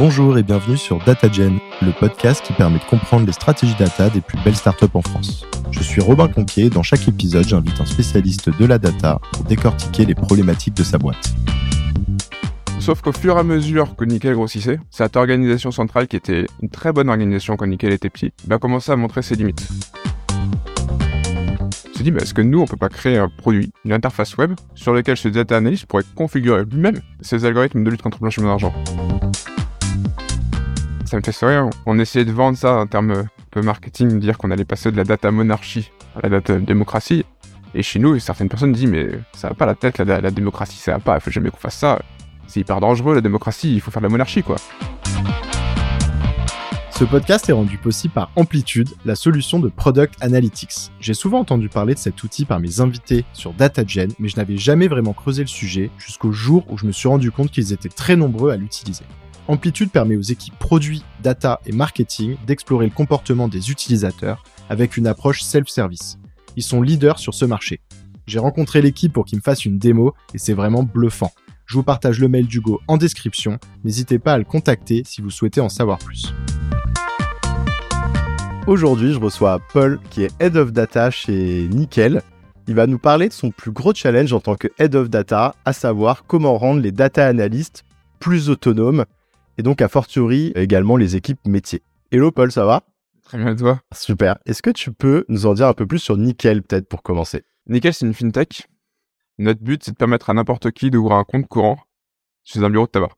Bonjour 0.00 0.38
et 0.38 0.42
bienvenue 0.42 0.78
sur 0.78 0.98
DataGen, 1.04 1.58
le 1.82 1.92
podcast 1.92 2.42
qui 2.42 2.54
permet 2.54 2.78
de 2.78 2.84
comprendre 2.84 3.26
les 3.26 3.34
stratégies 3.34 3.74
data 3.78 4.08
des 4.08 4.22
plus 4.22 4.38
belles 4.42 4.56
startups 4.56 4.86
en 4.94 5.02
France. 5.02 5.44
Je 5.70 5.82
suis 5.82 6.00
Robin 6.00 6.26
Conquier 6.26 6.64
et 6.64 6.70
dans 6.70 6.82
chaque 6.82 7.06
épisode, 7.06 7.46
j'invite 7.46 7.78
un 7.82 7.84
spécialiste 7.84 8.48
de 8.48 8.64
la 8.64 8.78
data 8.78 9.20
pour 9.30 9.44
décortiquer 9.44 10.06
les 10.06 10.14
problématiques 10.14 10.72
de 10.72 10.84
sa 10.84 10.96
boîte. 10.96 11.34
Sauf 12.78 13.02
qu'au 13.02 13.12
fur 13.12 13.36
et 13.36 13.40
à 13.40 13.42
mesure 13.42 13.94
que 13.94 14.06
Nickel 14.06 14.32
grossissait, 14.32 14.80
cette 14.88 15.16
organisation 15.16 15.70
centrale, 15.70 16.08
qui 16.08 16.16
était 16.16 16.46
une 16.62 16.70
très 16.70 16.94
bonne 16.94 17.10
organisation 17.10 17.58
quand 17.58 17.66
Nickel 17.66 17.92
était 17.92 18.08
petit, 18.08 18.32
a 18.50 18.56
commencé 18.56 18.90
à 18.90 18.96
montrer 18.96 19.20
ses 19.20 19.34
limites. 19.34 19.68
On 20.30 21.98
s'est 21.98 22.04
dit, 22.04 22.12
est-ce 22.18 22.32
que 22.32 22.40
nous, 22.40 22.58
on 22.58 22.64
peut 22.64 22.78
pas 22.78 22.88
créer 22.88 23.18
un 23.18 23.28
produit, 23.28 23.70
une 23.84 23.92
interface 23.92 24.38
web, 24.38 24.54
sur 24.74 24.94
lequel 24.94 25.18
ce 25.18 25.28
data 25.28 25.58
analyst 25.58 25.84
pourrait 25.84 26.04
configurer 26.14 26.64
lui-même 26.64 27.02
ses 27.20 27.44
algorithmes 27.44 27.84
de 27.84 27.90
lutte 27.90 28.00
contre 28.00 28.16
le 28.16 28.22
blanchiment 28.22 28.48
d'argent? 28.48 28.72
Ça 31.10 31.16
me 31.16 31.22
fait 31.22 31.32
sourire. 31.32 31.68
On 31.86 31.98
essayait 31.98 32.24
de 32.24 32.30
vendre 32.30 32.56
ça 32.56 32.74
en 32.76 32.86
termes 32.86 33.10
un 33.10 33.26
peu 33.50 33.62
marketing, 33.62 34.20
dire 34.20 34.38
qu'on 34.38 34.52
allait 34.52 34.64
passer 34.64 34.92
de 34.92 34.96
la 34.96 35.02
data 35.02 35.32
monarchie 35.32 35.90
à 36.14 36.20
la 36.22 36.28
data 36.28 36.56
démocratie. 36.58 37.24
Et 37.74 37.82
chez 37.82 37.98
nous, 37.98 38.18
certaines 38.20 38.48
personnes 38.48 38.72
disent 38.72 38.88
mais 38.88 39.08
ça 39.32 39.48
va 39.48 39.54
pas 39.54 39.66
la 39.66 39.74
tête, 39.74 39.98
la, 39.98 40.30
démocratie, 40.30 40.76
ça 40.76 40.92
va 40.92 40.98
pas, 41.00 41.16
il 41.16 41.20
faut 41.20 41.32
jamais 41.32 41.50
qu'on 41.50 41.56
fasse 41.56 41.78
ça. 41.78 42.00
C'est 42.46 42.60
hyper 42.60 42.80
dangereux 42.80 43.16
la 43.16 43.20
démocratie, 43.20 43.74
il 43.74 43.80
faut 43.80 43.90
faire 43.90 44.02
de 44.02 44.06
la 44.06 44.10
monarchie 44.10 44.44
quoi. 44.44 44.56
Ce 46.92 47.04
podcast 47.04 47.48
est 47.48 47.52
rendu 47.52 47.78
possible 47.78 48.14
par 48.14 48.30
Amplitude, 48.36 48.90
la 49.04 49.16
solution 49.16 49.58
de 49.58 49.68
Product 49.68 50.14
Analytics. 50.20 50.92
J'ai 51.00 51.14
souvent 51.14 51.40
entendu 51.40 51.68
parler 51.68 51.94
de 51.94 51.98
cet 51.98 52.22
outil 52.22 52.44
par 52.44 52.60
mes 52.60 52.80
invités 52.80 53.24
sur 53.32 53.52
DataGen, 53.52 54.12
mais 54.20 54.28
je 54.28 54.36
n'avais 54.36 54.58
jamais 54.58 54.86
vraiment 54.86 55.14
creusé 55.14 55.42
le 55.42 55.48
sujet 55.48 55.90
jusqu'au 55.98 56.30
jour 56.30 56.66
où 56.68 56.78
je 56.78 56.86
me 56.86 56.92
suis 56.92 57.08
rendu 57.08 57.32
compte 57.32 57.50
qu'ils 57.50 57.72
étaient 57.72 57.88
très 57.88 58.16
nombreux 58.16 58.50
à 58.50 58.56
l'utiliser. 58.56 59.04
Amplitude 59.50 59.90
permet 59.90 60.14
aux 60.14 60.22
équipes 60.22 60.56
produits, 60.60 61.02
data 61.24 61.58
et 61.66 61.72
marketing 61.72 62.36
d'explorer 62.46 62.86
le 62.86 62.92
comportement 62.92 63.48
des 63.48 63.72
utilisateurs 63.72 64.44
avec 64.68 64.96
une 64.96 65.08
approche 65.08 65.42
self-service. 65.42 66.20
Ils 66.54 66.62
sont 66.62 66.82
leaders 66.82 67.18
sur 67.18 67.34
ce 67.34 67.44
marché. 67.44 67.80
J'ai 68.28 68.38
rencontré 68.38 68.80
l'équipe 68.80 69.12
pour 69.12 69.24
qu'ils 69.24 69.38
me 69.38 69.42
fassent 69.42 69.64
une 69.64 69.76
démo 69.76 70.14
et 70.34 70.38
c'est 70.38 70.52
vraiment 70.52 70.84
bluffant. 70.84 71.32
Je 71.66 71.74
vous 71.74 71.82
partage 71.82 72.20
le 72.20 72.28
mail 72.28 72.46
d'Hugo 72.46 72.80
en 72.86 72.96
description. 72.96 73.58
N'hésitez 73.82 74.20
pas 74.20 74.34
à 74.34 74.38
le 74.38 74.44
contacter 74.44 75.02
si 75.04 75.20
vous 75.20 75.30
souhaitez 75.30 75.60
en 75.60 75.68
savoir 75.68 75.98
plus. 75.98 76.32
Aujourd'hui, 78.68 79.14
je 79.14 79.18
reçois 79.18 79.60
Paul 79.72 79.98
qui 80.10 80.22
est 80.22 80.30
Head 80.40 80.56
of 80.56 80.70
Data 80.72 81.10
chez 81.10 81.66
Nickel. 81.72 82.22
Il 82.68 82.76
va 82.76 82.86
nous 82.86 83.00
parler 83.00 83.26
de 83.26 83.32
son 83.32 83.50
plus 83.50 83.72
gros 83.72 83.94
challenge 83.94 84.32
en 84.32 84.38
tant 84.38 84.54
que 84.54 84.68
Head 84.78 84.94
of 84.94 85.10
Data, 85.10 85.56
à 85.64 85.72
savoir 85.72 86.24
comment 86.24 86.56
rendre 86.56 86.80
les 86.80 86.92
data 86.92 87.26
analystes 87.26 87.82
plus 88.20 88.48
autonomes 88.48 89.06
et 89.60 89.62
donc 89.62 89.82
a 89.82 89.88
fortiori 89.88 90.52
également 90.54 90.96
les 90.96 91.16
équipes 91.16 91.46
métiers. 91.46 91.82
Hello 92.10 92.32
Paul, 92.32 92.50
ça 92.50 92.64
va? 92.64 92.82
Très 93.22 93.36
bien, 93.36 93.54
toi? 93.54 93.82
Super. 93.92 94.38
Est-ce 94.46 94.62
que 94.62 94.70
tu 94.70 94.90
peux 94.90 95.26
nous 95.28 95.44
en 95.44 95.52
dire 95.52 95.66
un 95.66 95.74
peu 95.74 95.86
plus 95.86 95.98
sur 95.98 96.16
Nickel 96.16 96.62
peut-être 96.62 96.88
pour 96.88 97.02
commencer? 97.02 97.44
Nickel, 97.66 97.92
c'est 97.92 98.06
une 98.06 98.14
fintech. 98.14 98.68
Notre 99.36 99.60
but, 99.60 99.84
c'est 99.84 99.90
de 99.90 99.98
permettre 99.98 100.30
à 100.30 100.32
n'importe 100.32 100.70
qui 100.70 100.90
d'ouvrir 100.90 101.18
un 101.18 101.24
compte 101.24 101.46
courant 101.46 101.78
chez 102.42 102.64
un 102.64 102.70
bureau 102.70 102.86
de 102.86 102.90
tabac. 102.90 103.10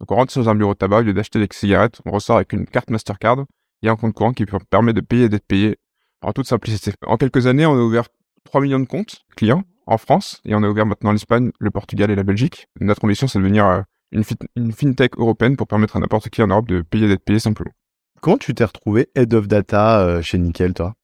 Donc 0.00 0.10
on 0.10 0.14
rentre 0.14 0.32
sur 0.32 0.48
un 0.48 0.54
bureau 0.54 0.72
de 0.72 0.78
tabac, 0.78 1.00
au 1.00 1.02
lieu 1.02 1.12
d'acheter 1.12 1.38
des 1.38 1.48
cigarettes, 1.52 2.00
on 2.06 2.10
ressort 2.10 2.36
avec 2.36 2.54
une 2.54 2.64
carte 2.64 2.88
Mastercard 2.88 3.44
et 3.82 3.90
un 3.90 3.96
compte 3.96 4.14
courant 4.14 4.32
qui 4.32 4.46
permet 4.70 4.94
de 4.94 5.02
payer 5.02 5.24
et 5.24 5.28
d'être 5.28 5.46
payé 5.46 5.76
en 6.22 6.32
toute 6.32 6.46
simplicité. 6.46 6.92
En 7.06 7.18
quelques 7.18 7.46
années, 7.48 7.66
on 7.66 7.74
a 7.74 7.82
ouvert 7.82 8.08
3 8.44 8.62
millions 8.62 8.80
de 8.80 8.86
comptes 8.86 9.26
clients 9.36 9.64
en 9.86 9.98
France 9.98 10.40
et 10.46 10.54
on 10.54 10.62
a 10.62 10.70
ouvert 10.70 10.86
maintenant 10.86 11.12
l'Espagne, 11.12 11.50
le 11.60 11.70
Portugal 11.70 12.10
et 12.10 12.14
la 12.14 12.22
Belgique. 12.22 12.66
Notre 12.80 13.04
ambition, 13.04 13.28
c'est 13.28 13.38
de 13.38 13.42
devenir 13.42 13.84
une, 14.12 14.72
fintech 14.72 15.16
européenne 15.18 15.56
pour 15.56 15.66
permettre 15.66 15.96
à 15.96 16.00
n'importe 16.00 16.30
qui 16.30 16.42
en 16.42 16.46
Europe 16.46 16.68
de 16.68 16.82
payer 16.82 17.08
d'être 17.08 17.24
payé 17.24 17.38
simplement. 17.38 17.72
Comment 18.20 18.38
tu 18.38 18.54
t'es 18.54 18.64
retrouvé 18.64 19.08
Head 19.14 19.34
of 19.34 19.48
Data 19.48 20.00
euh, 20.00 20.22
chez 20.22 20.38
Nickel, 20.38 20.74
toi? 20.74 20.94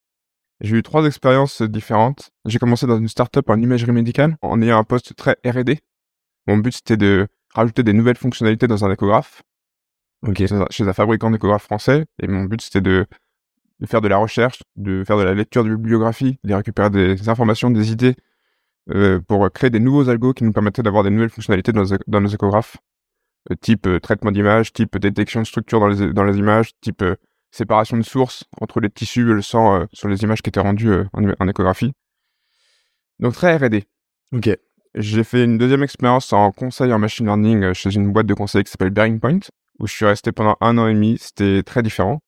J'ai 0.60 0.76
eu 0.76 0.82
trois 0.82 1.04
expériences 1.06 1.60
différentes. 1.62 2.30
J'ai 2.44 2.58
commencé 2.58 2.86
dans 2.86 2.98
une 2.98 3.08
startup 3.08 3.48
en 3.50 3.60
imagerie 3.60 3.92
médicale 3.92 4.36
en 4.42 4.62
ayant 4.62 4.78
un 4.78 4.84
poste 4.84 5.16
très 5.16 5.36
R&D. 5.44 5.80
Mon 6.46 6.56
but 6.58 6.72
c'était 6.72 6.96
de 6.96 7.26
rajouter 7.52 7.82
des 7.82 7.92
nouvelles 7.92 8.16
fonctionnalités 8.16 8.68
dans 8.68 8.84
un 8.84 8.92
échographe. 8.92 9.42
Chez 10.36 10.86
un 10.88 10.92
fabricant 10.92 11.30
d'échographes 11.32 11.64
français. 11.64 12.06
Et 12.22 12.28
mon 12.28 12.44
but 12.44 12.60
c'était 12.60 12.80
de, 12.80 13.06
faire 13.86 14.00
de 14.00 14.08
la 14.08 14.18
recherche, 14.18 14.62
de 14.76 15.02
faire 15.04 15.18
de 15.18 15.24
la 15.24 15.34
lecture 15.34 15.64
de 15.64 15.70
bibliographie, 15.74 16.38
de 16.44 16.54
récupérer 16.54 16.90
des 16.90 17.28
informations, 17.28 17.70
des 17.70 17.90
idées 17.90 18.14
euh, 18.90 19.20
pour 19.20 19.50
créer 19.50 19.70
des 19.70 19.80
nouveaux 19.80 20.08
algos 20.08 20.32
qui 20.32 20.44
nous 20.44 20.52
permettaient 20.52 20.82
d'avoir 20.82 21.02
des 21.02 21.10
nouvelles 21.10 21.30
fonctionnalités 21.30 21.72
dans 21.72 22.20
nos 22.20 22.28
échographes. 22.28 22.76
Euh, 23.50 23.56
type 23.56 23.86
euh, 23.86 23.98
traitement 23.98 24.30
d'image, 24.30 24.72
type 24.72 24.96
détection 24.98 25.40
de 25.40 25.46
structure 25.46 25.80
dans 25.80 25.88
les, 25.88 26.12
dans 26.12 26.22
les 26.22 26.38
images, 26.38 26.70
type 26.80 27.02
euh, 27.02 27.16
séparation 27.50 27.96
de 27.96 28.02
sources 28.02 28.44
entre 28.60 28.80
les 28.80 28.88
tissus 28.88 29.22
et 29.22 29.34
le 29.34 29.42
sang 29.42 29.86
sur 29.92 30.08
les 30.08 30.22
images 30.22 30.40
qui 30.40 30.48
étaient 30.48 30.60
rendues 30.60 30.94
en, 31.12 31.48
échographie. 31.48 31.92
Donc 33.18 33.34
très 33.34 33.56
R&D. 33.56 33.84
Ok. 34.32 34.48
J'ai 34.94 35.24
fait 35.24 35.44
une 35.44 35.58
deuxième 35.58 35.82
expérience 35.82 36.32
en 36.32 36.50
conseil 36.50 36.92
en 36.94 36.98
machine 36.98 37.26
learning 37.26 37.74
chez 37.74 37.94
une 37.94 38.10
boîte 38.10 38.26
de 38.26 38.32
conseil 38.32 38.64
qui 38.64 38.70
s'appelle 38.70 38.88
Bearing 38.88 39.20
Point, 39.20 39.40
où 39.78 39.86
je 39.86 39.92
suis 39.92 40.06
resté 40.06 40.32
pendant 40.32 40.56
un 40.62 40.78
an 40.78 40.86
et 40.86 40.94
demi. 40.94 41.18
C'était 41.18 41.62
très 41.62 41.82
différent. 41.82 42.20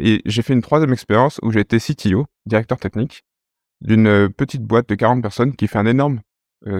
Et 0.00 0.22
j'ai 0.24 0.42
fait 0.42 0.54
une 0.54 0.62
troisième 0.62 0.92
expérience 0.92 1.38
où 1.42 1.52
j'ai 1.52 1.60
été 1.60 1.78
CTO, 1.78 2.26
directeur 2.46 2.78
technique, 2.78 3.22
d'une 3.80 4.28
petite 4.28 4.62
boîte 4.62 4.88
de 4.88 4.96
40 4.96 5.22
personnes 5.22 5.54
qui 5.54 5.68
fait 5.68 5.78
un 5.78 5.86
énorme 5.86 6.20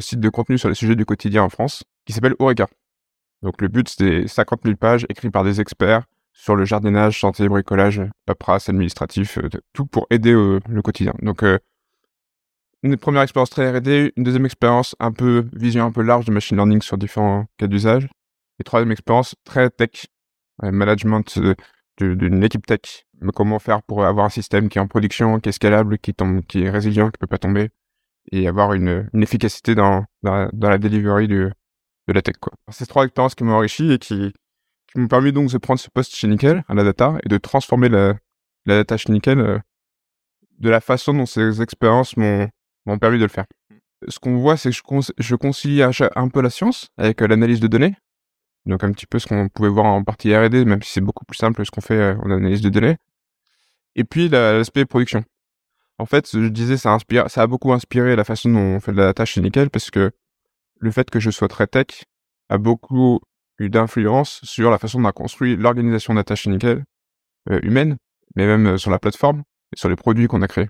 site 0.00 0.18
de 0.18 0.28
contenu 0.30 0.58
sur 0.58 0.68
les 0.68 0.74
sujets 0.74 0.96
du 0.96 1.04
quotidien 1.04 1.44
en 1.44 1.48
France, 1.48 1.84
qui 2.06 2.12
s'appelle 2.12 2.34
Oreca. 2.40 2.66
Donc 3.42 3.60
le 3.60 3.68
but, 3.68 3.88
c'était 3.88 4.26
50 4.26 4.60
000 4.64 4.76
pages 4.76 5.06
écrites 5.08 5.32
par 5.32 5.44
des 5.44 5.60
experts 5.60 6.04
sur 6.32 6.56
le 6.56 6.64
jardinage, 6.64 7.20
santé, 7.20 7.48
bricolage, 7.48 8.02
paperasse, 8.26 8.68
administratif, 8.68 9.38
euh, 9.38 9.48
tout 9.72 9.86
pour 9.86 10.06
aider 10.10 10.32
le 10.32 10.82
quotidien. 10.82 11.12
Donc 11.22 11.42
euh, 11.42 11.58
une 12.82 12.96
première 12.96 13.22
expérience 13.22 13.50
très 13.50 13.70
R&D, 13.76 14.12
une 14.16 14.22
deuxième 14.22 14.46
expérience 14.46 14.94
un 15.00 15.12
peu 15.12 15.46
vision 15.52 15.84
un 15.84 15.90
peu 15.90 16.02
large 16.02 16.26
de 16.26 16.32
machine 16.32 16.56
learning 16.56 16.80
sur 16.80 16.96
différents 16.96 17.46
cas 17.56 17.66
d'usage, 17.66 18.08
et 18.60 18.64
troisième 18.64 18.92
expérience 18.92 19.34
très 19.44 19.68
tech, 19.70 20.06
management 20.62 21.40
d'une 21.98 22.44
équipe 22.44 22.66
tech. 22.66 23.06
Mais 23.20 23.32
comment 23.34 23.58
faire 23.58 23.82
pour 23.82 24.04
avoir 24.04 24.26
un 24.26 24.30
système 24.30 24.68
qui 24.68 24.78
est 24.78 24.80
en 24.80 24.86
production, 24.86 25.40
qui 25.40 25.48
est 25.48 25.52
scalable, 25.52 25.98
qui 25.98 26.14
tombe, 26.14 26.42
qui 26.42 26.62
est 26.62 26.70
résilient, 26.70 27.10
qui 27.10 27.18
peut 27.18 27.26
pas 27.26 27.38
tomber, 27.38 27.70
et 28.30 28.46
avoir 28.46 28.74
une, 28.74 29.08
efficacité 29.14 29.74
dans, 29.74 30.04
dans, 30.22 30.48
dans 30.52 30.70
la 30.70 30.78
delivery 30.78 31.26
du, 31.26 31.50
de 32.08 32.12
la 32.14 32.22
tech. 32.22 32.36
Quoi. 32.40 32.52
C'est 32.70 32.86
trois 32.86 33.04
expériences 33.04 33.34
qui 33.34 33.44
m'ont 33.44 33.54
enrichi 33.54 33.92
et 33.92 33.98
qui, 33.98 34.32
qui 34.90 34.98
m'ont 34.98 35.08
permis 35.08 35.32
donc 35.32 35.50
de 35.50 35.58
prendre 35.58 35.78
ce 35.78 35.88
poste 35.90 36.14
chez 36.14 36.26
Nickel, 36.26 36.64
à 36.68 36.74
la 36.74 36.82
data, 36.82 37.18
et 37.24 37.28
de 37.28 37.38
transformer 37.38 37.88
la, 37.88 38.14
la 38.66 38.76
data 38.76 38.96
chez 38.96 39.12
Nickel 39.12 39.38
euh, 39.38 39.58
de 40.58 40.70
la 40.70 40.80
façon 40.80 41.14
dont 41.14 41.26
ces 41.26 41.62
expériences 41.62 42.16
m'ont, 42.16 42.48
permis 43.00 43.18
de 43.18 43.24
le 43.24 43.28
faire. 43.28 43.44
Ce 44.08 44.18
qu'on 44.18 44.38
voit, 44.38 44.56
c'est 44.56 44.70
que 44.70 44.76
je, 44.76 45.12
je 45.18 45.36
concilie 45.36 45.82
un 45.82 46.28
peu 46.28 46.40
la 46.40 46.50
science 46.50 46.88
avec 46.96 47.20
euh, 47.22 47.28
l'analyse 47.28 47.60
de 47.60 47.68
données. 47.68 47.94
Donc 48.66 48.84
un 48.84 48.92
petit 48.92 49.06
peu 49.06 49.18
ce 49.18 49.26
qu'on 49.26 49.48
pouvait 49.48 49.68
voir 49.68 49.86
en 49.86 50.02
partie 50.04 50.34
R&D, 50.34 50.64
même 50.64 50.82
si 50.82 50.92
c'est 50.92 51.00
beaucoup 51.00 51.24
plus 51.24 51.36
simple 51.36 51.64
ce 51.64 51.70
qu'on 51.70 51.80
fait 51.80 51.94
euh, 51.94 52.16
en 52.18 52.30
analyse 52.30 52.62
de 52.62 52.70
données. 52.70 52.96
Et 53.94 54.04
puis 54.04 54.28
l'aspect 54.28 54.84
production. 54.84 55.24
En 55.98 56.06
fait, 56.06 56.30
je 56.32 56.46
disais, 56.46 56.76
ça, 56.76 56.92
inspire, 56.92 57.28
ça 57.28 57.42
a 57.42 57.46
beaucoup 57.48 57.72
inspiré 57.72 58.14
la 58.14 58.22
façon 58.22 58.50
dont 58.50 58.76
on 58.76 58.80
fait 58.80 58.92
de 58.92 58.98
la 58.98 59.06
data 59.06 59.24
chez 59.24 59.40
Nickel, 59.40 59.68
parce 59.68 59.90
que 59.90 60.12
le 60.80 60.90
fait 60.90 61.10
que 61.10 61.20
je 61.20 61.30
sois 61.30 61.48
très 61.48 61.66
tech 61.66 62.04
a 62.48 62.58
beaucoup 62.58 63.20
eu 63.58 63.68
d'influence 63.70 64.40
sur 64.44 64.70
la 64.70 64.78
façon 64.78 64.98
dont 64.98 65.06
on 65.06 65.08
a 65.08 65.12
construit 65.12 65.56
l'organisation 65.56 66.14
d'attache 66.14 66.46
nickel 66.46 66.84
euh, 67.50 67.60
humaine, 67.62 67.96
mais 68.36 68.46
même 68.46 68.66
euh, 68.66 68.78
sur 68.78 68.90
la 68.90 68.98
plateforme 68.98 69.42
et 69.74 69.78
sur 69.78 69.88
les 69.88 69.96
produits 69.96 70.26
qu'on 70.26 70.42
a 70.42 70.48
créés. 70.48 70.68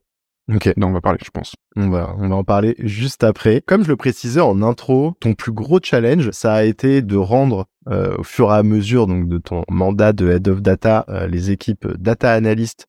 Ok. 0.52 0.72
Donc 0.78 0.90
on 0.90 0.92
va 0.92 1.02
parler, 1.02 1.18
je 1.22 1.30
pense. 1.30 1.54
On 1.76 1.90
va, 1.90 2.14
on 2.18 2.28
va 2.28 2.36
en 2.36 2.44
parler 2.44 2.74
juste 2.78 3.22
après. 3.22 3.60
Comme 3.60 3.84
je 3.84 3.88
le 3.88 3.96
précisais 3.96 4.40
en 4.40 4.62
intro, 4.62 5.14
ton 5.20 5.34
plus 5.34 5.52
gros 5.52 5.78
challenge, 5.82 6.30
ça 6.30 6.54
a 6.54 6.64
été 6.64 7.02
de 7.02 7.16
rendre 7.16 7.66
euh, 7.88 8.16
au 8.16 8.22
fur 8.22 8.50
et 8.50 8.56
à 8.56 8.62
mesure 8.62 9.06
donc 9.06 9.28
de 9.28 9.36
ton 9.36 9.62
mandat 9.68 10.14
de 10.14 10.30
head 10.30 10.48
of 10.48 10.62
data 10.62 11.04
les 11.28 11.50
équipes 11.50 11.86
data 11.98 12.32
analyst 12.32 12.86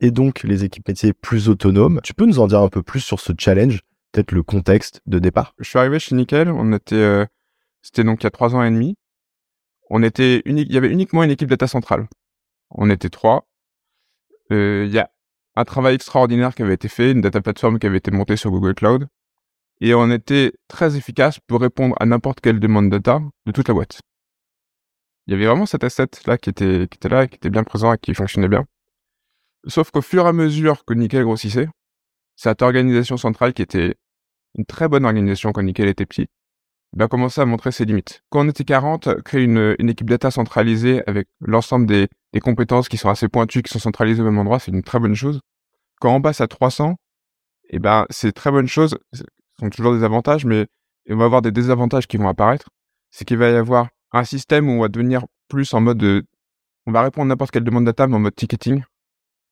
et 0.00 0.10
donc 0.10 0.42
les 0.44 0.64
équipes 0.64 0.88
métiers 0.88 1.12
plus 1.12 1.48
autonomes. 1.48 2.00
Tu 2.02 2.14
peux 2.14 2.24
nous 2.24 2.40
en 2.40 2.46
dire 2.46 2.60
un 2.60 2.68
peu 2.68 2.82
plus 2.82 3.00
sur 3.00 3.20
ce 3.20 3.32
challenge? 3.38 3.80
Peut-être 4.12 4.32
le 4.32 4.42
contexte 4.42 5.00
de 5.06 5.18
départ? 5.18 5.54
Je 5.58 5.68
suis 5.68 5.78
arrivé 5.78 5.98
chez 5.98 6.14
Nickel, 6.14 6.50
on 6.50 6.72
était, 6.72 6.94
euh, 6.94 7.26
c'était 7.82 8.04
donc 8.04 8.22
il 8.22 8.24
y 8.24 8.26
a 8.26 8.30
trois 8.30 8.54
ans 8.54 8.62
et 8.62 8.70
demi. 8.70 8.96
On 9.90 10.02
était 10.02 10.42
unique, 10.44 10.68
il 10.68 10.74
y 10.74 10.78
avait 10.78 10.90
uniquement 10.90 11.22
une 11.22 11.30
équipe 11.30 11.48
data 11.48 11.66
centrale. 11.66 12.08
On 12.70 12.90
était 12.90 13.08
trois. 13.08 13.46
Euh, 14.52 14.84
il 14.86 14.92
y 14.92 14.98
a 14.98 15.10
un 15.56 15.64
travail 15.64 15.94
extraordinaire 15.94 16.54
qui 16.54 16.62
avait 16.62 16.74
été 16.74 16.88
fait, 16.88 17.12
une 17.12 17.20
data 17.20 17.40
platform 17.40 17.78
qui 17.78 17.86
avait 17.86 17.98
été 17.98 18.10
montée 18.10 18.36
sur 18.36 18.50
Google 18.50 18.74
Cloud. 18.74 19.08
Et 19.80 19.94
on 19.94 20.10
était 20.10 20.52
très 20.66 20.96
efficace 20.96 21.38
pour 21.40 21.60
répondre 21.60 21.94
à 22.00 22.06
n'importe 22.06 22.40
quelle 22.40 22.60
demande 22.60 22.90
data 22.90 23.20
de 23.46 23.52
toute 23.52 23.68
la 23.68 23.74
boîte. 23.74 24.00
Il 25.26 25.32
y 25.32 25.34
avait 25.34 25.46
vraiment 25.46 25.66
cet 25.66 25.84
asset 25.84 26.08
là 26.26 26.38
qui 26.38 26.50
était, 26.50 26.88
qui 26.88 26.96
était 26.96 27.08
là, 27.08 27.26
qui 27.26 27.36
était 27.36 27.50
bien 27.50 27.64
présent 27.64 27.92
et 27.92 27.98
qui 27.98 28.14
fonctionnait 28.14 28.48
bien. 28.48 28.64
Sauf 29.66 29.90
qu'au 29.90 30.00
fur 30.00 30.24
et 30.24 30.28
à 30.28 30.32
mesure 30.32 30.84
que 30.84 30.94
Nickel 30.94 31.24
grossissait, 31.24 31.68
cette 32.38 32.62
organisation 32.62 33.16
centrale 33.16 33.52
qui 33.52 33.62
était 33.62 33.96
une 34.56 34.64
très 34.64 34.88
bonne 34.88 35.04
organisation 35.04 35.52
quand 35.52 35.62
Nickel 35.62 35.88
était 35.88 36.06
petit, 36.06 36.28
bah, 36.96 37.06
a 37.06 37.08
commencé 37.08 37.40
à 37.40 37.44
montrer 37.44 37.72
ses 37.72 37.84
limites. 37.84 38.22
Quand 38.30 38.46
on 38.46 38.48
était 38.48 38.64
40, 38.64 39.22
créer 39.22 39.42
une, 39.42 39.74
équipe 39.80 40.08
data 40.08 40.30
centralisée 40.30 41.02
avec 41.08 41.26
l'ensemble 41.40 41.86
des, 41.86 42.08
compétences 42.40 42.88
qui 42.88 42.96
sont 42.96 43.10
assez 43.10 43.28
pointues, 43.28 43.62
qui 43.62 43.72
sont 43.72 43.80
centralisées 43.80 44.22
au 44.22 44.24
même 44.24 44.38
endroit, 44.38 44.60
c'est 44.60 44.70
une 44.70 44.84
très 44.84 45.00
bonne 45.00 45.16
chose. 45.16 45.40
Quand 46.00 46.14
on 46.14 46.22
passe 46.22 46.40
à 46.40 46.46
300, 46.46 46.94
eh 47.70 47.80
ben, 47.80 48.06
c'est 48.08 48.30
très 48.30 48.52
bonne 48.52 48.68
chose. 48.68 48.96
Ce 49.12 49.24
sont 49.58 49.70
toujours 49.70 49.92
des 49.92 50.04
avantages, 50.04 50.44
mais 50.44 50.68
on 51.10 51.16
va 51.16 51.24
avoir 51.24 51.42
des 51.42 51.50
désavantages 51.50 52.06
qui 52.06 52.18
vont 52.18 52.28
apparaître. 52.28 52.70
C'est 53.10 53.24
qu'il 53.24 53.38
va 53.38 53.50
y 53.50 53.56
avoir 53.56 53.88
un 54.12 54.22
système 54.22 54.68
où 54.68 54.72
on 54.74 54.80
va 54.82 54.88
devenir 54.88 55.24
plus 55.48 55.74
en 55.74 55.80
mode 55.80 55.98
de, 55.98 56.24
on 56.86 56.92
va 56.92 57.02
répondre 57.02 57.24
à 57.24 57.28
n'importe 57.30 57.50
quelle 57.50 57.64
demande 57.64 57.84
data, 57.84 58.06
mais 58.06 58.14
en 58.14 58.20
mode 58.20 58.36
ticketing. 58.36 58.84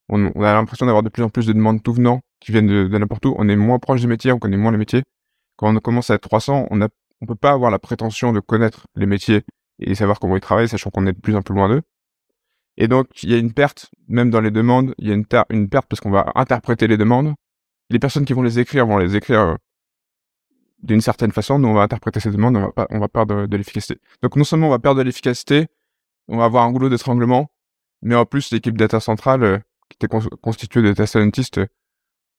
On, 0.09 0.27
a 0.43 0.53
l'impression 0.53 0.87
d'avoir 0.87 1.03
de 1.03 1.09
plus 1.09 1.23
en 1.23 1.29
plus 1.29 1.47
de 1.47 1.53
demandes 1.53 1.83
tout 1.83 1.93
venant 1.93 2.21
qui 2.41 2.53
viennent 2.53 2.67
de, 2.67 2.87
de 2.87 2.99
n'importe 2.99 3.27
où. 3.27 3.35
On 3.39 3.49
est 3.49 3.57
moins 3.57 3.79
proche 3.79 4.01
du 4.01 4.07
métier, 4.07 4.31
on 4.33 4.39
connaît 4.39 4.57
moins 4.57 4.73
les 4.73 4.79
métiers. 4.79 5.03
Quand 5.57 5.75
on 5.75 5.81
commence 5.81 6.11
à 6.11 6.15
être 6.15 6.29
300, 6.29 6.69
on 6.71 6.81
on 7.23 7.27
peut 7.27 7.35
pas 7.35 7.53
avoir 7.53 7.71
la 7.71 7.79
prétention 7.79 8.33
de 8.33 8.41
connaître 8.41 8.87
les 8.95 9.07
métiers 9.07 9.43
et 9.79 9.95
savoir 9.95 10.21
comment 10.21 10.37
ils 10.37 10.41
travaillent, 10.41 10.69
sachant 10.69 10.91
qu'on 10.91 11.07
est 11.07 11.13
de 11.13 11.21
plus 11.21 11.35
en 11.35 11.43
plus 11.43 11.55
loin 11.55 11.69
d'eux. 11.69 11.83
Et 12.77 12.89
donc, 12.89 13.23
il 13.23 13.31
y 13.31 13.35
a 13.35 13.39
une 13.39 13.53
perte, 13.53 13.91
même 14.09 14.31
dans 14.31 14.41
les 14.41 14.51
demandes, 14.51 14.95
il 14.99 15.09
y 15.09 15.11
a 15.11 15.15
une, 15.15 15.27
perte 15.27 15.87
parce 15.89 16.01
qu'on 16.01 16.11
va 16.11 16.33
interpréter 16.35 16.87
les 16.87 16.97
demandes. 16.97 17.35
Les 17.89 17.99
personnes 17.99 18.25
qui 18.25 18.33
vont 18.33 18.43
les 18.43 18.59
écrire 18.59 18.87
vont 18.87 18.99
les 18.99 19.17
écrire 19.17 19.41
euh, 19.41 19.55
d'une 20.83 21.01
certaine 21.01 21.33
façon. 21.33 21.59
Nous, 21.59 21.69
on 21.69 21.75
va 21.75 21.83
interpréter 21.83 22.21
ces 22.21 22.31
demandes, 22.31 22.57
on 22.57 22.61
va, 22.61 22.73
pas, 22.73 22.87
on 22.91 22.99
va 22.99 23.09
perdre 23.09 23.47
de, 23.47 23.57
l'efficacité. 23.57 23.99
Donc, 24.23 24.37
non 24.37 24.45
seulement 24.45 24.67
on 24.69 24.71
va 24.71 24.79
perdre 24.79 24.99
de 24.99 25.05
l'efficacité, 25.05 25.69
on 26.29 26.37
va 26.37 26.45
avoir 26.45 26.65
un 26.65 26.73
goulot 26.73 26.91
d'étranglement, 26.91 27.51
mais 28.03 28.15
en 28.15 28.27
plus, 28.27 28.51
l'équipe 28.51 28.77
data 28.77 29.01
centrale, 29.01 29.43
euh, 29.43 29.59
qui 29.89 29.97
était 29.97 30.09
constituée 30.41 30.83
de 30.83 30.89
data 30.89 31.07
scientists, 31.07 31.61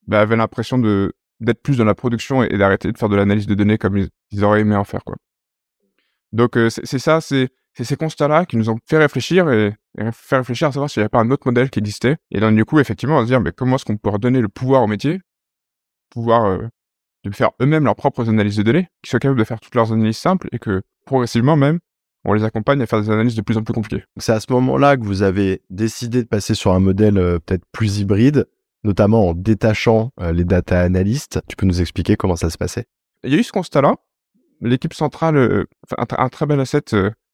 bah, 0.06 0.20
avait 0.20 0.36
l'impression 0.36 0.78
de 0.78 1.12
d'être 1.40 1.62
plus 1.62 1.76
dans 1.76 1.84
la 1.84 1.94
production 1.94 2.42
et, 2.42 2.58
d'arrêter 2.58 2.90
de 2.90 2.98
faire 2.98 3.08
de 3.08 3.16
l'analyse 3.16 3.46
de 3.46 3.54
données 3.54 3.78
comme 3.78 3.96
ils, 3.96 4.44
auraient 4.44 4.60
aimé 4.62 4.74
en 4.74 4.84
faire. 4.84 5.04
Quoi. 5.04 5.16
Donc, 6.32 6.56
euh, 6.56 6.68
c'est 6.68 6.98
ça, 6.98 7.20
c'est 7.20 7.50
ces 7.74 7.96
constats-là 7.96 8.44
qui 8.44 8.56
nous 8.56 8.70
ont 8.70 8.78
fait 8.86 8.98
réfléchir 8.98 9.50
et, 9.50 9.72
fait 10.12 10.38
réfléchir 10.38 10.68
à 10.68 10.72
savoir 10.72 10.90
s'il 10.90 11.00
n'y 11.00 11.04
avait 11.04 11.10
pas 11.10 11.20
un 11.20 11.30
autre 11.30 11.46
modèle 11.46 11.70
qui 11.70 11.78
existait. 11.78 12.16
Et 12.30 12.40
donc, 12.40 12.54
du 12.56 12.64
coup, 12.64 12.80
effectivement, 12.80 13.18
on 13.18 13.22
se 13.22 13.26
dire, 13.26 13.40
mais 13.40 13.52
comment 13.52 13.76
est-ce 13.76 13.84
qu'on 13.84 13.96
peut 13.96 14.10
redonner 14.10 14.40
le 14.40 14.48
pouvoir 14.48 14.82
au 14.82 14.86
métier, 14.86 15.20
pouvoir 16.10 16.46
euh, 16.46 16.66
de 17.24 17.30
faire 17.30 17.50
eux-mêmes 17.60 17.84
leurs 17.84 17.96
propres 17.96 18.28
analyses 18.28 18.56
de 18.56 18.62
données, 18.62 18.88
qui 19.02 19.10
soient 19.10 19.20
capables 19.20 19.38
de 19.38 19.44
faire 19.44 19.60
toutes 19.60 19.74
leurs 19.74 19.92
analyses 19.92 20.18
simples 20.18 20.48
et 20.52 20.58
que 20.58 20.82
progressivement 21.04 21.56
même, 21.56 21.78
on 22.28 22.34
les 22.34 22.44
accompagne 22.44 22.80
à 22.82 22.86
faire 22.86 23.00
des 23.00 23.10
analyses 23.10 23.34
de 23.34 23.42
plus 23.42 23.56
en 23.56 23.62
plus 23.62 23.74
compliquées. 23.74 24.04
C'est 24.18 24.32
à 24.32 24.40
ce 24.40 24.52
moment-là 24.52 24.96
que 24.96 25.02
vous 25.02 25.22
avez 25.22 25.62
décidé 25.70 26.22
de 26.22 26.28
passer 26.28 26.54
sur 26.54 26.72
un 26.72 26.80
modèle 26.80 27.18
euh, 27.18 27.38
peut-être 27.38 27.64
plus 27.72 27.98
hybride, 27.98 28.46
notamment 28.84 29.28
en 29.28 29.34
détachant 29.34 30.10
euh, 30.20 30.32
les 30.32 30.44
data 30.44 30.80
analystes. 30.80 31.40
Tu 31.48 31.56
peux 31.56 31.66
nous 31.66 31.80
expliquer 31.80 32.16
comment 32.16 32.36
ça 32.36 32.50
se 32.50 32.58
passait? 32.58 32.86
Il 33.24 33.32
y 33.32 33.36
a 33.36 33.38
eu 33.38 33.42
ce 33.42 33.52
constat-là. 33.52 33.96
L'équipe 34.60 34.94
centrale, 34.94 35.66
un, 35.96 36.06
un, 36.18 36.28
très 36.28 36.46
bel 36.46 36.60
asset 36.60 36.82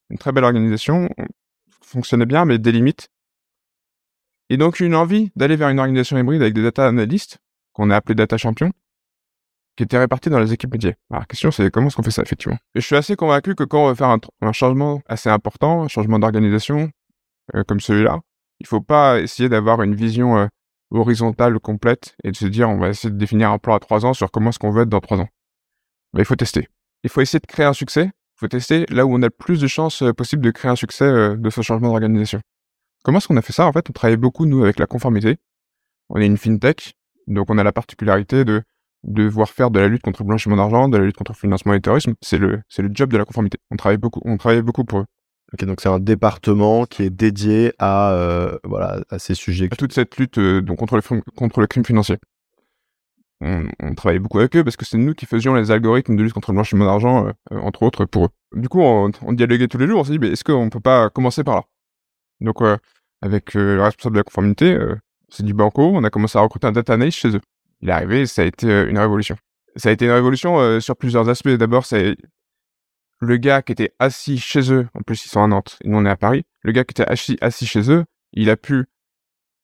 une 0.09 0.17
très 0.17 0.31
belle 0.31 0.43
organisation, 0.43 1.09
fonctionnait 1.81 2.25
bien, 2.25 2.45
mais 2.45 2.57
des 2.57 2.71
limites. 2.71 3.09
Et 4.49 4.57
donc, 4.57 4.79
une 4.79 4.95
envie 4.95 5.31
d'aller 5.35 5.55
vers 5.55 5.69
une 5.69 5.79
organisation 5.79 6.17
hybride 6.17 6.41
avec 6.41 6.53
des 6.53 6.63
data 6.63 6.87
analystes, 6.87 7.39
qu'on 7.73 7.89
a 7.89 7.95
appelé 7.95 8.15
data 8.15 8.37
champions, 8.37 8.71
qui 9.75 9.83
étaient 9.83 9.97
répartis 9.97 10.29
dans 10.29 10.39
les 10.39 10.53
équipes 10.53 10.73
métiers. 10.73 10.95
Alors, 11.09 11.21
la 11.21 11.25
question, 11.25 11.51
c'est 11.51 11.69
comment 11.69 11.87
est-ce 11.87 11.95
qu'on 11.95 12.03
fait 12.03 12.11
ça, 12.11 12.21
effectivement? 12.21 12.57
Et 12.75 12.81
je 12.81 12.85
suis 12.85 12.95
assez 12.95 13.15
convaincu 13.15 13.55
que 13.55 13.63
quand 13.63 13.85
on 13.85 13.89
veut 13.89 13.95
faire 13.95 14.09
un, 14.41 14.51
changement 14.53 15.01
assez 15.07 15.29
important, 15.29 15.83
un 15.83 15.87
changement 15.87 16.19
d'organisation, 16.19 16.89
euh, 17.55 17.63
comme 17.67 17.79
celui-là, 17.79 18.19
il 18.59 18.67
faut 18.67 18.81
pas 18.81 19.19
essayer 19.19 19.49
d'avoir 19.49 19.81
une 19.81 19.95
vision 19.95 20.37
euh, 20.37 20.47
horizontale 20.91 21.59
complète 21.59 22.15
et 22.23 22.31
de 22.31 22.35
se 22.35 22.45
dire, 22.45 22.69
on 22.69 22.77
va 22.77 22.89
essayer 22.89 23.11
de 23.11 23.17
définir 23.17 23.51
un 23.51 23.57
plan 23.57 23.75
à 23.75 23.79
trois 23.79 24.05
ans 24.05 24.13
sur 24.13 24.31
comment 24.31 24.49
est-ce 24.49 24.59
qu'on 24.59 24.71
veut 24.71 24.83
être 24.83 24.89
dans 24.89 25.01
trois 25.01 25.19
ans. 25.19 25.29
Mais 26.13 26.21
il 26.21 26.25
faut 26.25 26.35
tester. 26.35 26.69
Il 27.03 27.09
faut 27.09 27.21
essayer 27.21 27.39
de 27.39 27.45
créer 27.45 27.65
un 27.65 27.73
succès 27.73 28.11
faut 28.35 28.47
tester 28.47 28.85
là 28.89 29.05
où 29.05 29.13
on 29.13 29.21
a 29.21 29.27
le 29.27 29.29
plus 29.29 29.61
de 29.61 29.67
chances 29.67 30.01
euh, 30.01 30.13
possibles 30.13 30.43
de 30.43 30.51
créer 30.51 30.69
un 30.69 30.75
succès 30.75 31.05
euh, 31.05 31.35
de 31.35 31.49
ce 31.49 31.61
changement 31.61 31.89
d'organisation. 31.89 32.41
Comment 33.03 33.19
est-ce 33.19 33.27
qu'on 33.27 33.37
a 33.37 33.41
fait 33.41 33.53
ça? 33.53 33.65
En 33.65 33.71
fait, 33.71 33.89
on 33.89 33.93
travaille 33.93 34.17
beaucoup, 34.17 34.45
nous, 34.45 34.63
avec 34.63 34.79
la 34.79 34.87
conformité. 34.87 35.37
On 36.09 36.19
est 36.19 36.25
une 36.25 36.37
fintech, 36.37 36.95
donc 37.27 37.49
on 37.49 37.57
a 37.57 37.63
la 37.63 37.71
particularité 37.71 38.45
de 38.45 38.63
devoir 39.05 39.49
faire 39.49 39.71
de 39.71 39.79
la 39.79 39.87
lutte 39.87 40.01
contre 40.01 40.23
le 40.23 40.27
blanchiment 40.27 40.55
d'argent, 40.55 40.89
de 40.89 40.97
la 40.97 41.05
lutte 41.05 41.17
contre 41.17 41.31
le 41.31 41.37
financement 41.37 41.73
du 41.73 41.81
terrorisme. 41.81 42.13
C'est 42.21 42.37
le, 42.37 42.61
c'est 42.69 42.81
le 42.81 42.89
job 42.91 43.11
de 43.11 43.17
la 43.17 43.25
conformité. 43.25 43.57
On 43.71 43.75
travaille 43.75 43.97
beaucoup, 43.97 44.21
on 44.25 44.37
travaille 44.37 44.61
beaucoup 44.61 44.83
pour 44.83 44.99
eux. 44.99 45.05
Ok, 45.53 45.65
donc 45.65 45.79
c'est 45.79 45.89
un 45.89 45.99
département 45.99 46.85
qui 46.85 47.03
est 47.03 47.09
dédié 47.11 47.71
à, 47.79 48.11
euh, 48.13 48.57
voilà, 48.63 49.01
à 49.09 49.19
ces 49.19 49.35
sujets. 49.35 49.69
À 49.71 49.75
toute 49.75 49.93
cette 49.93 50.17
lutte 50.17 50.39
donc 50.39 50.77
contre, 50.79 50.95
le, 50.95 51.21
contre 51.35 51.61
le 51.61 51.67
crime 51.67 51.85
financier 51.85 52.17
on, 53.41 53.67
on, 53.81 53.95
travaillait 53.95 54.19
beaucoup 54.19 54.39
avec 54.39 54.55
eux 54.55 54.63
parce 54.63 54.77
que 54.77 54.85
c'est 54.85 54.97
nous 54.97 55.13
qui 55.13 55.25
faisions 55.25 55.53
les 55.53 55.71
algorithmes 55.71 56.15
de 56.15 56.23
lutte 56.23 56.33
contre 56.33 56.51
le 56.51 56.55
blanchiment 56.55 56.85
d'argent, 56.85 57.27
euh, 57.27 57.59
entre 57.59 57.83
autres, 57.83 58.05
pour 58.05 58.25
eux. 58.25 58.29
Du 58.55 58.69
coup, 58.69 58.81
on, 58.81 59.11
on, 59.21 59.33
dialoguait 59.33 59.67
tous 59.67 59.77
les 59.77 59.87
jours, 59.87 59.99
on 59.99 60.03
s'est 60.03 60.13
dit, 60.13 60.19
mais 60.19 60.29
est-ce 60.29 60.43
qu'on 60.43 60.69
peut 60.69 60.79
pas 60.79 61.09
commencer 61.09 61.43
par 61.43 61.55
là? 61.55 61.63
Donc, 62.41 62.61
euh, 62.61 62.77
avec 63.21 63.55
euh, 63.55 63.75
le 63.77 63.83
responsable 63.83 64.15
de 64.15 64.19
la 64.19 64.23
conformité, 64.23 64.77
c'est 65.29 65.43
du 65.43 65.53
banco, 65.53 65.91
on 65.93 66.03
a 66.03 66.09
commencé 66.09 66.37
à 66.37 66.41
recruter 66.41 66.67
un 66.67 66.71
data 66.71 66.93
analyst 66.93 67.19
chez 67.19 67.35
eux. 67.35 67.41
Il 67.81 67.89
est 67.89 67.93
arrivé, 67.93 68.25
ça 68.25 68.41
a 68.41 68.45
été 68.45 68.67
une 68.67 68.97
révolution. 68.97 69.35
Ça 69.75 69.89
a 69.89 69.91
été 69.91 70.05
une 70.05 70.11
révolution 70.11 70.79
sur 70.79 70.95
plusieurs 70.95 71.27
aspects. 71.29 71.49
D'abord, 71.49 71.85
c'est 71.85 72.15
le 73.19 73.37
gars 73.37 73.61
qui 73.61 73.71
était 73.71 73.93
assis 73.99 74.37
chez 74.37 74.71
eux, 74.71 74.87
en 74.93 75.01
plus 75.01 75.25
ils 75.25 75.29
sont 75.29 75.43
à 75.43 75.47
Nantes, 75.47 75.77
et 75.83 75.89
nous 75.89 75.97
on 75.97 76.05
est 76.05 76.09
à 76.09 76.17
Paris, 76.17 76.43
le 76.61 76.71
gars 76.71 76.83
qui 76.83 76.91
était 76.91 77.07
assis, 77.41 77.65
chez 77.65 77.91
eux, 77.91 78.05
il 78.33 78.49
a 78.49 78.57
pu 78.57 78.85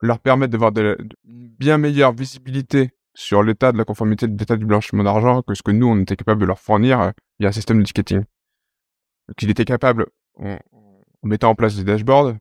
leur 0.02 0.20
permettre 0.20 0.52
d'avoir 0.52 0.72
de, 0.72 0.98
de, 1.00 1.16
bien 1.24 1.78
meilleure 1.78 2.14
visibilité 2.14 2.92
sur 3.14 3.44
l'état 3.44 3.72
de 3.72 3.78
la 3.78 3.86
conformité 3.86 4.26
l'état 4.28 4.56
du 4.56 4.66
blanchiment 4.66 5.04
d'argent 5.04 5.42
que 5.42 5.54
ce 5.54 5.62
que 5.62 5.72
nous, 5.72 5.88
on 5.88 6.00
était 6.00 6.16
capable 6.16 6.42
de 6.42 6.46
leur 6.46 6.60
fournir 6.60 7.02
euh, 7.02 7.12
via 7.40 7.50
un 7.50 7.52
système 7.52 7.80
de 7.80 7.84
ticketing. 7.84 8.24
Qu'il 9.38 9.50
était 9.50 9.66
capable, 9.66 10.08
en, 10.38 10.58
mettant 11.24 11.50
en 11.50 11.56
place 11.56 11.76
des 11.76 11.84
dashboards, 11.84 12.36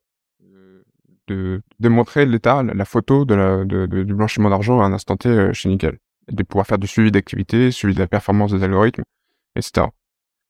euh, 1.31 1.57
de 1.57 1.63
démontrer 1.79 2.27
l'état, 2.27 2.63
la 2.63 2.85
photo 2.85 3.25
de 3.25 3.35
la, 3.35 3.65
de, 3.65 3.87
du 3.87 4.15
blanchiment 4.15 4.51
d'argent 4.51 4.81
à 4.81 4.85
un 4.85 4.93
instant 4.93 5.17
T 5.17 5.29
euh, 5.29 5.53
chez 5.53 5.69
Nickel. 5.69 5.99
Et 6.29 6.35
de 6.35 6.43
pouvoir 6.43 6.67
faire 6.67 6.79
du 6.79 6.87
suivi 6.87 7.11
d'activité, 7.11 7.71
suivi 7.71 7.95
de 7.95 7.99
la 7.99 8.07
performance 8.07 8.53
des 8.53 8.63
algorithmes, 8.63 9.03
etc. 9.57 9.87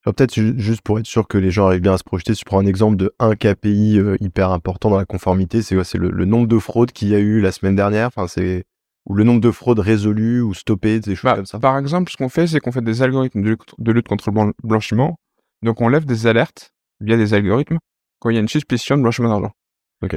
Peut-être 0.04 0.34
juste 0.34 0.80
pour 0.80 0.98
être 0.98 1.06
sûr 1.06 1.28
que 1.28 1.36
les 1.36 1.50
gens 1.50 1.66
arrivent 1.66 1.82
bien 1.82 1.92
à 1.92 1.98
se 1.98 2.04
projeter, 2.04 2.34
si 2.34 2.40
tu 2.40 2.44
prends 2.46 2.60
un 2.60 2.66
exemple 2.66 2.96
de 2.96 3.12
un 3.18 3.34
KPI 3.36 4.00
hyper 4.20 4.50
important 4.50 4.88
dans 4.88 4.96
la 4.96 5.04
conformité, 5.04 5.60
c'est 5.60 5.82
C'est 5.84 5.98
le, 5.98 6.10
le, 6.10 6.24
nombre 6.24 6.48
de 6.48 6.58
fraudes 6.58 6.90
qu'il 6.90 7.08
y 7.08 7.14
a 7.14 7.18
eu 7.18 7.40
la 7.40 7.52
semaine 7.52 7.76
dernière. 7.76 8.06
Enfin, 8.06 8.26
c'est 8.26 8.64
ou 9.06 9.14
le 9.14 9.24
nombre 9.24 9.40
de 9.40 9.50
fraudes 9.50 9.78
résolues 9.78 10.40
ou 10.40 10.54
stoppées, 10.54 11.00
des 11.00 11.14
choses 11.14 11.30
bah, 11.30 11.36
comme 11.36 11.46
ça 11.46 11.58
Par 11.58 11.76
exemple, 11.78 12.10
ce 12.10 12.16
qu'on 12.16 12.28
fait, 12.28 12.46
c'est 12.46 12.60
qu'on 12.60 12.72
fait 12.72 12.82
des 12.82 13.02
algorithmes 13.02 13.42
de 13.42 13.92
lutte, 13.92 14.08
contre 14.08 14.30
le 14.30 14.52
blanchiment. 14.62 15.18
Donc, 15.62 15.80
on 15.80 15.88
lève 15.88 16.04
des 16.04 16.26
alertes 16.26 16.72
via 17.00 17.16
des 17.16 17.34
algorithmes 17.34 17.78
quand 18.18 18.30
il 18.30 18.34
y 18.34 18.36
a 18.36 18.40
une 18.40 18.48
suspicion 18.48 18.96
de 18.96 19.02
blanchiment 19.02 19.28
d'argent. 19.28 19.52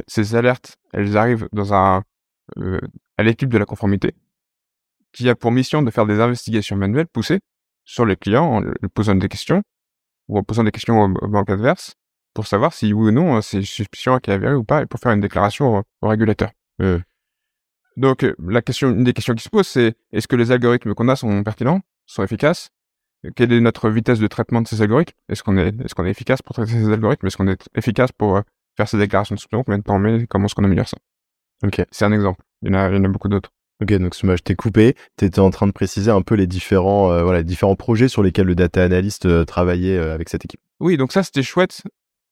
Ces 0.08 0.36
alertes, 0.36 0.78
elles 0.94 1.18
arrivent 1.18 1.48
dans 1.52 1.74
un, 1.74 2.04
euh, 2.58 2.80
à 3.18 3.24
l'équipe 3.24 3.50
de 3.50 3.58
la 3.58 3.66
conformité 3.66 4.16
qui 5.12 5.30
a 5.30 5.36
pour 5.36 5.52
mission 5.52 5.82
de 5.82 5.92
faire 5.92 6.06
des 6.06 6.20
investigations 6.20 6.76
manuelles 6.76 7.08
poussées 7.08 7.40
sur 7.86 8.06
les 8.06 8.16
clients 8.16 8.46
en 8.46 8.60
leur 8.62 8.74
posant 8.94 9.16
des 9.16 9.30
questions 9.30 9.62
ou 10.28 10.38
en 10.38 10.44
posant 10.44 10.64
des 10.64 10.72
questions 10.72 11.02
aux, 11.02 11.28
banques 11.28 11.50
adverses 11.50 11.96
pour 12.34 12.48
savoir 12.48 12.74
si 12.74 12.94
oui 12.94 13.10
ou 13.10 13.12
non 13.12 13.42
c'est 13.42 13.58
une 13.58 13.64
suspicion 13.64 14.18
qui 14.20 14.32
est 14.32 14.34
avérée 14.34 14.56
ou 14.56 14.64
pas 14.64 14.82
et 14.82 14.86
pour 14.86 15.00
faire 15.00 15.12
une 15.12 15.22
déclaration 15.22 15.84
au, 16.02 16.08
régulateur. 16.08 16.52
Euh. 16.82 17.00
Donc, 17.96 18.24
euh, 18.24 18.36
la 18.40 18.64
question, 18.64 18.90
une 18.90 19.04
des 19.04 19.14
questions 19.14 19.36
qui 19.36 19.44
se 19.44 19.50
pose, 19.50 19.68
c'est 19.68 19.96
est-ce 20.12 20.28
que 20.28 20.36
les 20.36 20.52
algorithmes 20.52 20.96
qu'on 20.96 21.10
a 21.10 21.16
sont 21.16 21.44
pertinents, 21.44 21.82
sont 22.08 22.24
efficaces? 22.24 22.72
Quelle 23.36 23.54
est 23.54 23.62
notre 23.62 23.90
vitesse 23.90 24.20
de 24.20 24.28
traitement 24.28 24.62
de 24.62 24.68
ces 24.68 24.82
algorithmes? 24.82 25.16
Est-ce 25.30 25.44
qu'on 25.44 25.58
est, 25.58 25.80
est-ce 25.82 25.94
qu'on 25.94 26.06
est 26.06 26.10
efficace 26.10 26.42
pour 26.42 26.56
traiter 26.56 26.72
ces 26.72 26.92
algorithmes? 26.92 27.28
Est-ce 27.28 27.38
qu'on 27.38 27.48
est 27.48 27.70
efficace 27.76 28.12
pour 28.12 28.38
euh, 28.38 28.42
faire 28.78 28.88
ces 28.88 28.98
déclarations 28.98 29.36
de 29.36 29.40
soupçon 29.40 29.64
Combien 29.64 29.80
de 29.80 29.84
temps 29.84 29.96
on 29.96 30.00
met 30.00 30.26
Comment 30.28 30.46
est-ce 30.46 30.56
qu'on 30.56 30.64
améliore 30.64 30.88
ça 30.88 30.98
Ok. 31.64 31.82
C'est 31.92 32.06
un 32.06 32.12
exemple. 32.12 32.44
Il 32.62 32.70
y 32.70 32.72
en 32.72 32.80
a, 32.80 32.90
il 32.90 32.96
y 32.96 33.00
en 33.00 33.04
a 33.04 33.08
beaucoup 33.08 33.30
d'autres. 33.30 33.52
Ok, 33.82 33.94
donc 33.94 34.16
je 34.16 34.36
t'ai 34.42 34.56
coupé. 34.56 34.96
Tu 35.18 35.26
étais 35.26 35.40
en 35.40 35.50
train 35.50 35.68
de 35.68 35.72
préciser 35.72 36.12
un 36.12 36.22
peu 36.22 36.36
les 36.36 36.48
différents, 36.48 37.12
euh, 37.12 37.24
voilà, 37.24 37.40
les 37.40 37.44
différents 37.44 37.76
projets 37.76 38.08
sur 38.08 38.24
lesquels 38.24 38.46
le 38.46 38.56
data 38.56 38.84
analyst 38.84 39.46
travaillait 39.46 39.98
avec 39.98 40.30
cette 40.30 40.46
équipe. 40.46 40.62
Oui, 40.80 40.98
donc 40.98 41.12
ça 41.12 41.24
c'était 41.24 41.44
chouette. 41.44 41.82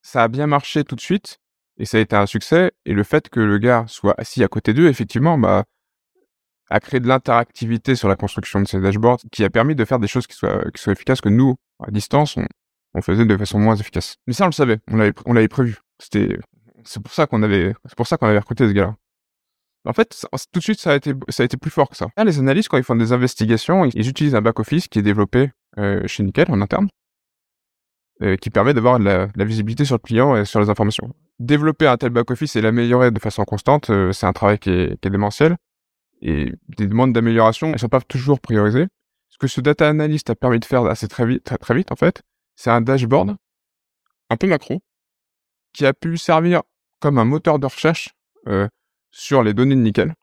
Ça 0.02 0.24
a 0.24 0.28
bien 0.28 0.48
marché 0.48 0.84
tout 0.84 0.96
de 0.96 1.02
suite 1.02 1.40
et 1.78 1.86
ça 1.86 1.98
a 1.98 2.00
été 2.00 2.16
un 2.16 2.26
succès. 2.26 2.72
Et 2.86 2.94
le 2.94 3.04
fait 3.04 3.30
que 3.30 3.40
le 3.40 3.58
gars 3.58 3.86
soit 3.88 4.16
assis 4.18 4.44
à 4.44 4.48
côté 4.48 4.74
d'eux, 4.74 4.88
effectivement, 4.88 5.38
bah, 5.38 5.66
a 6.70 6.80
créé 6.80 7.00
de 7.00 7.08
l'interactivité 7.08 7.96
sur 7.96 8.08
la 8.08 8.16
construction 8.16 8.62
de 8.62 8.68
ces 8.68 8.80
dashboards 8.80 9.20
qui 9.32 9.44
a 9.44 9.50
permis 9.50 9.76
de 9.76 9.84
faire 9.84 10.00
des 10.00 10.08
choses 10.08 10.28
qui 10.28 10.36
soient, 10.36 10.64
qui 10.74 10.82
soient 10.82 10.94
efficaces 10.94 11.22
que 11.22 11.30
nous, 11.30 11.56
à 11.86 11.92
distance, 11.92 12.38
on, 12.38 12.46
on 12.94 13.02
faisait 13.02 13.26
de 13.26 13.38
façon 13.38 13.60
moins 13.60 13.76
efficace. 13.76 14.16
Mais 14.28 14.34
ça, 14.34 14.46
on 14.46 14.48
le 14.48 14.54
savait. 14.54 14.80
On 14.90 14.98
l'avait, 14.98 15.14
on 15.26 15.34
l'avait 15.34 15.48
prévu. 15.48 15.78
C'était, 16.02 16.38
c'est 16.84 17.02
pour 17.02 17.14
ça 17.14 17.28
qu'on 17.28 17.44
avait, 17.44 17.74
c'est 17.86 17.96
pour 17.96 18.08
ça 18.08 18.18
qu'on 18.18 18.28
avait 18.28 18.40
recruté 18.40 18.68
ce 18.68 18.74
gars-là. 18.74 18.96
En 19.86 19.94
fait, 19.94 20.26
tout 20.52 20.60
de 20.60 20.64
suite, 20.64 20.80
ça 20.80 20.92
a 20.92 20.96
été, 20.96 21.14
ça 21.30 21.44
a 21.44 21.46
été 21.46 21.58
plus 21.58 21.72
fort 21.72 21.90
que 21.90 21.96
ça. 21.96 22.08
les 22.24 22.40
analystes, 22.40 22.70
quand 22.70 22.78
ils 22.78 22.84
font 22.84 22.96
des 22.96 23.14
investigations, 23.14 23.86
ils 23.86 24.08
utilisent 24.08 24.36
un 24.36 24.42
back-office 24.42 24.88
qui 24.88 25.00
est 25.00 25.04
développé 25.04 25.52
euh, 25.80 26.06
chez 26.06 26.24
Nickel 26.24 26.52
en 26.52 26.62
interne, 26.62 26.88
euh, 28.22 28.36
qui 28.36 28.52
permet 28.52 28.74
d'avoir 28.74 29.00
la, 29.00 29.28
visibilité 29.38 29.86
sur 29.86 29.96
le 29.96 30.02
client 30.02 30.36
et 30.36 30.46
sur 30.46 30.60
les 30.60 30.70
informations 30.70 31.14
développer 31.40 31.88
un 31.88 31.98
tel 31.98 32.12
back-office 32.12 32.56
et 32.56 32.62
l'améliorer 32.62 33.10
de 33.10 33.20
façon 33.20 33.44
constante, 33.46 33.90
euh, 33.90 34.12
c'est 34.12 34.28
un 34.28 34.34
travail 34.34 34.60
qui 34.60 34.70
est, 34.70 35.00
qui 35.02 35.08
est, 35.08 35.12
démentiel. 35.12 35.58
Et 36.22 36.54
des 36.78 36.86
demandes 36.86 37.14
d'amélioration, 37.14 37.74
elles 37.74 37.80
sont 37.80 37.90
pas 37.90 38.02
toujours 38.02 38.40
priorisées. 38.40 38.86
Ce 39.30 39.40
que 39.40 39.48
ce 39.48 39.60
data 39.60 39.90
analyst 39.90 40.30
a 40.30 40.36
permis 40.36 40.60
de 40.60 40.66
faire 40.66 40.86
assez 40.86 41.08
très 41.08 41.26
vite, 41.26 41.44
très, 41.44 41.58
très 41.58 41.74
vite 41.74 41.92
en 41.92 41.96
fait, 41.96 42.22
c'est 42.56 42.70
un 42.70 42.82
dashboard 42.82 43.36
un 44.30 44.38
peu 44.38 44.48
macro 44.48 44.82
qui 45.74 45.86
a 45.86 45.94
pu 45.94 46.18
servir 46.18 46.62
comme 47.00 47.18
un 47.18 47.26
moteur 47.26 47.60
de 47.60 47.66
recherche 47.66 48.10
euh, 48.48 48.68
sur 49.12 49.44
les 49.44 49.54
données 49.54 49.76
de 49.76 49.82
nickel 49.82 50.14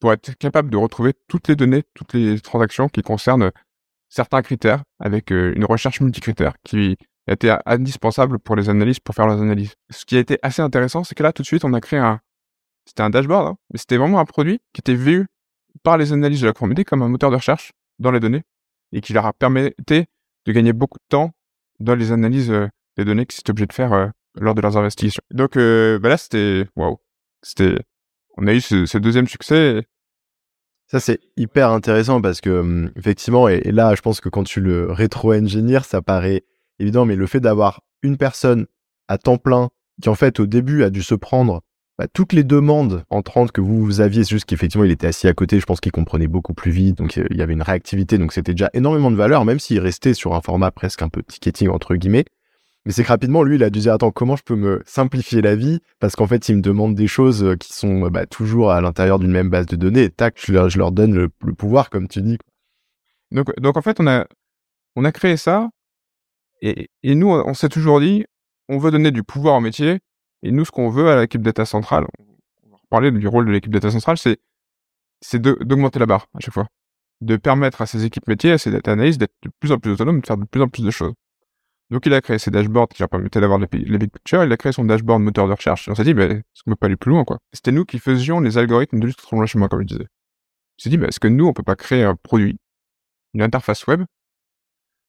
pour 0.00 0.12
être 0.12 0.34
capable 0.38 0.70
de 0.70 0.76
retrouver 0.76 1.12
toutes 1.28 1.48
les 1.48 1.56
données, 1.56 1.84
toutes 1.94 2.14
les 2.14 2.40
transactions 2.40 2.88
qui 2.88 3.02
concernent 3.02 3.50
certains 4.08 4.42
critères 4.42 4.82
avec 5.00 5.32
euh, 5.32 5.52
une 5.56 5.64
recherche 5.64 6.00
multicritère 6.00 6.54
qui 6.64 6.96
été 7.32 7.54
indispensable 7.66 8.38
pour 8.38 8.56
les 8.56 8.68
analystes 8.68 9.00
pour 9.00 9.14
faire 9.14 9.26
leurs 9.26 9.40
analyses. 9.40 9.74
Ce 9.90 10.04
qui 10.04 10.16
a 10.16 10.18
été 10.18 10.38
assez 10.42 10.62
intéressant, 10.62 11.04
c'est 11.04 11.14
que 11.14 11.22
là, 11.22 11.32
tout 11.32 11.42
de 11.42 11.46
suite, 11.46 11.64
on 11.64 11.72
a 11.74 11.80
créé 11.80 11.98
un, 11.98 12.20
c'était 12.86 13.02
un 13.02 13.10
dashboard, 13.10 13.48
hein, 13.48 13.56
mais 13.72 13.78
c'était 13.78 13.96
vraiment 13.96 14.18
un 14.18 14.24
produit 14.24 14.60
qui 14.72 14.80
était 14.80 14.94
vu 14.94 15.26
par 15.82 15.98
les 15.98 16.12
analystes 16.12 16.42
de 16.42 16.46
la 16.46 16.52
conformité 16.52 16.84
comme 16.84 17.02
un 17.02 17.08
moteur 17.08 17.30
de 17.30 17.36
recherche 17.36 17.72
dans 17.98 18.10
les 18.10 18.20
données 18.20 18.42
et 18.92 19.00
qui 19.00 19.12
leur 19.12 19.26
a 19.26 19.32
permettait 19.32 20.06
de 20.46 20.52
gagner 20.52 20.72
beaucoup 20.72 20.98
de 20.98 21.04
temps 21.08 21.32
dans 21.80 21.94
les 21.94 22.12
analyses 22.12 22.50
euh, 22.50 22.68
des 22.96 23.04
données 23.04 23.26
qu'ils 23.26 23.40
étaient 23.40 23.50
obligés 23.50 23.66
de 23.66 23.72
faire 23.72 23.92
euh, 23.92 24.08
lors 24.34 24.54
de 24.54 24.60
leurs 24.60 24.76
investigations. 24.76 25.22
Donc 25.30 25.54
bah 25.54 26.08
là, 26.08 26.16
c'était 26.16 26.66
waouh, 26.76 26.98
c'était 27.42 27.78
on 28.38 28.46
a 28.46 28.54
eu 28.54 28.60
ce, 28.60 28.98
deuxième 28.98 29.26
succès. 29.26 29.84
Ça, 30.86 31.00
c'est 31.00 31.20
hyper 31.36 31.70
intéressant 31.70 32.22
parce 32.22 32.40
que, 32.40 32.60
hum, 32.60 32.90
effectivement, 32.96 33.48
et, 33.48 33.60
là, 33.72 33.94
je 33.94 34.00
pense 34.00 34.20
que 34.20 34.28
quand 34.28 34.44
tu 34.44 34.60
le 34.60 34.90
rétro-engineer, 34.90 35.80
ça 35.84 36.00
paraît 36.00 36.44
évident, 36.78 37.04
mais 37.04 37.16
le 37.16 37.26
fait 37.26 37.40
d'avoir 37.40 37.82
une 38.02 38.16
personne 38.16 38.66
à 39.08 39.18
temps 39.18 39.36
plein 39.36 39.68
qui, 40.00 40.08
en 40.08 40.14
fait, 40.14 40.38
au 40.40 40.46
début, 40.46 40.84
a 40.84 40.90
dû 40.90 41.02
se 41.02 41.16
prendre 41.16 41.62
bah, 41.98 42.06
toutes 42.06 42.32
les 42.32 42.44
demandes 42.44 43.04
entrantes 43.10 43.50
que 43.50 43.60
vous, 43.60 43.84
vous 43.84 44.00
aviez, 44.00 44.22
c'est 44.22 44.30
juste 44.30 44.44
qu'effectivement, 44.44 44.84
il 44.84 44.92
était 44.92 45.08
assis 45.08 45.26
à 45.26 45.34
côté, 45.34 45.58
je 45.58 45.66
pense 45.66 45.80
qu'il 45.80 45.90
comprenait 45.90 46.28
beaucoup 46.28 46.54
plus 46.54 46.70
vite, 46.70 46.96
donc 46.96 47.16
il 47.16 47.36
y 47.36 47.42
avait 47.42 47.54
une 47.54 47.62
réactivité, 47.62 48.18
donc 48.18 48.32
c'était 48.32 48.52
déjà 48.52 48.70
énormément 48.72 49.10
de 49.10 49.16
valeur, 49.16 49.44
même 49.44 49.58
s'il 49.58 49.80
restait 49.80 50.14
sur 50.14 50.34
un 50.34 50.40
format 50.40 50.70
presque 50.70 51.02
un 51.02 51.08
peu 51.08 51.24
ticketing, 51.24 51.70
entre 51.70 51.96
guillemets. 51.96 52.24
Mais 52.88 52.94
c'est 52.94 53.02
que 53.02 53.08
rapidement, 53.08 53.42
lui, 53.42 53.56
il 53.56 53.62
a 53.62 53.68
dû 53.68 53.80
dire 53.80 53.92
attends, 53.92 54.10
comment 54.10 54.34
je 54.34 54.42
peux 54.42 54.56
me 54.56 54.82
simplifier 54.86 55.42
la 55.42 55.54
vie? 55.54 55.80
Parce 56.00 56.16
qu'en 56.16 56.26
fait, 56.26 56.48
il 56.48 56.56
me 56.56 56.62
demande 56.62 56.94
des 56.94 57.06
choses 57.06 57.44
euh, 57.44 57.54
qui 57.54 57.74
sont 57.74 58.08
bah, 58.08 58.24
toujours 58.24 58.70
à 58.70 58.80
l'intérieur 58.80 59.18
d'une 59.18 59.30
même 59.30 59.50
base 59.50 59.66
de 59.66 59.76
données. 59.76 60.08
Tac, 60.08 60.40
je 60.42 60.78
leur, 60.78 60.90
donne 60.90 61.14
le, 61.14 61.28
pouvoir, 61.28 61.90
comme 61.90 62.08
tu 62.08 62.22
dis. 62.22 62.38
Donc, 63.30 63.76
en 63.76 63.82
fait, 63.82 64.00
on 64.00 64.06
a, 64.06 65.12
créé 65.12 65.36
ça. 65.36 65.68
Et, 66.62 66.88
nous, 67.04 67.28
on 67.28 67.52
s'est 67.52 67.68
toujours 67.68 68.00
dit, 68.00 68.24
on 68.70 68.78
veut 68.78 68.90
donner 68.90 69.10
du 69.10 69.22
pouvoir 69.22 69.56
au 69.56 69.60
métier. 69.60 69.98
Et 70.42 70.50
nous, 70.50 70.64
ce 70.64 70.70
qu'on 70.70 70.88
veut 70.88 71.10
à 71.10 71.20
l'équipe 71.20 71.42
data 71.42 71.66
centrale, 71.66 72.06
on 72.64 72.70
va 72.70 72.78
parler 72.88 73.10
du 73.10 73.28
rôle 73.28 73.44
de 73.44 73.50
l'équipe 73.50 73.70
data 73.70 73.90
centrale, 73.90 74.16
c'est 74.16 74.38
c'est 75.20 75.42
d'augmenter 75.42 75.98
la 75.98 76.06
barre 76.06 76.26
à 76.32 76.40
chaque 76.40 76.54
fois, 76.54 76.68
de 77.20 77.36
permettre 77.36 77.82
à 77.82 77.86
ces 77.86 78.06
équipes 78.06 78.28
métiers, 78.28 78.52
à 78.52 78.58
ces 78.58 78.70
data 78.70 78.92
analysts 78.92 79.20
d'être 79.20 79.34
de 79.42 79.50
plus 79.60 79.72
en 79.72 79.78
plus 79.78 79.90
autonomes, 79.90 80.20
de 80.20 80.26
faire 80.26 80.38
de 80.38 80.46
plus 80.46 80.62
en 80.62 80.68
plus 80.68 80.84
de 80.84 80.90
choses. 80.90 81.12
Donc 81.90 82.04
il 82.04 82.12
a 82.12 82.20
créé 82.20 82.38
ses 82.38 82.50
dashboards 82.50 82.88
qui 82.88 83.00
leur 83.00 83.08
permettaient 83.08 83.40
d'avoir 83.40 83.58
les, 83.58 83.66
big 83.66 84.10
picture, 84.10 84.44
il 84.44 84.52
a 84.52 84.56
créé 84.56 84.72
son 84.72 84.84
dashboard 84.84 85.22
moteur 85.22 85.46
de 85.46 85.52
recherche. 85.52 85.88
Et 85.88 85.90
on 85.90 85.94
s'est 85.94 86.04
dit, 86.04 86.12
bah, 86.12 86.24
est-ce 86.24 86.62
qu'on 86.62 86.72
peut 86.72 86.76
pas 86.76 86.86
aller 86.86 86.96
plus 86.96 87.10
loin, 87.10 87.24
quoi? 87.24 87.38
C'était 87.52 87.72
nous 87.72 87.84
qui 87.84 87.98
faisions 87.98 88.40
les 88.40 88.58
algorithmes 88.58 89.00
de 89.00 89.06
lutte 89.06 89.16
contre 89.16 89.34
le 89.34 89.38
blanchiment, 89.38 89.68
comme 89.68 89.80
je 89.80 89.86
disais. 89.86 90.06
On 90.78 90.82
s'est 90.82 90.90
dit, 90.90 90.98
bah, 90.98 91.06
est-ce 91.08 91.20
que 91.20 91.28
nous, 91.28 91.46
on 91.46 91.52
peut 91.54 91.62
pas 91.62 91.76
créer 91.76 92.04
un 92.04 92.14
produit, 92.14 92.58
une 93.32 93.42
interface 93.42 93.86
web, 93.86 94.04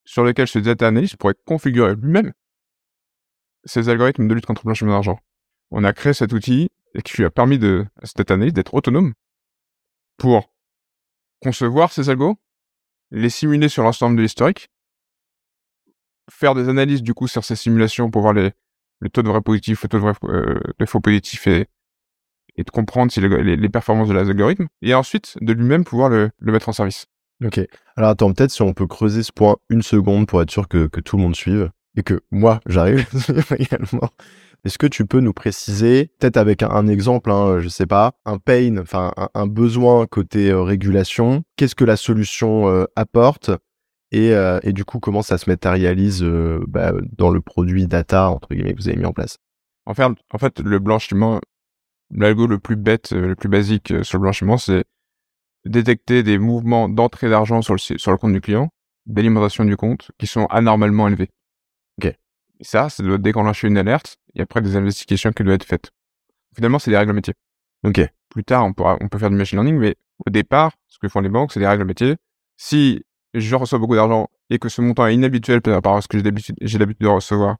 sur 0.05 0.23
lequel 0.23 0.47
ce 0.47 0.59
data 0.59 0.87
analyst 0.87 1.17
pourrait 1.17 1.35
configurer 1.45 1.95
lui-même 1.95 2.31
ces 3.65 3.89
algorithmes 3.89 4.27
de 4.27 4.33
lutte 4.33 4.45
contre 4.45 4.61
le 4.63 4.69
blanchiment 4.69 4.93
d'argent? 4.93 5.19
On 5.71 5.83
a 5.83 5.91
créé 5.91 6.13
cet 6.13 6.31
outil 6.31 6.69
et 6.95 7.01
qui 7.01 7.17
lui 7.17 7.25
a 7.25 7.29
permis 7.29 7.59
de, 7.59 7.85
à 8.01 8.05
ce 8.05 8.13
data 8.15 8.35
analyst 8.35 8.55
d'être 8.55 8.73
autonome 8.73 9.13
pour 10.17 10.51
concevoir 11.41 11.91
ces 11.91 12.09
algos, 12.09 12.37
les 13.11 13.29
simuler 13.29 13.69
sur 13.69 13.83
l'ensemble 13.83 14.15
de 14.15 14.21
l'historique, 14.21 14.69
faire 16.31 16.55
des 16.55 16.69
analyses 16.69 17.03
du 17.03 17.13
coup 17.13 17.27
sur 17.27 17.43
ces 17.43 17.55
simulations 17.55 18.09
pour 18.09 18.21
voir 18.21 18.33
les, 18.33 18.51
le 18.99 19.09
taux 19.09 19.21
de 19.21 19.29
vrai 19.29 19.41
positif, 19.41 19.83
le 19.83 19.89
taux 19.89 19.97
de, 19.97 20.03
vrai, 20.03 20.13
euh, 20.25 20.59
de 20.77 20.85
faux 20.85 20.99
positif 20.99 21.47
et, 21.47 21.67
et 22.55 22.63
de 22.63 22.69
comprendre 22.69 23.11
si 23.11 23.21
les, 23.21 23.55
les, 23.55 23.69
performances 23.69 24.09
de 24.09 24.13
l'algorithme, 24.13 24.67
et 24.81 24.93
ensuite 24.93 25.37
de 25.41 25.53
lui-même 25.53 25.83
pouvoir 25.83 26.09
le, 26.09 26.31
le, 26.39 26.51
mettre 26.51 26.69
en 26.69 26.73
service. 26.73 27.07
Ok. 27.43 27.59
Alors 27.95 28.09
attends, 28.09 28.33
peut-être 28.33 28.51
si 28.51 28.61
on 28.61 28.73
peut 28.73 28.87
creuser 28.87 29.23
ce 29.23 29.31
point 29.31 29.55
une 29.69 29.81
seconde 29.81 30.27
pour 30.27 30.41
être 30.41 30.51
sûr 30.51 30.67
que, 30.67 30.87
que 30.87 30.99
tout 30.99 31.15
le 31.15 31.23
monde 31.23 31.35
suive 31.35 31.71
et 31.95 32.03
que 32.03 32.21
moi 32.31 32.59
j'arrive 32.65 33.07
également. 33.57 34.09
Est-ce 34.65 34.77
que 34.77 34.87
tu 34.87 35.05
peux 35.05 35.21
nous 35.21 35.31
préciser, 35.31 36.11
peut-être 36.19 36.35
avec 36.35 36.63
un, 36.63 36.87
exemple, 36.87 37.31
hein, 37.31 37.59
je 37.61 37.69
sais 37.69 37.85
pas, 37.85 38.11
un 38.25 38.39
pain, 38.39 38.77
enfin 38.77 39.13
un, 39.33 39.47
besoin 39.47 40.05
côté 40.05 40.49
euh, 40.49 40.61
régulation, 40.61 41.43
qu'est-ce 41.55 41.75
que 41.75 41.85
la 41.85 41.95
solution 41.95 42.67
euh, 42.67 42.83
apporte 42.97 43.51
et, 44.11 44.33
euh, 44.33 44.59
et, 44.63 44.73
du 44.73 44.85
coup 44.85 44.99
comment 44.99 45.21
ça 45.21 45.37
se 45.37 45.49
matérialise 45.49 46.23
euh, 46.23 46.63
bah, 46.67 46.93
dans 47.17 47.29
le 47.29 47.41
produit 47.41 47.85
data 47.87 48.29
entre 48.29 48.49
guillemets 48.49 48.73
que 48.73 48.81
vous 48.81 48.87
avez 48.89 48.97
mis 48.97 49.05
en 49.05 49.13
place? 49.13 49.37
En 49.85 49.93
fait, 49.93 50.03
en 50.03 50.37
fait 50.37 50.59
le 50.59 50.79
blanchiment 50.79 51.39
l'algo 52.11 52.47
le 52.47 52.59
plus 52.59 52.75
bête 52.75 53.13
euh, 53.13 53.27
le 53.27 53.35
plus 53.35 53.49
basique 53.49 53.93
sur 54.03 54.17
le 54.17 54.23
blanchiment 54.23 54.57
c'est 54.57 54.83
détecter 55.65 56.23
des 56.23 56.39
mouvements 56.39 56.89
d'entrée 56.89 57.29
d'argent 57.29 57.61
sur 57.61 57.73
le 57.73 57.79
sur 57.79 58.11
le 58.11 58.17
compte 58.17 58.33
du 58.33 58.41
client 58.41 58.69
d'alimentation 59.05 59.65
du 59.65 59.75
compte 59.75 60.11
qui 60.17 60.27
sont 60.27 60.45
anormalement 60.47 61.07
élevés. 61.07 61.29
Ok. 61.99 62.05
Et 62.05 62.63
ça 62.63 62.89
ça 62.89 63.03
doit 63.03 63.17
déclencher 63.17 63.67
une 63.67 63.77
alerte 63.77 64.17
et 64.35 64.41
après 64.41 64.61
des 64.61 64.75
investigations 64.75 65.31
qui 65.31 65.43
doivent 65.43 65.55
être 65.55 65.65
faites. 65.65 65.91
Finalement 66.55 66.79
c'est 66.79 66.91
des 66.91 66.97
règles 66.97 67.13
métiers. 67.13 67.35
Ok. 67.83 68.01
Plus 68.29 68.43
tard 68.43 68.65
on 68.65 68.73
pourra 68.73 68.97
on 69.01 69.07
peut 69.07 69.19
faire 69.19 69.29
du 69.29 69.35
machine 69.35 69.57
learning 69.57 69.77
mais 69.77 69.95
au 70.25 70.29
départ 70.31 70.71
ce 70.87 70.97
que 70.97 71.07
font 71.07 71.21
les 71.21 71.29
banques 71.29 71.53
c'est 71.53 71.59
des 71.59 71.67
règles 71.67 71.85
métiers. 71.85 72.15
Si 72.57 73.03
je 73.33 73.55
reçois 73.55 73.79
beaucoup 73.79 73.95
d'argent 73.95 74.29
et 74.49 74.59
que 74.59 74.69
ce 74.69 74.81
montant 74.81 75.07
est 75.07 75.15
inhabituel 75.15 75.61
par 75.61 75.73
rapport 75.73 75.95
à 75.95 76.01
ce 76.01 76.07
que 76.07 76.17
j'ai 76.17 76.23
l'habitude, 76.23 76.55
de 76.99 77.07
recevoir 77.07 77.57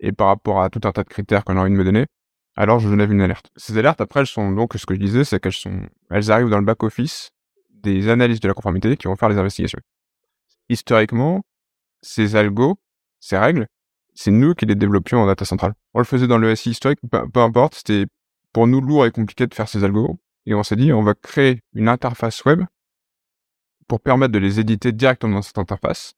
et 0.00 0.12
par 0.12 0.28
rapport 0.28 0.62
à 0.62 0.70
tout 0.70 0.80
un 0.84 0.92
tas 0.92 1.02
de 1.02 1.08
critères 1.08 1.44
qu'on 1.44 1.56
a 1.56 1.60
envie 1.60 1.72
de 1.72 1.76
me 1.76 1.84
donner, 1.84 2.06
alors 2.56 2.78
je 2.78 2.88
lève 2.88 3.12
une 3.12 3.20
alerte. 3.20 3.50
Ces 3.56 3.76
alertes, 3.78 4.00
après, 4.00 4.20
elles 4.20 4.26
sont 4.26 4.50
donc, 4.52 4.74
ce 4.74 4.86
que 4.86 4.94
je 4.94 5.00
disais, 5.00 5.24
c'est 5.24 5.40
qu'elles 5.40 5.52
sont, 5.52 5.82
elles 6.10 6.30
arrivent 6.30 6.48
dans 6.48 6.58
le 6.58 6.64
back-office 6.64 7.30
des 7.70 8.08
analystes 8.08 8.42
de 8.42 8.48
la 8.48 8.54
conformité 8.54 8.96
qui 8.96 9.06
vont 9.06 9.16
faire 9.16 9.28
les 9.28 9.38
investigations. 9.38 9.80
Historiquement, 10.68 11.42
ces 12.02 12.36
algos, 12.36 12.78
ces 13.18 13.36
règles, 13.36 13.66
c'est 14.14 14.30
nous 14.30 14.54
qui 14.54 14.66
les 14.66 14.74
développions 14.74 15.20
en 15.20 15.26
data 15.26 15.44
central. 15.44 15.74
On 15.94 15.98
le 15.98 16.04
faisait 16.04 16.26
dans 16.26 16.38
le 16.38 16.54
SI 16.54 16.70
historique, 16.70 17.00
peu, 17.10 17.28
peu 17.28 17.40
importe, 17.40 17.74
c'était 17.76 18.06
pour 18.52 18.66
nous 18.66 18.80
lourd 18.80 19.06
et 19.06 19.10
compliqué 19.10 19.46
de 19.46 19.54
faire 19.54 19.68
ces 19.68 19.84
algos. 19.84 20.18
Et 20.46 20.54
on 20.54 20.62
s'est 20.62 20.76
dit, 20.76 20.92
on 20.92 21.02
va 21.02 21.14
créer 21.14 21.60
une 21.74 21.88
interface 21.88 22.44
web 22.44 22.62
pour 23.90 24.00
permettre 24.00 24.30
de 24.30 24.38
les 24.38 24.60
éditer 24.60 24.92
directement 24.92 25.34
dans 25.34 25.42
cette 25.42 25.58
interface 25.58 26.14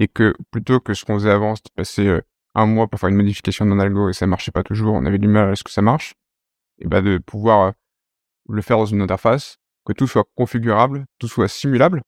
et 0.00 0.08
que 0.08 0.34
plutôt 0.50 0.80
que 0.80 0.94
ce 0.94 1.04
qu'on 1.04 1.14
faisait 1.14 1.30
avant, 1.30 1.54
c'était 1.54 1.70
passer 1.76 2.08
euh, 2.08 2.20
un 2.56 2.66
mois 2.66 2.88
pour 2.88 2.98
faire 2.98 3.08
une 3.08 3.14
modification 3.14 3.64
d'un 3.66 3.78
algo 3.78 4.08
et 4.08 4.12
ça 4.12 4.26
marchait 4.26 4.50
pas 4.50 4.64
toujours, 4.64 4.94
on 4.94 5.06
avait 5.06 5.18
du 5.18 5.28
mal 5.28 5.52
à 5.52 5.54
ce 5.54 5.62
que 5.62 5.70
ça 5.70 5.80
marche, 5.80 6.14
et 6.80 6.88
bah 6.88 7.02
de 7.02 7.18
pouvoir 7.18 7.68
euh, 7.68 7.70
le 8.48 8.60
faire 8.62 8.78
dans 8.78 8.86
une 8.86 9.00
interface, 9.00 9.58
que 9.86 9.92
tout 9.92 10.08
soit 10.08 10.24
configurable, 10.34 11.04
tout 11.20 11.28
soit 11.28 11.46
simulable, 11.46 12.02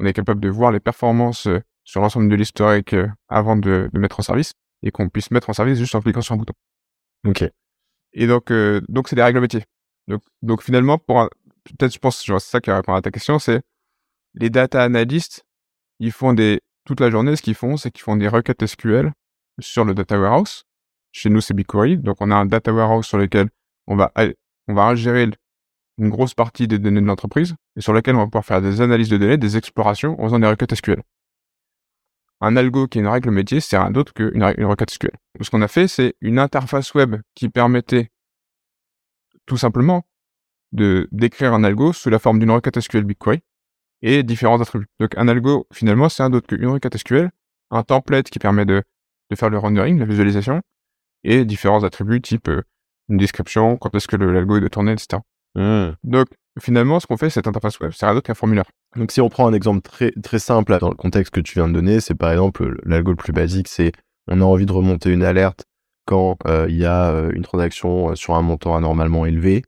on 0.00 0.06
est 0.06 0.12
capable 0.12 0.40
de 0.40 0.48
voir 0.48 0.72
les 0.72 0.80
performances 0.80 1.46
euh, 1.46 1.60
sur 1.84 2.00
l'ensemble 2.00 2.28
de 2.28 2.34
l'historique 2.34 2.96
avant 3.28 3.54
de, 3.54 3.90
de, 3.92 3.98
mettre 4.00 4.18
en 4.18 4.24
service 4.24 4.54
et 4.82 4.90
qu'on 4.90 5.08
puisse 5.08 5.30
mettre 5.30 5.50
en 5.50 5.52
service 5.52 5.78
juste 5.78 5.94
en 5.94 6.00
cliquant 6.00 6.20
sur 6.20 6.34
un 6.34 6.38
bouton. 6.38 6.54
Ok. 7.28 7.44
Et 8.14 8.26
donc 8.26 8.52
donc 8.88 9.08
c'est 9.08 9.16
des 9.16 9.22
règles 9.22 9.40
métiers. 9.40 9.64
Donc 10.08 10.22
donc 10.42 10.62
finalement 10.62 10.98
pour 10.98 11.28
peut-être 11.64 11.92
je 11.92 11.98
pense 12.00 12.24
c'est 12.24 12.38
ça 12.40 12.60
qui 12.60 12.72
répond 12.72 12.94
à 12.94 13.02
ta 13.02 13.10
question, 13.10 13.38
c'est 13.38 13.62
les 14.34 14.50
data 14.50 14.82
analysts, 14.82 15.44
ils 15.98 16.12
font 16.12 16.32
des 16.32 16.60
toute 16.84 17.00
la 17.00 17.10
journée, 17.10 17.36
ce 17.36 17.42
qu'ils 17.42 17.54
font, 17.54 17.76
c'est 17.76 17.90
qu'ils 17.90 18.02
font 18.02 18.16
des 18.16 18.28
requêtes 18.28 18.66
SQL 18.66 19.12
sur 19.60 19.84
le 19.84 19.94
data 19.94 20.18
warehouse. 20.18 20.64
Chez 21.12 21.30
nous, 21.30 21.40
c'est 21.40 21.54
BigQuery. 21.54 21.98
Donc, 21.98 22.16
on 22.20 22.30
a 22.30 22.34
un 22.34 22.46
data 22.46 22.72
warehouse 22.72 23.06
sur 23.06 23.18
lequel 23.18 23.48
on 23.86 23.96
va, 23.96 24.12
on 24.68 24.74
va 24.74 24.84
ingérer 24.84 25.30
une 25.98 26.08
grosse 26.08 26.34
partie 26.34 26.66
des 26.66 26.78
données 26.78 27.00
de 27.00 27.06
l'entreprise 27.06 27.54
et 27.76 27.80
sur 27.80 27.92
lequel 27.92 28.16
on 28.16 28.20
va 28.20 28.26
pouvoir 28.26 28.44
faire 28.44 28.62
des 28.62 28.80
analyses 28.80 29.10
de 29.10 29.18
données, 29.18 29.36
des 29.36 29.56
explorations 29.56 30.20
en 30.20 30.24
faisant 30.24 30.38
des 30.38 30.46
requêtes 30.46 30.74
SQL. 30.74 31.02
Un 32.40 32.56
algo 32.56 32.88
qui 32.88 32.98
est 32.98 33.02
une 33.02 33.08
règle 33.08 33.30
métier, 33.30 33.60
c'est 33.60 33.78
rien 33.78 33.90
d'autre 33.90 34.12
qu'une 34.12 34.42
une 34.56 34.64
requête 34.64 34.90
SQL. 34.90 35.12
ce 35.40 35.50
qu'on 35.50 35.62
a 35.62 35.68
fait, 35.68 35.86
c'est 35.86 36.14
une 36.20 36.40
interface 36.40 36.92
web 36.94 37.16
qui 37.34 37.48
permettait 37.48 38.10
tout 39.46 39.56
simplement 39.56 40.04
de 40.72 41.08
d'écrire 41.12 41.52
un 41.52 41.62
algo 41.62 41.92
sous 41.92 42.10
la 42.10 42.18
forme 42.18 42.40
d'une 42.40 42.50
requête 42.50 42.80
SQL 42.80 43.04
BigQuery 43.04 43.42
et 44.02 44.22
différents 44.22 44.60
attributs. 44.60 44.88
Donc 45.00 45.16
un 45.16 45.28
algo, 45.28 45.66
finalement, 45.72 46.08
c'est 46.08 46.22
un 46.22 46.30
d'autre 46.30 46.46
qu'une 46.46 46.66
requête 46.66 46.96
SQL, 46.96 47.30
un 47.70 47.82
template 47.82 48.28
qui 48.28 48.38
permet 48.38 48.64
de, 48.64 48.82
de 49.30 49.36
faire 49.36 49.48
le 49.48 49.58
rendering, 49.58 49.98
la 49.98 50.04
visualisation, 50.04 50.60
et 51.24 51.44
différents 51.44 51.84
attributs 51.84 52.20
type 52.20 52.48
euh, 52.48 52.62
une 53.08 53.16
description, 53.16 53.76
quand 53.76 53.94
est-ce 53.94 54.08
que 54.08 54.16
l'algo 54.16 54.56
est 54.56 54.60
de 54.60 54.68
tourner, 54.68 54.92
etc. 54.92 55.22
Mmh. 55.54 55.92
Donc 56.04 56.28
finalement, 56.60 57.00
ce 57.00 57.06
qu'on 57.06 57.16
fait, 57.16 57.30
cette 57.30 57.46
interface 57.46 57.78
web, 57.80 57.92
c'est 57.94 58.06
rien 58.06 58.14
d'autre 58.14 58.26
qu'un 58.26 58.34
formulaire. 58.34 58.64
Donc 58.96 59.12
si 59.12 59.20
on 59.20 59.28
prend 59.28 59.46
un 59.46 59.52
exemple 59.52 59.82
très, 59.82 60.12
très 60.22 60.38
simple 60.38 60.78
dans 60.78 60.90
le 60.90 60.96
contexte 60.96 61.32
que 61.32 61.40
tu 61.40 61.54
viens 61.54 61.68
de 61.68 61.72
donner, 61.72 62.00
c'est 62.00 62.14
par 62.14 62.30
exemple 62.30 62.78
l'algo 62.84 63.10
le 63.10 63.16
plus 63.16 63.32
basique, 63.32 63.68
c'est 63.68 63.92
on 64.28 64.40
a 64.40 64.44
envie 64.44 64.66
de 64.66 64.72
remonter 64.72 65.10
une 65.10 65.24
alerte 65.24 65.64
quand 66.06 66.36
euh, 66.46 66.66
il 66.68 66.76
y 66.76 66.84
a 66.84 67.10
euh, 67.10 67.30
une 67.32 67.42
transaction 67.42 68.14
sur 68.14 68.34
un 68.34 68.42
montant 68.42 68.76
anormalement 68.76 69.26
élevé, 69.26 69.62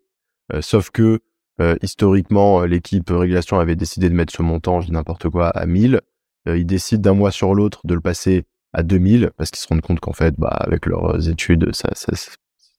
sauf 0.61 0.91
que 0.91 1.21
euh, 1.61 1.77
historiquement, 1.83 2.63
euh, 2.63 2.67
l'équipe 2.67 3.09
régulation 3.11 3.59
avait 3.59 3.77
décidé 3.77 4.09
de 4.09 4.15
mettre 4.15 4.33
ce 4.35 4.43
montant, 4.43 4.81
je 4.81 4.87
dis 4.87 4.93
n'importe 4.93 5.29
quoi, 5.29 5.49
à 5.51 5.67
1000. 5.67 6.01
Euh, 6.49 6.59
ils 6.59 6.67
décident 6.67 7.03
d'un 7.03 7.15
mois 7.15 7.31
sur 7.31 7.55
l'autre 7.55 7.81
de 7.85 7.95
le 7.95 8.01
passer 8.01 8.45
à 8.73 8.83
2000 8.83 9.31
parce 9.37 9.51
qu'ils 9.51 9.61
se 9.61 9.69
rendent 9.69 9.81
compte 9.81 10.01
qu'en 10.01 10.13
fait, 10.13 10.35
bah, 10.37 10.49
avec 10.49 10.87
leurs 10.87 11.29
études, 11.29 11.75
ça, 11.75 11.91
ça 11.95 12.13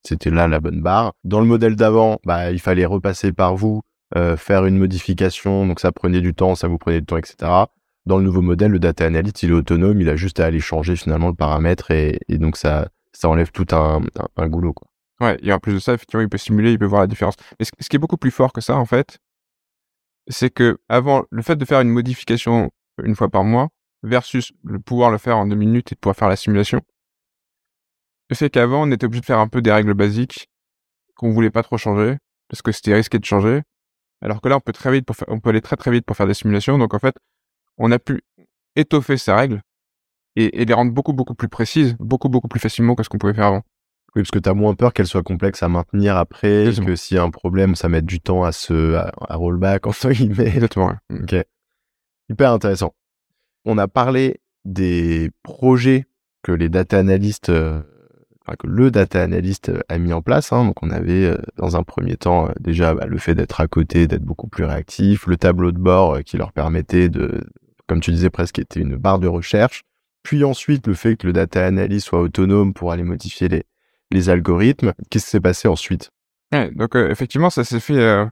c'était 0.03 0.29
là 0.29 0.47
la 0.47 0.59
bonne 0.59 0.81
barre. 0.81 1.13
Dans 1.23 1.39
le 1.39 1.47
modèle 1.47 1.75
d'avant, 1.75 2.19
bah, 2.25 2.51
il 2.51 2.59
fallait 2.59 2.85
repasser 2.85 3.31
par 3.31 3.55
vous, 3.55 3.81
euh, 4.15 4.37
faire 4.37 4.65
une 4.65 4.77
modification, 4.77 5.65
donc 5.65 5.79
ça 5.79 5.91
prenait 5.91 6.21
du 6.21 6.33
temps, 6.33 6.55
ça 6.55 6.67
vous 6.67 6.77
prenait 6.77 7.01
du 7.01 7.05
temps, 7.05 7.17
etc. 7.17 7.51
Dans 8.05 8.17
le 8.17 8.23
nouveau 8.23 8.41
modèle, 8.41 8.71
le 8.71 8.79
data 8.79 9.05
analyst, 9.05 9.41
il 9.41 9.49
est 9.49 9.53
autonome, 9.53 9.99
il 9.99 10.09
a 10.09 10.15
juste 10.15 10.39
à 10.39 10.45
aller 10.45 10.59
changer 10.59 10.95
finalement 10.95 11.29
le 11.29 11.33
paramètre 11.33 11.89
et, 11.89 12.19
donc 12.29 12.55
ça, 12.55 12.89
ça 13.13 13.29
enlève 13.29 13.51
tout 13.51 13.65
un, 13.71 14.03
un, 14.37 14.47
goulot. 14.47 14.75
Ouais, 15.21 15.37
et 15.41 15.53
en 15.53 15.59
plus 15.59 15.73
de 15.73 15.79
ça, 15.79 15.93
effectivement, 15.93 16.21
il 16.21 16.29
peut 16.29 16.37
simuler, 16.37 16.71
il 16.73 16.79
peut 16.79 16.85
voir 16.85 17.01
la 17.01 17.07
différence. 17.07 17.35
Mais 17.59 17.65
ce, 17.65 17.89
qui 17.89 17.95
est 17.95 17.99
beaucoup 17.99 18.17
plus 18.17 18.31
fort 18.31 18.51
que 18.51 18.61
ça, 18.61 18.75
en 18.75 18.85
fait, 18.85 19.17
c'est 20.27 20.49
que 20.49 20.77
avant, 20.89 21.23
le 21.29 21.41
fait 21.41 21.55
de 21.55 21.65
faire 21.65 21.81
une 21.81 21.89
modification 21.89 22.71
une 23.03 23.15
fois 23.15 23.29
par 23.29 23.43
mois 23.43 23.69
versus 24.03 24.51
le 24.63 24.79
pouvoir 24.79 25.11
le 25.11 25.17
faire 25.17 25.37
en 25.37 25.47
deux 25.47 25.55
minutes 25.55 25.91
et 25.91 25.95
de 25.95 25.99
pouvoir 25.99 26.15
faire 26.15 26.29
la 26.29 26.35
simulation, 26.35 26.81
fait 28.33 28.49
qu'avant, 28.49 28.87
on 28.87 28.91
était 28.91 29.05
obligé 29.05 29.21
de 29.21 29.25
faire 29.25 29.39
un 29.39 29.47
peu 29.47 29.61
des 29.61 29.71
règles 29.71 29.93
basiques 29.93 30.49
qu'on 31.15 31.31
voulait 31.31 31.51
pas 31.51 31.63
trop 31.63 31.77
changer 31.77 32.17
parce 32.49 32.61
que 32.61 32.71
c'était 32.71 32.93
risqué 32.93 33.19
de 33.19 33.25
changer. 33.25 33.61
Alors 34.21 34.41
que 34.41 34.49
là, 34.49 34.57
on 34.57 34.59
peut 34.59 34.73
très 34.73 34.91
vite 34.91 35.05
pour 35.05 35.15
faire, 35.15 35.27
on 35.29 35.39
peut 35.39 35.49
aller 35.49 35.61
très 35.61 35.75
très 35.75 35.91
vite 35.91 36.05
pour 36.05 36.17
faire 36.17 36.27
des 36.27 36.33
simulations. 36.33 36.77
Donc 36.77 36.93
en 36.93 36.99
fait, 36.99 37.15
on 37.77 37.91
a 37.91 37.99
pu 37.99 38.21
étoffer 38.75 39.17
ces 39.17 39.31
règles 39.31 39.61
et, 40.35 40.61
et 40.61 40.65
les 40.65 40.73
rendre 40.73 40.91
beaucoup 40.91 41.13
beaucoup 41.13 41.35
plus 41.35 41.49
précises, 41.49 41.95
beaucoup 41.99 42.29
beaucoup 42.29 42.47
plus 42.47 42.59
facilement 42.59 42.95
que 42.95 43.03
ce 43.03 43.09
qu'on 43.09 43.17
pouvait 43.17 43.33
faire 43.33 43.47
avant. 43.47 43.63
Oui, 44.15 44.21
parce 44.21 44.31
que 44.31 44.39
tu 44.39 44.49
as 44.49 44.53
moins 44.53 44.75
peur 44.75 44.93
qu'elles 44.93 45.07
soient 45.07 45.23
complexes 45.23 45.61
à 45.61 45.67
maintenir 45.67 46.15
après, 46.15 46.67
Exactement. 46.67 46.87
que 46.87 46.95
s'il 46.95 47.17
y 47.17 47.19
a 47.19 47.23
un 47.23 47.31
problème, 47.31 47.75
ça 47.75 47.89
mette 47.89 48.05
du 48.05 48.21
temps 48.21 48.43
à 48.43 48.51
se 48.51 48.95
à, 48.95 49.11
à 49.27 49.35
rollback 49.35 49.87
entre 49.87 50.11
guillemets. 50.11 50.47
Exactement. 50.47 50.93
Ouais. 51.09 51.19
Ok. 51.21 51.35
Hyper 52.29 52.51
intéressant. 52.51 52.95
On 53.65 53.77
a 53.77 53.87
parlé 53.87 54.39
des 54.63 55.31
projets 55.43 56.05
que 56.43 56.51
les 56.51 56.69
data 56.69 56.97
analystes 56.97 57.49
euh, 57.49 57.81
que 58.55 58.67
le 58.67 58.91
data 58.91 59.23
analyst 59.23 59.69
euh, 59.69 59.79
a 59.89 59.97
mis 59.97 60.13
en 60.13 60.21
place. 60.21 60.53
Hein. 60.53 60.65
Donc 60.65 60.83
on 60.83 60.91
avait 60.91 61.25
euh, 61.25 61.37
dans 61.57 61.75
un 61.75 61.83
premier 61.83 62.15
temps 62.15 62.47
euh, 62.47 62.51
déjà 62.59 62.93
bah, 62.93 63.07
le 63.07 63.17
fait 63.17 63.33
d'être 63.33 63.59
à 63.59 63.67
côté, 63.67 64.07
d'être 64.07 64.23
beaucoup 64.23 64.47
plus 64.47 64.65
réactif, 64.65 65.25
le 65.25 65.37
tableau 65.37 65.71
de 65.71 65.79
bord 65.79 66.19
qui 66.23 66.37
leur 66.37 66.51
permettait 66.53 67.09
de, 67.09 67.41
comme 67.87 68.01
tu 68.01 68.11
disais 68.11 68.29
presque, 68.29 68.59
était 68.59 68.79
une 68.79 68.97
barre 68.97 69.19
de 69.19 69.27
recherche. 69.27 69.81
Puis 70.21 70.43
ensuite 70.43 70.85
le 70.85 70.93
fait 70.93 71.15
que 71.15 71.25
le 71.25 71.33
data 71.33 71.65
analyst 71.65 72.07
soit 72.07 72.21
autonome 72.21 72.73
pour 72.73 72.91
aller 72.91 73.03
modifier 73.03 73.47
les, 73.47 73.63
les 74.11 74.29
algorithmes. 74.29 74.93
Qu'est-ce 75.09 75.25
qui 75.25 75.31
s'est 75.31 75.41
passé 75.41 75.67
ensuite? 75.67 76.09
Donc 76.51 76.95
effectivement 76.95 77.49
ça 77.49 77.65
s'est 77.65 77.81
fait 77.81 78.27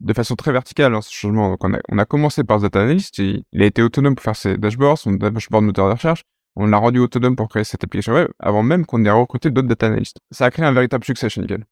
de 0.00 0.12
façon 0.12 0.36
très 0.36 0.52
verticale 0.52 0.94
hein, 0.94 1.00
ce 1.00 1.12
changement. 1.12 1.50
Donc 1.50 1.64
on 1.64 1.98
a, 1.98 2.04
commencé 2.04 2.44
par 2.44 2.58
ce 2.58 2.64
data 2.64 2.82
analyst, 2.82 3.18
il 3.18 3.42
a 3.58 3.64
été 3.64 3.82
autonome 3.82 4.14
pour 4.14 4.22
faire 4.22 4.36
ses 4.36 4.56
dashboards, 4.56 4.98
son 4.98 5.12
dashboard 5.12 5.64
moteur 5.64 5.88
de 5.88 5.94
recherche 5.94 6.22
on 6.56 6.66
l'a 6.66 6.78
rendu 6.78 6.98
autonome 6.98 7.36
pour 7.36 7.48
créer 7.48 7.64
cette 7.64 7.84
application 7.84 8.14
web 8.14 8.28
avant 8.38 8.62
même 8.62 8.86
qu'on 8.86 9.04
ait 9.04 9.10
recruté 9.10 9.50
d'autres 9.50 9.68
data 9.68 9.86
analysts. 9.86 10.18
Ça 10.30 10.46
a 10.46 10.50
créé 10.50 10.64
un 10.64 10.72
véritable 10.72 11.04
succès 11.04 11.28
chez 11.28 11.42
Nickel, 11.42 11.64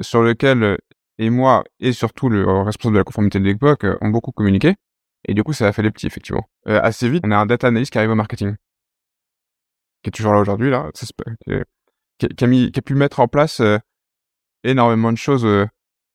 sur 0.00 0.22
lequel 0.22 0.62
euh, 0.62 0.76
et 1.18 1.28
moi 1.28 1.64
et 1.80 1.92
surtout 1.92 2.28
le 2.28 2.44
responsable 2.62 2.94
de 2.94 2.98
la 2.98 3.04
conformité 3.04 3.40
de 3.40 3.44
l'époque 3.44 3.84
euh, 3.84 3.98
ont 4.00 4.10
beaucoup 4.10 4.30
communiqué. 4.30 4.76
Et 5.28 5.34
du 5.34 5.42
coup, 5.42 5.52
ça 5.52 5.66
a 5.66 5.72
fait 5.72 5.82
les 5.82 5.90
petits, 5.90 6.06
effectivement. 6.06 6.48
Euh, 6.68 6.80
assez 6.80 7.08
vite, 7.10 7.24
on 7.26 7.32
a 7.32 7.36
un 7.36 7.46
data 7.46 7.66
analyst 7.66 7.90
qui 7.90 7.98
arrive 7.98 8.10
au 8.10 8.14
marketing, 8.14 8.54
qui 10.02 10.08
est 10.08 10.12
toujours 10.12 10.32
là 10.32 10.38
aujourd'hui, 10.38 10.70
là, 10.70 10.88
qui, 12.18 12.44
a 12.44 12.46
mis, 12.46 12.70
qui 12.72 12.80
pu 12.80 12.94
mettre 12.94 13.20
en 13.20 13.28
place 13.28 13.60
euh, 13.60 13.78
énormément 14.64 15.12
de 15.12 15.18
choses 15.18 15.44
euh, 15.44 15.66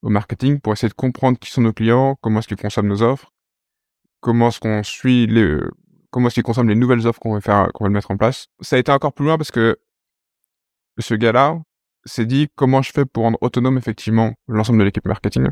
au 0.02 0.10
marketing 0.10 0.60
pour 0.60 0.74
essayer 0.74 0.90
de 0.90 0.94
comprendre 0.94 1.38
qui 1.40 1.50
sont 1.52 1.62
nos 1.62 1.74
clients, 1.74 2.18
comment 2.22 2.40
est-ce 2.40 2.48
qu'ils 2.48 2.58
consomment 2.58 2.88
nos 2.88 3.02
offres, 3.02 3.32
comment 4.20 4.50
est-ce 4.50 4.60
qu'on 4.60 4.84
suit 4.84 5.28
les, 5.28 5.58
comment 6.12 6.28
est-ce 6.28 6.36
qu'il 6.36 6.44
consomme 6.44 6.70
les 6.70 6.76
nouvelles 6.76 7.08
offres 7.08 7.20
qu'on 7.20 7.34
va 7.34 7.42
faire, 7.42 7.72
qu'on 7.74 7.86
va 7.86 7.90
mettre 7.90 8.12
en 8.12 8.18
place. 8.18 8.48
Ça 8.60 8.76
a 8.76 8.80
été 8.80 8.92
encore 8.92 9.14
plus 9.14 9.26
loin 9.26 9.38
parce 9.38 9.52
que 9.52 9.80
ce 10.98 11.14
gars-là 11.16 11.62
s'est 12.06 12.26
dit 12.26 12.50
comment 12.56 12.82
je 12.82 12.92
fais 12.92 13.06
pour 13.06 13.24
rendre 13.24 13.38
autonome 13.42 13.78
effectivement 13.78 14.34
l'ensemble 14.48 14.80
de 14.80 14.84
l'équipe 14.84 15.08
marketing 15.08 15.50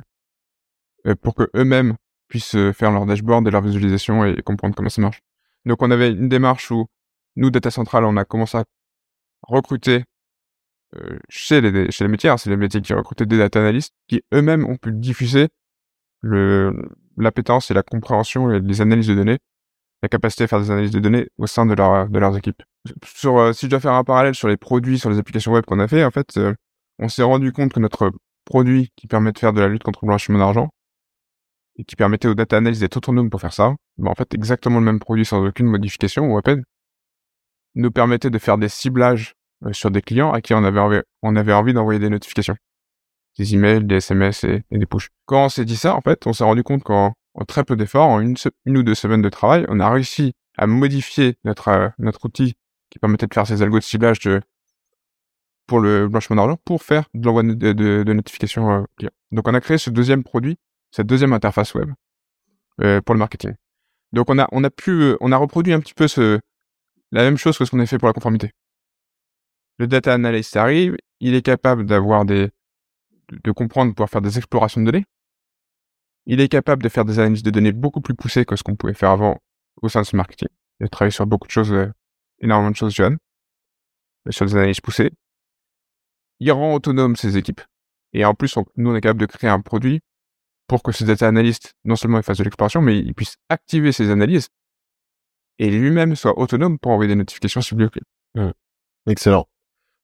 euh, 1.07 1.15
pour 1.15 1.35
que 1.35 1.49
eux-mêmes 1.55 1.95
puissent 2.27 2.55
euh, 2.55 2.73
faire 2.73 2.91
leur 2.91 3.05
dashboard 3.05 3.47
et 3.47 3.51
leur 3.51 3.61
visualisation 3.61 4.25
et 4.25 4.41
comprendre 4.41 4.75
comment 4.75 4.89
ça 4.89 5.01
marche. 5.01 5.21
Donc 5.65 5.81
on 5.81 5.91
avait 5.91 6.11
une 6.11 6.29
démarche 6.29 6.71
où 6.71 6.87
nous, 7.35 7.51
Data 7.51 7.71
Central, 7.71 8.03
on 8.05 8.17
a 8.17 8.25
commencé 8.25 8.57
à 8.57 8.65
recruter 9.43 9.95
euh, 9.95 10.03
chez, 11.29 11.61
les, 11.61 11.91
chez 11.91 12.03
les 12.03 12.09
métiers, 12.09 12.29
hein, 12.29 12.37
c'est 12.37 12.49
les 12.49 12.57
métiers 12.57 12.81
qui 12.81 12.93
recrutaient 12.93 13.25
des 13.25 13.37
data 13.37 13.59
analysts 13.59 13.93
qui 14.07 14.23
eux-mêmes 14.33 14.65
ont 14.65 14.77
pu 14.77 14.91
diffuser 14.91 15.49
le, 16.21 16.73
l'appétence 17.17 17.69
et 17.71 17.73
la 17.73 17.83
compréhension 17.83 18.51
et 18.51 18.59
les 18.59 18.81
analyses 18.81 19.07
de 19.07 19.15
données 19.15 19.39
la 20.01 20.09
capacité 20.09 20.45
à 20.45 20.47
faire 20.47 20.61
des 20.61 20.71
analyses 20.71 20.91
de 20.91 20.99
données 20.99 21.27
au 21.37 21.47
sein 21.47 21.65
de, 21.65 21.73
leur, 21.73 22.09
de 22.09 22.19
leurs 22.19 22.37
équipes. 22.37 22.63
Sur, 23.05 23.37
euh, 23.37 23.53
si 23.53 23.65
je 23.65 23.71
dois 23.71 23.79
faire 23.79 23.93
un 23.93 24.03
parallèle 24.03 24.35
sur 24.35 24.47
les 24.47 24.57
produits, 24.57 24.99
sur 24.99 25.09
les 25.09 25.19
applications 25.19 25.51
web 25.51 25.65
qu'on 25.65 25.79
a 25.79 25.87
fait, 25.87 26.03
en 26.03 26.11
fait, 26.11 26.37
euh, 26.37 26.53
on 26.99 27.09
s'est 27.09 27.23
rendu 27.23 27.51
compte 27.51 27.73
que 27.73 27.79
notre 27.79 28.11
produit 28.45 28.91
qui 28.95 29.07
permet 29.07 29.31
de 29.31 29.39
faire 29.39 29.53
de 29.53 29.59
la 29.59 29.67
lutte 29.67 29.83
contre 29.83 29.99
le 30.03 30.07
blanchiment 30.07 30.39
d'argent 30.39 30.69
et 31.77 31.83
qui 31.83 31.95
permettait 31.95 32.27
aux 32.27 32.35
data 32.35 32.57
analysts 32.57 32.81
d'être 32.81 32.97
autonomes 32.97 33.29
pour 33.29 33.41
faire 33.41 33.53
ça, 33.53 33.75
bah, 33.97 34.09
en 34.09 34.15
fait, 34.15 34.33
exactement 34.33 34.79
le 34.79 34.85
même 34.85 34.99
produit 34.99 35.25
sans 35.25 35.45
aucune 35.45 35.67
modification 35.67 36.31
ou 36.31 36.37
à 36.37 36.41
peine, 36.41 36.63
nous 37.75 37.91
permettait 37.91 38.29
de 38.29 38.39
faire 38.39 38.57
des 38.57 38.69
ciblages 38.69 39.35
euh, 39.35 39.38
sur 39.71 39.91
des 39.91 40.01
clients 40.01 40.31
à 40.31 40.41
qui 40.41 40.53
on 40.53 40.63
avait 40.63 40.79
envie, 40.79 41.01
on 41.21 41.35
avait 41.35 41.53
envie 41.53 41.73
d'envoyer 41.73 41.99
des 41.99 42.09
notifications. 42.09 42.55
Des 43.37 43.53
emails, 43.53 43.83
des 43.85 43.95
SMS 43.95 44.43
et, 44.43 44.63
des 44.71 44.85
push. 44.85 45.09
Quand 45.25 45.45
on 45.45 45.49
s'est 45.49 45.65
dit 45.65 45.77
ça, 45.77 45.95
en 45.95 46.01
fait, 46.01 46.27
on 46.27 46.33
s'est 46.33 46.43
rendu 46.43 46.63
compte 46.63 46.83
qu'en 46.83 47.13
en 47.35 47.45
très 47.45 47.63
peu 47.63 47.75
d'efforts, 47.75 48.07
en 48.07 48.19
une, 48.19 48.35
une, 48.65 48.77
ou 48.77 48.83
deux 48.83 48.95
semaines 48.95 49.21
de 49.21 49.29
travail, 49.29 49.65
on 49.69 49.79
a 49.79 49.89
réussi 49.89 50.33
à 50.57 50.67
modifier 50.67 51.37
notre, 51.45 51.67
euh, 51.69 51.89
notre 51.99 52.25
outil 52.25 52.55
qui 52.89 52.99
permettait 52.99 53.27
de 53.27 53.33
faire 53.33 53.47
ces 53.47 53.61
algos 53.61 53.79
de 53.79 53.83
ciblage 53.83 54.19
de, 54.19 54.41
pour 55.69 55.79
le 55.79 56.07
blanchiment 56.07 56.35
d'argent 56.35 56.57
pour 56.65 56.83
faire 56.83 57.05
de 57.13 57.25
l'envoi 57.25 57.43
de, 57.43 57.53
de, 57.53 58.03
de, 58.03 58.13
notifications 58.13 58.71
euh, 58.71 58.83
clients. 58.97 59.11
Donc 59.31 59.47
on 59.47 59.53
a 59.53 59.61
créé 59.61 59.77
ce 59.77 59.89
deuxième 59.89 60.23
produit, 60.23 60.57
cette 60.91 61.07
deuxième 61.07 61.31
interface 61.31 61.75
web 61.75 61.91
euh, 62.81 62.99
pour 63.01 63.13
le 63.13 63.19
marketing. 63.19 63.53
Donc 64.11 64.29
on 64.29 64.39
a 64.39 64.47
on 64.51 64.63
a 64.63 64.69
pu 64.71 64.91
euh, 64.91 65.17
on 65.21 65.31
a 65.31 65.37
reproduit 65.37 65.71
un 65.71 65.79
petit 65.79 65.93
peu 65.93 66.07
ce 66.07 66.39
la 67.11 67.21
même 67.21 67.37
chose 67.37 67.57
que 67.57 67.65
ce 67.65 67.71
qu'on 67.71 67.79
a 67.79 67.85
fait 67.85 67.99
pour 67.99 68.07
la 68.07 68.13
conformité. 68.13 68.51
Le 69.79 69.87
data 69.87 70.13
analyst 70.13 70.55
arrive, 70.55 70.97
il 71.19 71.33
est 71.33 71.41
capable 71.41 71.85
d'avoir 71.85 72.25
des 72.25 72.49
de 73.31 73.51
comprendre, 73.51 73.91
de 73.91 73.95
pouvoir 73.95 74.09
faire 74.09 74.21
des 74.21 74.37
explorations 74.37 74.81
de 74.81 74.91
données, 74.91 75.05
il 76.25 76.41
est 76.41 76.47
capable 76.47 76.83
de 76.83 76.89
faire 76.89 77.05
des 77.05 77.17
analyses 77.17 77.41
de 77.41 77.49
données 77.49 77.71
beaucoup 77.71 78.01
plus 78.01 78.13
poussées 78.13 78.45
que 78.45 78.55
ce 78.55 78.61
qu'on 78.61 78.75
pouvait 78.75 78.93
faire 78.93 79.09
avant 79.09 79.39
au 79.81 79.89
sein 79.89 80.01
de 80.01 80.05
ce 80.05 80.15
marketing. 80.15 80.49
Il 80.79 80.85
a 80.85 80.87
travaillé 80.87 81.11
sur 81.11 81.25
beaucoup 81.25 81.47
de 81.47 81.51
choses, 81.51 81.71
euh, 81.71 81.91
énormément 82.39 82.69
de 82.69 82.75
choses 82.75 82.93
jeunes, 82.93 83.17
sur 84.29 84.45
des 84.45 84.55
analyses 84.55 84.79
poussées. 84.79 85.11
Il 86.39 86.51
rend 86.51 86.75
autonome 86.75 87.15
ses 87.15 87.37
équipes. 87.37 87.61
Et 88.13 88.25
en 88.25 88.35
plus, 88.35 88.55
nous, 88.75 88.91
on 88.91 88.95
est 88.95 89.01
capable 89.01 89.19
de 89.19 89.25
créer 89.25 89.49
un 89.49 89.59
produit 89.59 90.01
pour 90.67 90.83
que 90.83 90.91
ce 90.91 91.03
data 91.03 91.27
analyst, 91.27 91.73
non 91.83 91.95
seulement 91.95 92.17
il 92.17 92.23
fasse 92.23 92.37
de 92.37 92.43
l'exploration, 92.43 92.81
mais 92.81 92.99
il 92.99 93.13
puisse 93.13 93.37
activer 93.49 93.91
ses 93.91 94.11
analyses 94.11 94.49
et 95.57 95.69
lui-même 95.71 96.15
soit 96.15 96.37
autonome 96.37 96.79
pour 96.79 96.91
envoyer 96.91 97.09
des 97.09 97.15
notifications 97.15 97.61
sur 97.61 97.75
le 97.75 97.89
mmh. 98.35 98.51
Excellent. 99.07 99.47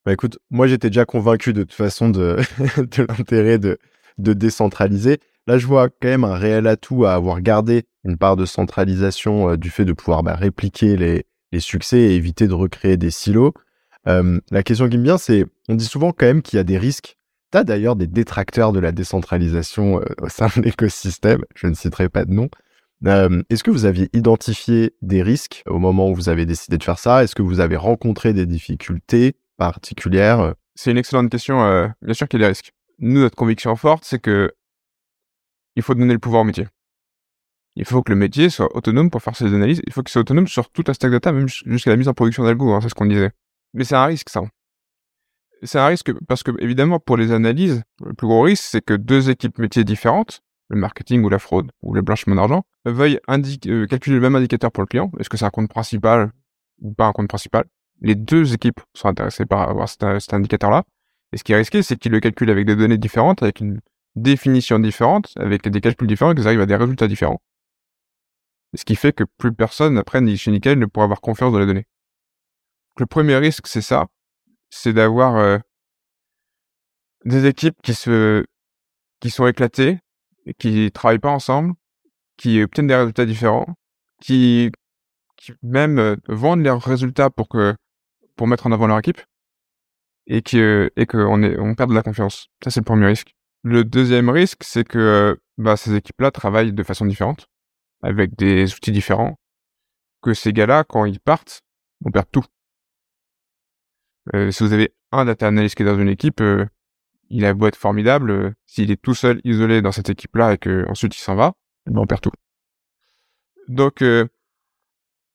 Bah 0.05 0.13
écoute, 0.13 0.37
moi 0.51 0.67
j'étais 0.67 0.89
déjà 0.89 1.05
convaincu 1.05 1.51
de 1.51 1.63
toute 1.63 1.73
façon 1.73 2.09
de, 2.09 2.37
de 2.77 3.05
l'intérêt 3.09 3.57
de, 3.57 3.79
de 4.17 4.33
décentraliser. 4.33 5.19
Là, 5.47 5.57
je 5.57 5.67
vois 5.67 5.89
quand 5.89 6.07
même 6.07 6.23
un 6.23 6.35
réel 6.35 6.67
atout 6.67 7.05
à 7.05 7.13
avoir 7.13 7.41
gardé 7.41 7.85
une 8.03 8.17
part 8.17 8.35
de 8.35 8.45
centralisation 8.45 9.51
euh, 9.51 9.57
du 9.57 9.69
fait 9.69 9.85
de 9.85 9.93
pouvoir 9.93 10.23
bah, 10.23 10.35
répliquer 10.35 10.95
les, 10.95 11.25
les, 11.51 11.59
succès 11.59 11.99
et 11.99 12.15
éviter 12.15 12.47
de 12.47 12.53
recréer 12.53 12.97
des 12.97 13.11
silos. 13.11 13.53
La 14.05 14.61
question 14.61 14.87
qui 14.87 14.99
me 14.99 15.03
vient, 15.03 15.17
c'est, 15.17 15.45
on 15.67 15.73
dit 15.73 15.85
souvent 15.85 16.11
quand 16.11 16.27
même 16.27 16.43
qu'il 16.43 16.57
y 16.57 16.59
a 16.59 16.63
des 16.63 16.77
risques. 16.77 17.17
Tu 17.51 17.57
as 17.57 17.63
d'ailleurs 17.63 17.95
des 17.95 18.05
détracteurs 18.05 18.71
de 18.71 18.79
la 18.79 18.91
décentralisation 18.91 19.99
euh, 19.99 20.05
au 20.21 20.29
sein 20.29 20.47
de 20.55 20.61
l'écosystème, 20.61 21.43
je 21.55 21.65
ne 21.65 21.73
citerai 21.73 22.09
pas 22.09 22.25
de 22.25 22.31
nom. 22.31 22.49
Est-ce 23.03 23.63
que 23.63 23.71
vous 23.71 23.85
aviez 23.85 24.09
identifié 24.13 24.95
des 25.01 25.21
risques 25.21 25.63
au 25.67 25.77
moment 25.77 26.09
où 26.09 26.15
vous 26.15 26.29
avez 26.29 26.45
décidé 26.45 26.77
de 26.77 26.83
faire 26.83 26.97
ça? 26.97 27.23
Est-ce 27.23 27.35
que 27.35 27.43
vous 27.43 27.59
avez 27.59 27.75
rencontré 27.75 28.33
des 28.33 28.45
difficultés? 28.45 29.35
Particulières 29.57 30.55
C'est 30.75 30.91
une 30.91 30.97
excellente 30.97 31.29
question. 31.29 31.63
Euh, 31.63 31.87
bien 32.01 32.13
sûr 32.13 32.27
qu'il 32.27 32.39
y 32.39 32.43
a 32.43 32.47
des 32.47 32.49
risques. 32.49 32.71
Nous, 32.99 33.19
notre 33.19 33.35
conviction 33.35 33.75
forte, 33.75 34.03
c'est 34.05 34.19
que 34.19 34.53
il 35.75 35.83
faut 35.83 35.93
donner 35.93 36.13
le 36.13 36.19
pouvoir 36.19 36.41
au 36.41 36.45
métier. 36.45 36.67
Il 37.75 37.85
faut 37.85 38.01
que 38.01 38.11
le 38.11 38.17
métier 38.17 38.49
soit 38.49 38.73
autonome 38.75 39.09
pour 39.09 39.21
faire 39.21 39.35
ses 39.35 39.53
analyses. 39.53 39.81
Il 39.85 39.91
faut 39.91 40.01
qu'il 40.01 40.11
soit 40.11 40.21
autonome 40.21 40.47
sur 40.47 40.69
tout 40.69 40.83
un 40.87 40.93
stack 40.93 41.11
data, 41.11 41.31
même 41.31 41.47
jusqu'à 41.47 41.89
la 41.89 41.97
mise 41.97 42.07
en 42.07 42.13
production 42.13 42.43
d'algo. 42.43 42.71
Hein, 42.73 42.79
c'est 42.81 42.89
ce 42.89 42.95
qu'on 42.95 43.05
disait. 43.05 43.31
Mais 43.73 43.83
c'est 43.83 43.95
un 43.95 44.05
risque, 44.05 44.29
ça. 44.29 44.41
C'est 45.63 45.79
un 45.79 45.87
risque 45.87 46.13
parce 46.27 46.43
que, 46.43 46.51
évidemment, 46.59 46.99
pour 46.99 47.17
les 47.17 47.31
analyses, 47.31 47.83
le 48.03 48.13
plus 48.13 48.27
gros 48.27 48.41
risque, 48.41 48.63
c'est 48.63 48.81
que 48.81 48.93
deux 48.93 49.29
équipes 49.29 49.57
métiers 49.57 49.83
différentes, 49.83 50.41
le 50.69 50.77
marketing 50.77 51.23
ou 51.23 51.29
la 51.29 51.39
fraude 51.39 51.71
ou 51.81 51.93
le 51.93 52.01
blanchiment 52.01 52.35
d'argent, 52.35 52.65
veuillent 52.85 53.19
euh, 53.29 53.87
calculer 53.87 54.15
le 54.15 54.21
même 54.21 54.35
indicateur 54.35 54.71
pour 54.71 54.83
le 54.83 54.87
client. 54.87 55.11
Est-ce 55.19 55.29
que 55.29 55.37
c'est 55.37 55.45
un 55.45 55.49
compte 55.49 55.69
principal 55.69 56.31
ou 56.79 56.93
pas 56.93 57.07
un 57.07 57.11
compte 57.11 57.27
principal? 57.27 57.65
Les 58.05 58.13
deux 58.13 58.53
équipes 58.53 58.79
sont 58.93 59.07
intéressées 59.07 59.47
par 59.47 59.67
avoir 59.67 59.89
cet, 59.89 60.31
indicateur-là. 60.31 60.83
Et 61.31 61.37
ce 61.37 61.43
qui 61.43 61.53
est 61.53 61.55
risqué, 61.55 61.81
c'est 61.81 61.97
qu'ils 61.97 62.11
le 62.11 62.19
calculent 62.19 62.51
avec 62.51 62.67
des 62.67 62.75
données 62.75 62.99
différentes, 62.99 63.41
avec 63.41 63.61
une 63.61 63.81
définitions 64.15 64.77
différentes, 64.77 65.33
avec 65.37 65.67
des 65.67 65.81
calculs 65.81 66.07
différents, 66.07 66.31
et 66.31 66.35
qu'ils 66.35 66.47
arrivent 66.47 66.61
à 66.61 66.67
des 66.67 66.75
résultats 66.75 67.07
différents. 67.07 67.41
Ce 68.75 68.85
qui 68.85 68.95
fait 68.95 69.11
que 69.11 69.23
plus 69.39 69.51
personne, 69.51 69.97
après, 69.97 70.21
ni 70.21 70.37
chez 70.37 70.51
Nickel, 70.51 70.77
ne 70.77 70.85
pourra 70.85 71.05
avoir 71.05 71.19
confiance 71.19 71.51
dans 71.51 71.57
les 71.57 71.65
données. 71.65 71.87
le 72.99 73.07
premier 73.07 73.37
risque, 73.37 73.65
c'est 73.65 73.81
ça, 73.81 74.05
c'est 74.69 74.93
d'avoir 74.93 75.37
euh, 75.37 75.57
des 77.25 77.47
équipes 77.47 77.81
qui 77.81 77.95
se 77.95 78.45
qui 79.19 79.31
sont 79.31 79.47
éclatées, 79.47 79.97
qui 80.59 80.91
travaillent 80.91 81.17
pas 81.17 81.31
ensemble, 81.31 81.73
qui 82.37 82.61
obtiennent 82.61 82.87
des 82.87 82.95
résultats 82.95 83.25
différents, 83.25 83.65
qui 84.21 84.71
qui 85.37 85.53
même 85.63 85.97
euh, 85.97 86.15
vendent 86.27 86.63
leurs 86.63 86.83
résultats 86.83 87.31
pour 87.31 87.49
que 87.49 87.75
pour 88.35 88.47
mettre 88.47 88.67
en 88.67 88.71
avant 88.71 88.87
leur 88.87 88.99
équipe 88.99 89.21
et 90.27 90.41
que 90.41 90.91
et 90.95 91.05
qu'on 91.05 91.43
on 91.43 91.75
perd 91.75 91.89
de 91.89 91.95
la 91.95 92.03
confiance. 92.03 92.49
Ça 92.63 92.71
c'est 92.71 92.79
le 92.79 92.85
premier 92.85 93.07
risque. 93.07 93.35
Le 93.63 93.83
deuxième 93.83 94.29
risque, 94.29 94.63
c'est 94.63 94.87
que 94.87 95.39
bah, 95.57 95.75
ces 95.75 95.95
équipes-là 95.95 96.29
travaillent 96.29 96.71
de 96.71 96.83
façon 96.83 97.05
différente, 97.05 97.47
avec 98.03 98.35
des 98.35 98.71
outils 98.75 98.91
différents, 98.91 99.39
que 100.21 100.35
ces 100.35 100.53
gars-là, 100.53 100.83
quand 100.83 101.05
ils 101.05 101.19
partent, 101.19 101.61
on 102.05 102.11
perd 102.11 102.27
tout. 102.31 102.45
Euh, 104.35 104.51
si 104.51 104.63
vous 104.63 104.73
avez 104.73 104.93
un 105.11 105.25
data 105.25 105.47
analyst 105.47 105.75
qui 105.75 105.81
est 105.81 105.85
dans 105.87 105.99
une 105.99 106.09
équipe, 106.09 106.41
euh, 106.41 106.65
il 107.29 107.43
a 107.43 107.55
beau 107.55 107.65
être 107.65 107.75
formidable, 107.75 108.29
euh, 108.29 108.51
s'il 108.67 108.91
est 108.91 109.01
tout 109.01 109.15
seul, 109.15 109.41
isolé 109.43 109.81
dans 109.81 109.91
cette 109.91 110.09
équipe-là 110.09 110.53
et 110.53 110.57
que 110.59 110.85
ensuite 110.87 111.15
il 111.15 111.21
s'en 111.21 111.35
va, 111.35 111.53
eh 111.87 111.91
ben 111.91 112.01
on 112.01 112.05
perd 112.05 112.21
tout. 112.21 112.31
Donc, 113.67 114.03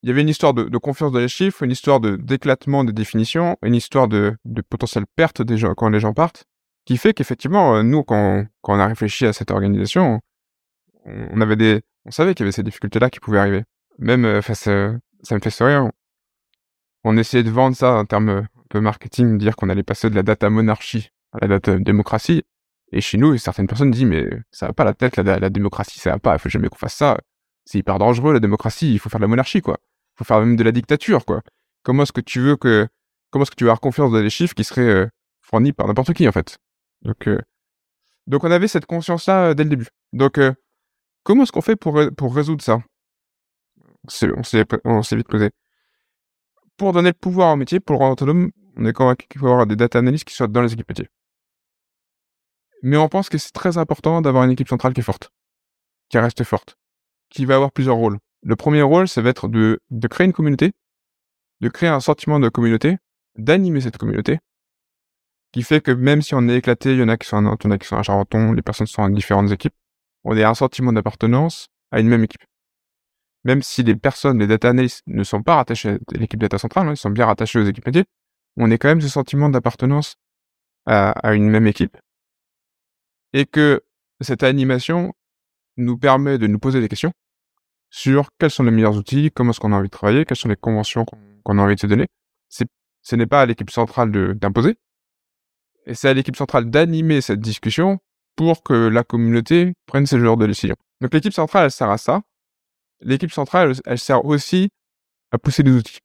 il 0.03 0.09
y 0.09 0.11
avait 0.11 0.21
une 0.21 0.29
histoire 0.29 0.53
de, 0.53 0.77
confiance 0.77 1.11
dans 1.11 1.19
les 1.19 1.27
chiffres, 1.27 1.63
une 1.63 1.71
histoire 1.71 1.99
d'éclatement 1.99 2.83
des 2.83 2.93
définitions, 2.93 3.57
une 3.63 3.75
histoire 3.75 4.07
de, 4.07 4.35
potentielle 4.69 5.05
perte 5.15 5.41
des 5.41 5.57
gens 5.57 5.73
quand 5.75 5.89
les 5.89 5.99
gens 5.99 6.13
partent, 6.13 6.45
qui 6.85 6.97
fait 6.97 7.13
qu'effectivement, 7.13 7.83
nous, 7.83 8.03
quand, 8.03 8.45
quand 8.61 8.75
on 8.75 8.79
a 8.79 8.87
réfléchi 8.87 9.25
à 9.27 9.33
cette 9.33 9.51
organisation, 9.51 10.19
on 11.05 11.39
avait 11.41 11.55
des, 11.55 11.81
on 12.05 12.11
savait 12.11 12.33
qu'il 12.33 12.43
y 12.43 12.45
avait 12.45 12.51
ces 12.51 12.63
difficultés-là 12.63 13.09
qui 13.11 13.19
pouvaient 13.19 13.39
arriver. 13.39 13.63
Même 13.99 14.41
face, 14.41 14.63
ça 14.63 15.35
me 15.35 15.39
fait 15.39 15.51
sourire. 15.51 15.89
On 17.03 17.17
essayait 17.17 17.43
de 17.43 17.51
vendre 17.51 17.75
ça 17.75 17.93
en 17.93 18.05
termes 18.05 18.47
peu 18.71 18.79
marketing, 18.79 19.37
dire 19.37 19.55
qu'on 19.55 19.69
allait 19.69 19.83
passer 19.83 20.09
de 20.09 20.15
la 20.15 20.23
data 20.23 20.49
monarchie 20.49 21.09
à 21.33 21.39
la 21.41 21.47
data 21.47 21.77
démocratie. 21.77 22.43
Et 22.91 23.01
chez 23.01 23.17
nous, 23.17 23.37
certaines 23.37 23.67
personnes 23.67 23.91
disent, 23.91 24.05
mais 24.05 24.27
ça 24.49 24.67
va 24.67 24.73
pas 24.73 24.83
la 24.83 24.93
tête, 24.93 25.17
la, 25.17 25.39
la 25.39 25.49
démocratie, 25.49 25.99
ça 25.99 26.11
va 26.11 26.19
pas, 26.19 26.33
il 26.33 26.39
faut 26.39 26.49
jamais 26.49 26.69
qu'on 26.69 26.77
fasse 26.77 26.95
ça. 26.95 27.17
C'est 27.65 27.77
hyper 27.77 27.99
dangereux, 27.99 28.33
la 28.33 28.39
démocratie, 28.39 28.93
il 28.93 28.99
faut 28.99 29.09
faire 29.09 29.19
de 29.19 29.25
la 29.25 29.29
monarchie, 29.29 29.61
quoi. 29.61 29.77
Faire 30.23 30.39
même 30.39 30.55
de 30.55 30.63
la 30.63 30.71
dictature, 30.71 31.25
quoi. 31.25 31.41
Comment 31.83 32.03
est-ce 32.03 32.11
que 32.11 32.21
tu 32.21 32.39
veux 32.41 32.55
que, 32.55 32.87
comment 33.31 33.43
est-ce 33.43 33.51
que 33.51 33.55
tu 33.55 33.63
vas 33.63 33.71
avoir 33.71 33.79
confiance 33.81 34.11
dans 34.11 34.19
les 34.19 34.29
chiffres 34.29 34.53
qui 34.53 34.63
seraient 34.63 34.81
euh, 34.81 35.07
fournis 35.41 35.73
par 35.73 35.87
n'importe 35.87 36.13
qui, 36.13 36.27
en 36.27 36.31
fait? 36.31 36.59
Donc, 37.01 37.27
euh, 37.27 37.39
donc 38.27 38.43
on 38.43 38.51
avait 38.51 38.67
cette 38.67 38.85
conscience-là 38.85 39.49
euh, 39.49 39.53
dès 39.55 39.63
le 39.63 39.69
début. 39.71 39.87
Donc, 40.13 40.39
comment 41.23 41.43
est-ce 41.43 41.51
qu'on 41.51 41.61
fait 41.61 41.75
pour, 41.75 41.99
pour 42.15 42.35
résoudre 42.35 42.63
ça? 42.63 42.83
On 44.03 44.43
s'est 44.43 45.15
vite 45.15 45.27
posé. 45.27 45.49
Pour 46.77 46.93
donner 46.93 47.09
le 47.09 47.13
pouvoir 47.13 47.53
au 47.53 47.55
métier, 47.55 47.79
pour 47.79 47.95
le 47.95 47.99
rendre 47.99 48.13
autonome, 48.13 48.51
on 48.75 48.85
est 48.85 48.93
convaincu 48.93 49.27
qu'il 49.27 49.39
faut 49.39 49.47
avoir 49.47 49.65
des 49.65 49.75
data 49.75 49.99
analysts 49.99 50.25
qui 50.25 50.33
soient 50.33 50.47
dans 50.47 50.61
les 50.61 50.73
équipes 50.73 50.89
métiers. 50.89 51.09
Mais 52.83 52.97
on 52.97 53.09
pense 53.09 53.29
que 53.29 53.37
c'est 53.37 53.51
très 53.51 53.77
important 53.77 54.21
d'avoir 54.21 54.43
une 54.43 54.51
équipe 54.51 54.69
centrale 54.69 54.93
qui 54.93 55.01
est 55.01 55.03
forte, 55.03 55.31
qui 56.09 56.17
reste 56.17 56.43
forte, 56.43 56.77
qui 57.29 57.45
va 57.45 57.55
avoir 57.55 57.71
plusieurs 57.71 57.95
rôles. 57.95 58.17
Le 58.43 58.55
premier 58.55 58.81
rôle, 58.81 59.07
ça 59.07 59.21
va 59.21 59.29
être 59.29 59.47
de, 59.47 59.79
de 59.89 60.07
créer 60.07 60.25
une 60.25 60.33
communauté, 60.33 60.71
de 61.61 61.69
créer 61.69 61.89
un 61.89 61.99
sentiment 61.99 62.39
de 62.39 62.49
communauté, 62.49 62.97
d'animer 63.37 63.81
cette 63.81 63.97
communauté, 63.97 64.39
qui 65.51 65.63
fait 65.63 65.81
que 65.81 65.91
même 65.91 66.21
si 66.21 66.33
on 66.33 66.47
est 66.47 66.57
éclaté, 66.57 66.93
il 66.93 66.99
y 66.99 67.03
en 67.03 67.09
a 67.09 67.17
qui 67.17 67.27
sont 67.27 67.37
à 67.37 67.39
en 67.39 67.71
a 67.71 67.75
à 67.75 68.03
Charenton, 68.03 68.53
les 68.53 68.61
personnes 68.61 68.87
sont 68.87 69.03
dans 69.03 69.09
différentes 69.09 69.51
équipes, 69.51 69.75
on 70.23 70.37
a 70.37 70.47
un 70.47 70.53
sentiment 70.53 70.93
d'appartenance 70.93 71.67
à 71.91 71.99
une 71.99 72.07
même 72.07 72.23
équipe. 72.23 72.43
Même 73.43 73.61
si 73.61 73.83
les 73.83 73.95
personnes, 73.95 74.39
les 74.39 74.47
data 74.47 74.69
analysts 74.69 75.01
ne 75.07 75.23
sont 75.23 75.41
pas 75.41 75.55
rattachés 75.55 75.89
à 75.89 75.97
l'équipe 76.11 76.39
data 76.39 76.57
centrale, 76.57 76.87
hein, 76.87 76.93
ils 76.93 76.97
sont 76.97 77.09
bien 77.09 77.25
rattachés 77.25 77.59
aux 77.59 77.65
équipes 77.65 77.87
métiers, 77.87 78.05
on 78.57 78.69
est 78.69 78.77
quand 78.77 78.89
même 78.89 79.01
ce 79.01 79.07
sentiment 79.07 79.49
d'appartenance 79.49 80.15
à, 80.85 81.33
une 81.33 81.49
même 81.49 81.67
équipe. 81.67 81.97
Et 83.33 83.45
que 83.45 83.83
cette 84.19 84.43
animation 84.43 85.13
nous 85.77 85.97
permet 85.97 86.37
de 86.37 86.47
nous 86.47 86.59
poser 86.59 86.81
des 86.81 86.89
questions 86.89 87.13
sur 87.91 88.29
quels 88.39 88.49
sont 88.49 88.63
les 88.63 88.71
meilleurs 88.71 88.95
outils, 88.95 89.29
comment 89.31 89.51
est-ce 89.51 89.59
qu'on 89.59 89.73
a 89.73 89.75
envie 89.75 89.89
de 89.89 89.91
travailler, 89.91 90.25
quelles 90.25 90.37
sont 90.37 90.49
les 90.49 90.55
conventions 90.55 91.05
qu'on 91.43 91.59
a 91.59 91.61
envie 91.61 91.75
de 91.75 91.79
se 91.79 91.87
donner. 91.87 92.07
Ce 93.03 93.15
n'est 93.15 93.27
pas 93.27 93.41
à 93.41 93.45
l'équipe 93.45 93.69
centrale 93.69 94.11
d'imposer, 94.35 94.75
et 95.85 95.93
c'est 95.95 96.07
à 96.07 96.13
l'équipe 96.13 96.35
centrale 96.35 96.69
d'animer 96.69 97.19
cette 97.21 97.39
discussion 97.39 97.99
pour 98.35 98.63
que 98.63 98.73
la 98.73 99.03
communauté 99.03 99.73
prenne 99.87 100.05
ce 100.05 100.19
genre 100.19 100.37
de 100.37 100.47
décisions. 100.47 100.75
Donc 101.01 101.13
l'équipe 101.13 101.33
centrale, 101.33 101.65
elle 101.65 101.71
sert 101.71 101.89
à 101.89 101.97
ça. 101.97 102.21
L'équipe 103.01 103.31
centrale, 103.31 103.73
elle 103.85 103.97
sert 103.97 104.23
aussi 104.23 104.69
à 105.31 105.39
pousser 105.39 105.63
les 105.63 105.71
outils. 105.71 105.97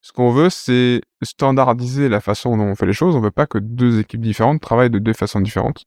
Ce 0.00 0.12
qu'on 0.12 0.30
veut, 0.30 0.48
c'est 0.48 1.00
standardiser 1.22 2.08
la 2.08 2.20
façon 2.20 2.56
dont 2.56 2.64
on 2.64 2.76
fait 2.76 2.86
les 2.86 2.92
choses. 2.92 3.16
On 3.16 3.20
veut 3.20 3.32
pas 3.32 3.48
que 3.48 3.58
deux 3.58 3.98
équipes 3.98 4.20
différentes 4.20 4.60
travaillent 4.60 4.90
de 4.90 5.00
deux 5.00 5.12
façons 5.12 5.40
différentes. 5.40 5.84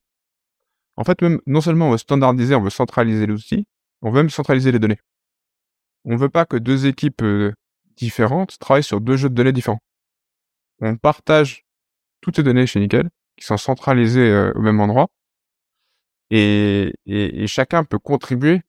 En 0.97 1.05
fait, 1.05 1.21
même, 1.21 1.39
non 1.47 1.61
seulement 1.61 1.87
on 1.87 1.91
veut 1.91 1.97
standardiser, 1.97 2.53
on 2.53 2.61
veut 2.61 2.69
centraliser 2.69 3.25
l'outil, 3.25 3.65
on 4.01 4.09
veut 4.09 4.17
même 4.17 4.29
centraliser 4.29 4.71
les 4.71 4.79
données. 4.79 4.99
On 6.05 6.15
veut 6.15 6.29
pas 6.29 6.45
que 6.45 6.57
deux 6.57 6.87
équipes 6.87 7.21
euh, 7.21 7.53
différentes 7.95 8.57
travaillent 8.59 8.83
sur 8.83 9.01
deux 9.01 9.17
jeux 9.17 9.29
de 9.29 9.35
données 9.35 9.51
différents. 9.51 9.79
On 10.79 10.97
partage 10.97 11.63
toutes 12.21 12.37
les 12.37 12.43
données 12.43 12.65
chez 12.65 12.79
Nickel, 12.79 13.09
qui 13.37 13.45
sont 13.45 13.57
centralisées 13.57 14.29
euh, 14.31 14.51
au 14.55 14.61
même 14.61 14.79
endroit, 14.79 15.07
et, 16.31 16.93
chacun 17.47 17.83
peut 17.83 17.99
contribuer 17.99 18.61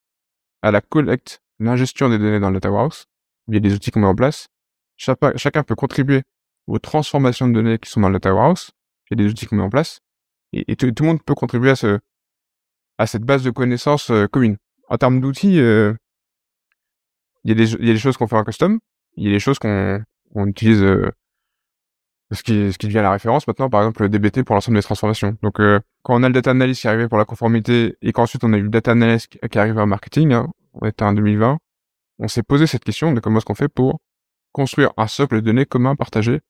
à 0.63 0.71
la 0.73 0.81
collecte, 0.81 1.41
l'ingestion 1.61 2.09
des 2.09 2.19
données 2.19 2.41
dans 2.41 2.51
le 2.51 2.55
data 2.55 2.71
warehouse, 2.71 3.07
via 3.47 3.61
des 3.61 3.73
outils 3.73 3.93
qu'on 3.93 4.01
met 4.01 4.07
en 4.07 4.15
place, 4.17 4.49
chacun, 4.97 5.63
peut 5.63 5.77
contribuer 5.77 6.23
aux 6.67 6.79
transformations 6.81 7.47
de 7.49 7.55
données 7.55 7.79
qui 7.79 7.89
sont 7.89 8.01
dans 8.01 8.09
le 8.09 8.15
data 8.15 8.35
warehouse. 8.35 8.73
Il 9.11 9.19
y 9.19 9.23
a 9.23 9.25
des 9.25 9.31
outils 9.31 9.47
qu'on 9.47 9.57
met 9.57 9.63
en 9.63 9.71
place. 9.71 10.01
Et, 10.53 10.77
tout, 10.77 10.87
le 10.87 11.07
monde 11.07 11.23
peut 11.23 11.35
contribuer 11.35 11.71
à, 11.71 11.99
à 12.99 13.07
cette 13.07 13.23
base 13.23 13.45
de 13.45 13.51
connaissances 13.51 14.11
euh, 14.11 14.27
commune. 14.27 14.57
En 14.93 14.99
termes 14.99 15.21
d'outils, 15.21 15.59
euh, 15.59 15.95
il, 17.45 17.49
y 17.49 17.53
a 17.53 17.55
des, 17.55 17.73
il 17.73 17.87
y 17.87 17.91
a 17.91 17.95
des 17.95 17.99
choses 17.99 18.19
qu'on 18.19 18.27
fait 18.27 18.37
en 18.37 18.45
custom. 18.45 18.79
Il 19.17 19.25
y 19.25 19.29
a 19.29 19.33
des 19.33 19.41
choses 19.41 19.59
qu'on 19.59 20.05
utilise, 20.47 20.83
euh, 20.83 21.11
ce, 22.31 22.43
qui, 22.43 22.71
ce 22.71 22.77
qui 22.77 22.89
devient 22.89 22.97
la 22.97 23.11
référence 23.11 23.47
maintenant, 23.47 23.71
par 23.71 23.81
exemple, 23.81 24.03
le 24.03 24.11
DBT 24.11 24.43
pour 24.45 24.55
l'ensemble 24.55 24.77
des 24.77 24.83
transformations. 24.83 25.35
Donc, 25.43 25.55
quand 26.03 26.15
on 26.15 26.23
a 26.23 26.29
le 26.29 26.35
data 26.35 26.51
analyst 26.51 26.83
qui 26.83 26.89
est 26.89 26.91
arrivé 26.91 27.09
pour 27.09 27.17
la 27.17 27.25
conformité 27.25 27.97
et 28.03 28.13
qu'ensuite 28.13 28.45
on 28.45 28.53
a 28.53 28.59
eu 28.59 28.65
le 28.65 28.69
data 28.69 28.91
analyst 28.91 29.29
qui 29.29 29.39
est 29.41 29.57
arrivé 29.57 29.81
en 29.81 29.87
marketing, 29.87 30.35
hein, 30.35 30.49
on 30.75 30.87
était 30.87 31.05
en 31.05 31.15
2020, 31.15 31.57
on 32.19 32.29
s'est 32.29 32.43
posé 32.43 32.67
cette 32.67 32.85
question 32.85 33.15
de 33.15 33.21
comment 33.21 33.39
est-ce 33.39 33.47
qu'on 33.47 33.55
fait 33.55 33.71
pour 33.71 33.99
construire 34.53 34.93
un 34.99 35.07
socle 35.07 35.37
de 35.37 35.41
données 35.41 35.65
commun 35.65 35.97
partagé 35.97 36.41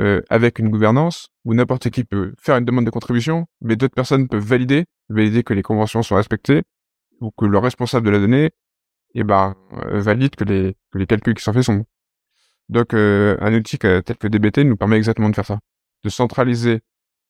euh, 0.00 0.20
avec 0.30 0.58
une 0.58 0.68
gouvernance 0.68 1.28
où 1.44 1.54
n'importe 1.54 1.90
qui 1.90 2.02
peut 2.02 2.34
faire 2.40 2.56
une 2.56 2.64
demande 2.64 2.86
de 2.86 2.90
contribution, 2.90 3.46
mais 3.60 3.76
d'autres 3.76 3.94
personnes 3.94 4.26
peuvent 4.26 4.42
valider, 4.44 4.86
valider 5.08 5.44
que 5.44 5.54
les 5.54 5.62
conventions 5.62 6.02
sont 6.02 6.16
respectées 6.16 6.64
ou 7.20 7.30
que 7.30 7.44
le 7.46 7.58
responsable 7.58 8.06
de 8.06 8.10
la 8.10 8.18
donnée 8.18 8.50
eh 9.14 9.24
ben, 9.24 9.56
euh, 9.72 10.00
valide 10.00 10.36
que 10.36 10.44
les, 10.44 10.76
les 10.94 11.06
calculs 11.06 11.34
qui 11.34 11.42
sont 11.42 11.52
faits 11.52 11.64
sont 11.64 11.74
bons. 11.74 11.86
Donc 12.68 12.94
euh, 12.94 13.36
un 13.40 13.54
outil 13.54 13.78
tel 13.78 14.02
que 14.02 14.28
DBT 14.28 14.58
nous 14.58 14.76
permet 14.76 14.96
exactement 14.96 15.30
de 15.30 15.34
faire 15.34 15.46
ça, 15.46 15.58
de 16.04 16.08
centraliser 16.10 16.80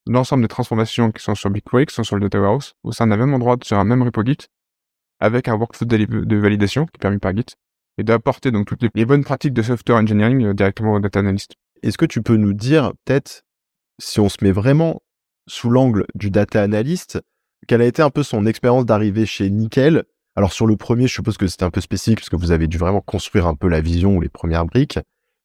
l'ensemble 0.07 0.43
des 0.43 0.49
transformations 0.49 1.13
qui 1.13 1.23
sont 1.23 1.35
sur 1.35 1.51
BigQuery, 1.51 1.87
qui 1.87 1.95
sont 1.95 2.03
sur 2.03 2.17
le 2.17 2.23
Data 2.23 2.41
Warehouse, 2.41 2.75
au 2.83 2.93
sein 2.93 3.07
d'un 3.07 3.17
même 3.17 3.35
endroit, 3.35 3.57
sur 3.63 3.79
un 3.79 3.85
même 3.85 4.03
repo 4.03 4.25
Git, 4.25 4.49
avec 5.21 5.49
un 5.49 5.55
workflow 5.55 5.87
de 5.87 6.37
validation 6.37 6.87
qui 6.87 6.97
est 6.97 7.03
permis 7.03 7.19
par 7.19 7.37
Git, 7.37 7.55
et 7.99 8.05
d'apporter 8.05 8.51
donc 8.51 8.67
toutes 8.67 8.83
les, 8.95 9.05
bonnes 9.05 9.25
pratiques 9.25 9.53
de 9.53 9.63
software 9.63 9.99
engineering 9.99 10.45
euh, 10.45 10.55
directement 10.55 10.95
au 10.95 11.01
data 11.01 11.19
analyst. 11.19 11.55
Est-ce 11.83 11.99
que 11.99 12.07
tu 12.07 12.23
peux 12.23 12.37
nous 12.37 12.55
dire 12.55 12.93
peut-être 13.05 13.43
si 14.01 14.21
on 14.21 14.29
se 14.29 14.39
met 14.43 14.53
vraiment 14.53 15.03
sous 15.47 15.71
l'angle 15.71 16.07
du 16.15 16.31
data 16.31 16.63
analyst, 16.63 17.21
quelle 17.69 17.83
a 17.83 17.87
été 17.87 18.03
un 18.03 18.11
peu 18.11 18.25
son 18.25 18.47
expérience 18.47 18.85
d'arrivée 18.85 19.27
chez 19.27 19.49
Nickel? 19.49 20.03
Alors 20.35 20.53
sur 20.53 20.67
le 20.67 20.77
premier, 20.77 21.07
je 21.07 21.15
suppose 21.15 21.37
que 21.37 21.47
c'était 21.47 21.65
un 21.65 21.71
peu 21.71 21.81
spécifique 21.81 22.19
parce 22.19 22.29
que 22.29 22.37
vous 22.37 22.51
avez 22.51 22.67
dû 22.67 22.79
vraiment 22.79 23.01
construire 23.01 23.47
un 23.47 23.55
peu 23.55 23.69
la 23.69 23.81
vision 23.81 24.17
ou 24.17 24.21
les 24.21 24.29
premières 24.29 24.67
briques, 24.67 24.99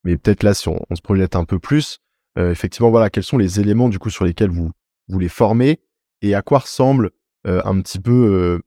mais 0.04 0.18
peut-être 0.18 0.44
là 0.44 0.56
si 0.56 0.68
on, 0.70 0.80
se 0.96 1.02
projette 1.02 1.36
un 1.36 1.46
peu 1.46 1.60
plus, 1.60 2.00
euh, 2.40 2.52
effectivement 2.52 2.90
voilà 2.90 3.12
quels 3.12 3.24
sont 3.24 3.38
les 3.38 3.60
éléments 3.60 3.90
du 3.90 4.00
coup 4.00 4.10
sur 4.10 4.26
lesquels 4.26 4.50
vous 4.50 4.72
vous 5.08 5.20
les 5.20 5.30
formez? 5.30 5.80
Et 6.24 6.34
à 6.34 6.42
quoi 6.42 6.60
ressemble 6.60 7.12
euh, 7.46 7.62
un 7.66 7.80
petit 7.82 8.00
peu 8.00 8.60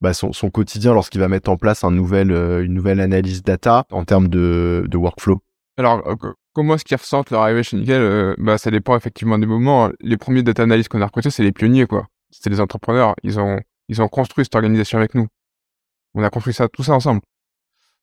bah, 0.00 0.14
son, 0.14 0.50
quotidien 0.50 0.94
lorsqu'il 0.94 1.20
va 1.20 1.28
mettre 1.28 1.50
en 1.50 1.56
place 1.56 1.84
euh, 1.84 2.62
une 2.62 2.74
nouvelle 2.74 3.00
analyse 3.00 3.42
data 3.42 3.84
en 3.90 4.04
termes 4.04 4.28
de, 4.28 4.88
workflow? 4.94 5.40
Alors, 5.76 6.06
euh, 6.06 6.14
comment 6.54 6.74
est-ce 6.74 6.84
qu'ils 6.84 6.96
ressentent 6.96 7.30
leur 7.30 7.42
arrivée 7.42 7.62
chez 7.62 7.76
Nickel 7.76 8.00
euh, 8.00 8.34
bah, 8.38 8.58
Ça 8.58 8.70
dépend 8.70 8.96
effectivement 8.96 9.38
des 9.38 9.46
moments. 9.46 9.90
Les 10.00 10.16
premiers 10.16 10.42
data 10.42 10.62
analysts 10.62 10.88
qu'on 10.88 11.02
a 11.02 11.06
recrutés, 11.06 11.30
c'est 11.30 11.42
les 11.42 11.52
pionniers, 11.52 11.86
quoi. 11.86 12.06
C'était 12.30 12.50
les 12.50 12.60
entrepreneurs. 12.60 13.14
Ils 13.22 13.40
ont, 13.40 13.60
ils 13.88 14.00
ont 14.02 14.08
construit 14.08 14.44
cette 14.44 14.54
organisation 14.54 14.98
avec 14.98 15.14
nous. 15.14 15.26
On 16.14 16.22
a 16.22 16.30
construit 16.30 16.54
ça, 16.54 16.68
tout 16.68 16.82
ça 16.82 16.94
ensemble. 16.94 17.20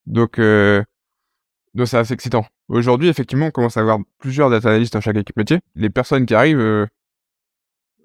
Donc, 0.06 0.40
donc 0.40 1.88
c'est 1.88 1.98
assez 1.98 2.14
excitant. 2.14 2.46
Aujourd'hui, 2.70 3.10
effectivement, 3.10 3.48
on 3.48 3.52
commence 3.52 3.78
à 3.78 3.82
avoir 3.82 4.00
plusieurs 4.20 4.50
data 4.50 4.70
analysts 4.70 4.94
dans 4.94 5.02
chaque 5.02 5.18
équipe 5.18 5.36
métier. 5.38 5.60
Les 5.76 5.90
personnes 5.90 6.26
qui 6.26 6.34
arrivent 6.34 6.88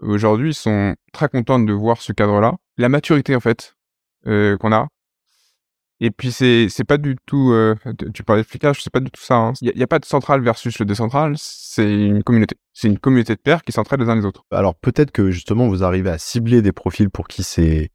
aujourd'hui 0.00 0.54
sont 0.54 0.94
très 1.12 1.28
contentes 1.28 1.66
de 1.66 1.72
voir 1.72 2.00
ce 2.00 2.12
cadre-là. 2.12 2.56
La 2.76 2.88
maturité, 2.88 3.34
en 3.36 3.40
fait, 3.40 3.74
euh, 4.26 4.56
qu'on 4.58 4.72
a 4.72 4.88
Et 6.04 6.10
puis 6.10 6.32
c'est 6.32 6.66
c'est 6.68 6.82
pas 6.82 6.98
du 6.98 7.14
tout. 7.26 7.52
Euh, 7.52 7.76
tu 8.12 8.24
parlais 8.24 8.42
de 8.42 8.46
flicage, 8.46 8.82
c'est 8.82 8.92
pas 8.92 8.98
du 8.98 9.08
tout 9.12 9.22
ça. 9.22 9.36
Hein. 9.36 9.52
Il 9.60 9.68
hein. 9.68 9.72
n'y 9.76 9.84
a, 9.84 9.86
pas 9.86 10.00
de 10.00 10.04
central 10.04 10.42
versus 10.42 10.80
le 10.80 10.84
décentral. 10.84 11.34
C'est 11.38 11.88
une 11.94 12.24
communauté. 12.24 12.56
C'est 12.72 12.88
une 12.88 12.98
communauté 12.98 13.36
de 13.36 13.40
pairs 13.40 13.62
qui 13.62 13.70
s'entraident 13.70 14.00
les 14.00 14.08
uns 14.08 14.16
les 14.16 14.24
autres. 14.24 14.44
Alors 14.50 14.74
peut-être 14.74 15.12
que 15.12 15.30
justement 15.30 15.68
vous 15.68 15.84
arrivez 15.84 16.10
à 16.10 16.18
cibler 16.18 16.60
des 16.60 16.72
profils 16.72 17.08
pour 17.08 17.28
qui 17.28 17.44
c'est 17.44 17.90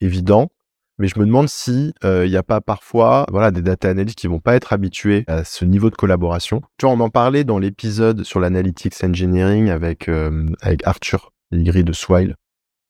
évident, 0.00 0.50
mais 0.98 1.06
je 1.06 1.16
me 1.16 1.26
demande 1.26 1.48
si 1.48 1.94
il 2.02 2.06
euh, 2.08 2.26
n'y 2.26 2.36
a 2.36 2.42
pas 2.42 2.60
parfois 2.60 3.24
voilà 3.30 3.52
des 3.52 3.62
data 3.62 3.88
analysts 3.88 4.18
qui 4.18 4.26
vont 4.26 4.40
pas 4.40 4.56
être 4.56 4.72
habitués 4.72 5.22
à 5.28 5.44
ce 5.44 5.64
niveau 5.64 5.90
de 5.90 5.94
collaboration. 5.94 6.60
Tu 6.76 6.86
vois, 6.86 6.94
on 6.96 6.98
en 6.98 7.08
parlait 7.08 7.44
dans 7.44 7.60
l'épisode 7.60 8.24
sur 8.24 8.40
l'analytics 8.40 8.96
engineering 9.04 9.70
avec 9.70 10.08
euh, 10.08 10.48
avec 10.60 10.84
Arthur 10.84 11.30
Ligri 11.52 11.84
de 11.84 11.92
Swile. 11.92 12.34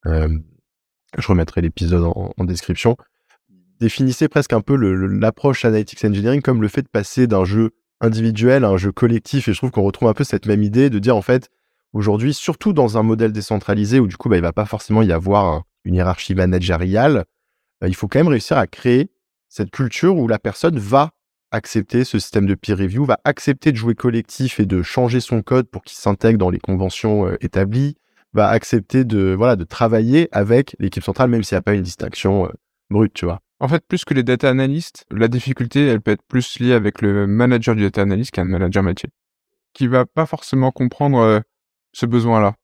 Euh, 0.07 0.38
je 1.18 1.29
remettrai 1.29 1.61
l'épisode 1.61 2.11
en 2.14 2.44
description 2.44 2.96
définissait 3.80 4.28
presque 4.28 4.52
un 4.52 4.60
peu 4.60 4.76
l'approche 4.76 5.64
analytics 5.64 6.04
engineering 6.04 6.42
comme 6.42 6.62
le 6.62 6.68
fait 6.68 6.82
de 6.82 6.88
passer 6.88 7.26
d'un 7.26 7.44
jeu 7.44 7.70
individuel 8.00 8.64
à 8.64 8.68
un 8.68 8.76
jeu 8.76 8.92
collectif. 8.92 9.48
Et 9.48 9.52
je 9.52 9.58
trouve 9.58 9.70
qu'on 9.70 9.82
retrouve 9.82 10.08
un 10.08 10.14
peu 10.14 10.24
cette 10.24 10.46
même 10.46 10.62
idée 10.62 10.90
de 10.90 10.98
dire 10.98 11.16
en 11.16 11.22
fait, 11.22 11.48
aujourd'hui, 11.92 12.34
surtout 12.34 12.72
dans 12.72 12.98
un 12.98 13.02
modèle 13.02 13.32
décentralisé 13.32 14.00
où 14.00 14.06
du 14.06 14.16
coup, 14.16 14.28
bah, 14.28 14.37
il 14.37 14.42
va 14.42 14.52
pas 14.52 14.66
forcément 14.66 15.02
y 15.02 15.12
avoir 15.12 15.62
une 15.84 15.94
hiérarchie 15.94 16.34
managériale, 16.34 17.24
bah, 17.80 17.88
il 17.88 17.94
faut 17.94 18.08
quand 18.08 18.18
même 18.18 18.28
réussir 18.28 18.56
à 18.56 18.66
créer 18.66 19.10
cette 19.48 19.70
culture 19.70 20.16
où 20.16 20.26
la 20.26 20.38
personne 20.38 20.78
va 20.78 21.12
accepter 21.50 22.04
ce 22.04 22.18
système 22.18 22.46
de 22.46 22.54
peer 22.54 22.76
review, 22.76 23.04
va 23.04 23.20
accepter 23.24 23.70
de 23.70 23.76
jouer 23.76 23.94
collectif 23.94 24.58
et 24.58 24.66
de 24.66 24.82
changer 24.82 25.20
son 25.20 25.42
code 25.42 25.68
pour 25.68 25.82
qu'il 25.82 25.96
s'intègre 25.96 26.38
dans 26.38 26.50
les 26.50 26.58
conventions 26.58 27.26
euh, 27.26 27.37
établies, 27.40 27.96
va 28.32 28.48
accepter 28.48 29.04
de 29.04 29.34
voilà 29.38 29.54
de 29.54 29.62
travailler 29.62 30.28
avec 30.32 30.74
l'équipe 30.80 31.04
centrale 31.04 31.30
même 31.30 31.44
s'il 31.44 31.54
n'y 31.54 31.60
a 31.60 31.62
pas 31.62 31.74
une 31.74 31.82
distinction 31.82 32.46
euh, 32.46 32.48
brute, 32.90 33.14
tu 33.14 33.24
vois. 33.26 33.43
En 33.60 33.68
fait, 33.68 33.86
plus 33.86 34.04
que 34.04 34.14
les 34.14 34.22
data 34.22 34.48
analysts, 34.50 35.06
la 35.10 35.28
difficulté, 35.28 35.86
elle 35.86 36.00
peut 36.00 36.10
être 36.10 36.24
plus 36.26 36.58
liée 36.58 36.72
avec 36.72 37.00
le 37.00 37.26
manager 37.26 37.74
du 37.74 37.82
data 37.82 38.02
analyst 38.02 38.32
qu'un 38.32 38.44
manager 38.44 38.82
métier, 38.82 39.10
qui 39.72 39.86
va 39.86 40.06
pas 40.06 40.26
forcément 40.26 40.70
comprendre 40.70 41.18
euh, 41.18 41.40
ce 41.92 42.06
besoin-là. 42.06 42.56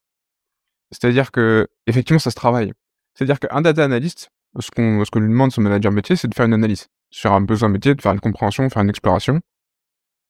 C'est-à-dire 0.90 1.31
que, 1.31 1.68
effectivement, 1.87 2.18
ça 2.18 2.31
se 2.31 2.37
travaille. 2.37 2.72
C'est-à-dire 3.14 3.38
qu'un 3.38 3.61
data 3.61 3.85
analyst, 3.85 4.31
ce 4.59 4.70
qu'on, 4.70 5.20
lui 5.20 5.29
demande 5.29 5.53
son 5.53 5.61
manager 5.61 5.92
métier, 5.92 6.16
c'est 6.16 6.29
de 6.29 6.35
faire 6.35 6.46
une 6.46 6.55
analyse 6.55 6.88
sur 7.11 7.33
un 7.33 7.40
besoin 7.40 7.68
métier, 7.68 7.94
de 7.94 8.03
faire 8.03 8.12
une 8.12 8.20
compréhension, 8.20 8.68
faire 8.68 8.83
une 8.83 8.90
exploration, 8.90 9.40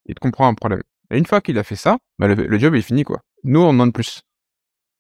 et 0.06 0.14
de 0.14 0.18
comprendre 0.18 0.50
un 0.50 0.54
problème. 0.54 0.82
Et 1.10 1.18
une 1.18 1.26
fois 1.26 1.40
qu'il 1.40 1.58
a 1.58 1.62
fait 1.62 1.76
ça, 1.76 1.98
bah, 2.18 2.28
le, 2.28 2.58
job 2.58 2.74
est 2.74 2.82
fini, 2.82 3.04
quoi. 3.04 3.20
Nous, 3.44 3.60
on 3.60 3.72
demande 3.72 3.92
plus. 3.92 4.22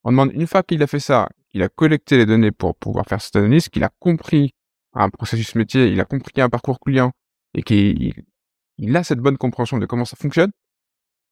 On 0.04 0.10
demande, 0.10 0.32
une 0.32 0.46
fois 0.46 0.62
qu'il 0.62 0.82
a 0.82 0.86
fait 0.86 1.00
ça, 1.00 1.28
qu'il 1.50 1.62
a 1.62 1.68
collecté 1.68 2.16
les 2.16 2.26
données 2.26 2.52
pour 2.52 2.74
pouvoir 2.74 3.06
faire 3.06 3.20
cette 3.20 3.36
analyse, 3.36 3.68
qu'il 3.68 3.84
a 3.84 3.90
compris 3.98 4.54
un 4.94 5.08
processus 5.10 5.54
métier, 5.54 5.88
il 5.88 6.00
a 6.00 6.04
compris 6.04 6.40
un 6.40 6.48
parcours 6.48 6.80
client 6.80 7.12
et 7.54 7.62
qu'il 7.62 8.14
il 8.78 8.96
a 8.96 9.04
cette 9.04 9.18
bonne 9.18 9.36
compréhension 9.36 9.78
de 9.78 9.86
comment 9.86 10.04
ça 10.04 10.16
fonctionne, 10.16 10.50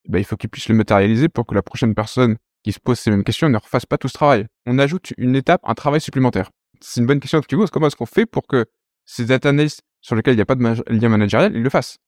ben, 0.09 0.19
il 0.19 0.25
faut 0.25 0.37
qu'il 0.37 0.51
puisse 0.51 0.69
le 0.69 0.75
matérialiser 0.75 1.29
pour 1.29 1.47
que 1.47 1.55
la 1.55 1.63
prochaine 1.63 1.95
personne 1.95 2.37
qui 2.63 2.73
se 2.73 2.81
pose 2.81 2.99
ces 2.99 3.11
mêmes 3.11 3.25
questions 3.25 3.49
ne 3.49 3.57
refasse 3.57 3.87
pas 3.87 3.99
tout 3.99 4.09
ce 4.09 4.15
travail. 4.15 4.47
On 4.67 4.79
ajoute 4.79 5.13
une 5.17 5.37
étape, 5.37 5.61
un 5.65 5.75
travail 5.75 6.01
supplémentaire. 6.01 6.51
C'est 6.81 7.01
une 7.01 7.07
bonne 7.07 7.21
question 7.21 7.41
que 7.41 7.47
tu 7.47 7.57
poses. 7.57 7.71
Comment 7.71 7.87
est-ce 7.87 7.97
qu'on 7.97 8.07
fait 8.07 8.27
pour 8.27 8.47
que 8.47 8.67
ces 9.05 9.25
data 9.25 9.49
analysts 9.49 9.83
sur 10.01 10.15
lesquels 10.15 10.35
il 10.35 10.37
n'y 10.37 10.43
a 10.43 10.47
pas 10.47 10.55
de 10.55 10.93
lien 10.93 11.09
managérial, 11.09 11.55
ils 11.55 11.63
le 11.63 11.71
fassent? 11.71 11.99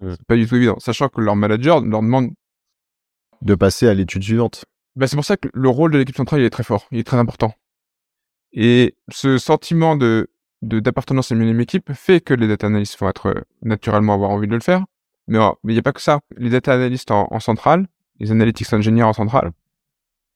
Mmh. 0.00 0.10
C'est 0.12 0.26
pas 0.26 0.36
du 0.36 0.46
tout 0.46 0.56
évident. 0.56 0.78
Sachant 0.78 1.08
que 1.08 1.20
leur 1.20 1.36
manager 1.36 1.80
leur 1.80 2.02
demande 2.02 2.30
de 3.42 3.54
passer 3.54 3.88
à 3.88 3.94
l'étude 3.94 4.22
suivante. 4.22 4.64
Ben, 4.96 5.06
c'est 5.06 5.16
pour 5.16 5.24
ça 5.24 5.36
que 5.36 5.48
le 5.52 5.68
rôle 5.68 5.92
de 5.92 5.98
l'équipe 5.98 6.16
centrale 6.16 6.40
il 6.40 6.46
est 6.46 6.50
très 6.50 6.64
fort, 6.64 6.86
il 6.90 6.98
est 6.98 7.04
très 7.04 7.18
important. 7.18 7.54
Et 8.52 8.96
ce 9.10 9.38
sentiment 9.38 9.96
de 9.96 10.30
d'appartenance 10.66 11.32
à 11.32 11.34
une 11.34 11.60
équipe 11.60 11.92
fait 11.92 12.20
que 12.20 12.34
les 12.34 12.48
data 12.48 12.66
analysts 12.66 12.98
vont 12.98 13.08
être 13.08 13.26
euh, 13.26 13.40
naturellement 13.62 14.14
avoir 14.14 14.30
envie 14.30 14.48
de 14.48 14.54
le 14.54 14.60
faire. 14.60 14.84
Mais 15.28 15.38
oh, 15.38 15.58
il 15.64 15.72
n'y 15.72 15.78
a 15.78 15.82
pas 15.82 15.92
que 15.92 16.00
ça. 16.00 16.20
Les 16.36 16.50
data 16.50 16.72
analysts 16.72 17.10
en, 17.10 17.40
centrale, 17.40 17.86
les 18.20 18.30
analytics 18.30 18.72
engineers 18.72 19.04
en 19.04 19.12
centrale, 19.12 19.52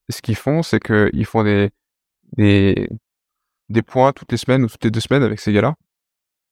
ce 0.08 0.20
qu'ils 0.22 0.36
font, 0.36 0.62
c'est 0.62 0.80
qu'ils 0.80 1.24
font 1.26 1.44
des, 1.44 1.70
des, 2.36 2.88
des 3.68 3.82
points 3.82 4.12
toutes 4.12 4.32
les 4.32 4.38
semaines 4.38 4.64
ou 4.64 4.68
toutes 4.68 4.84
les 4.84 4.90
deux 4.90 5.00
semaines 5.00 5.22
avec 5.22 5.38
ces 5.40 5.52
gars-là 5.52 5.74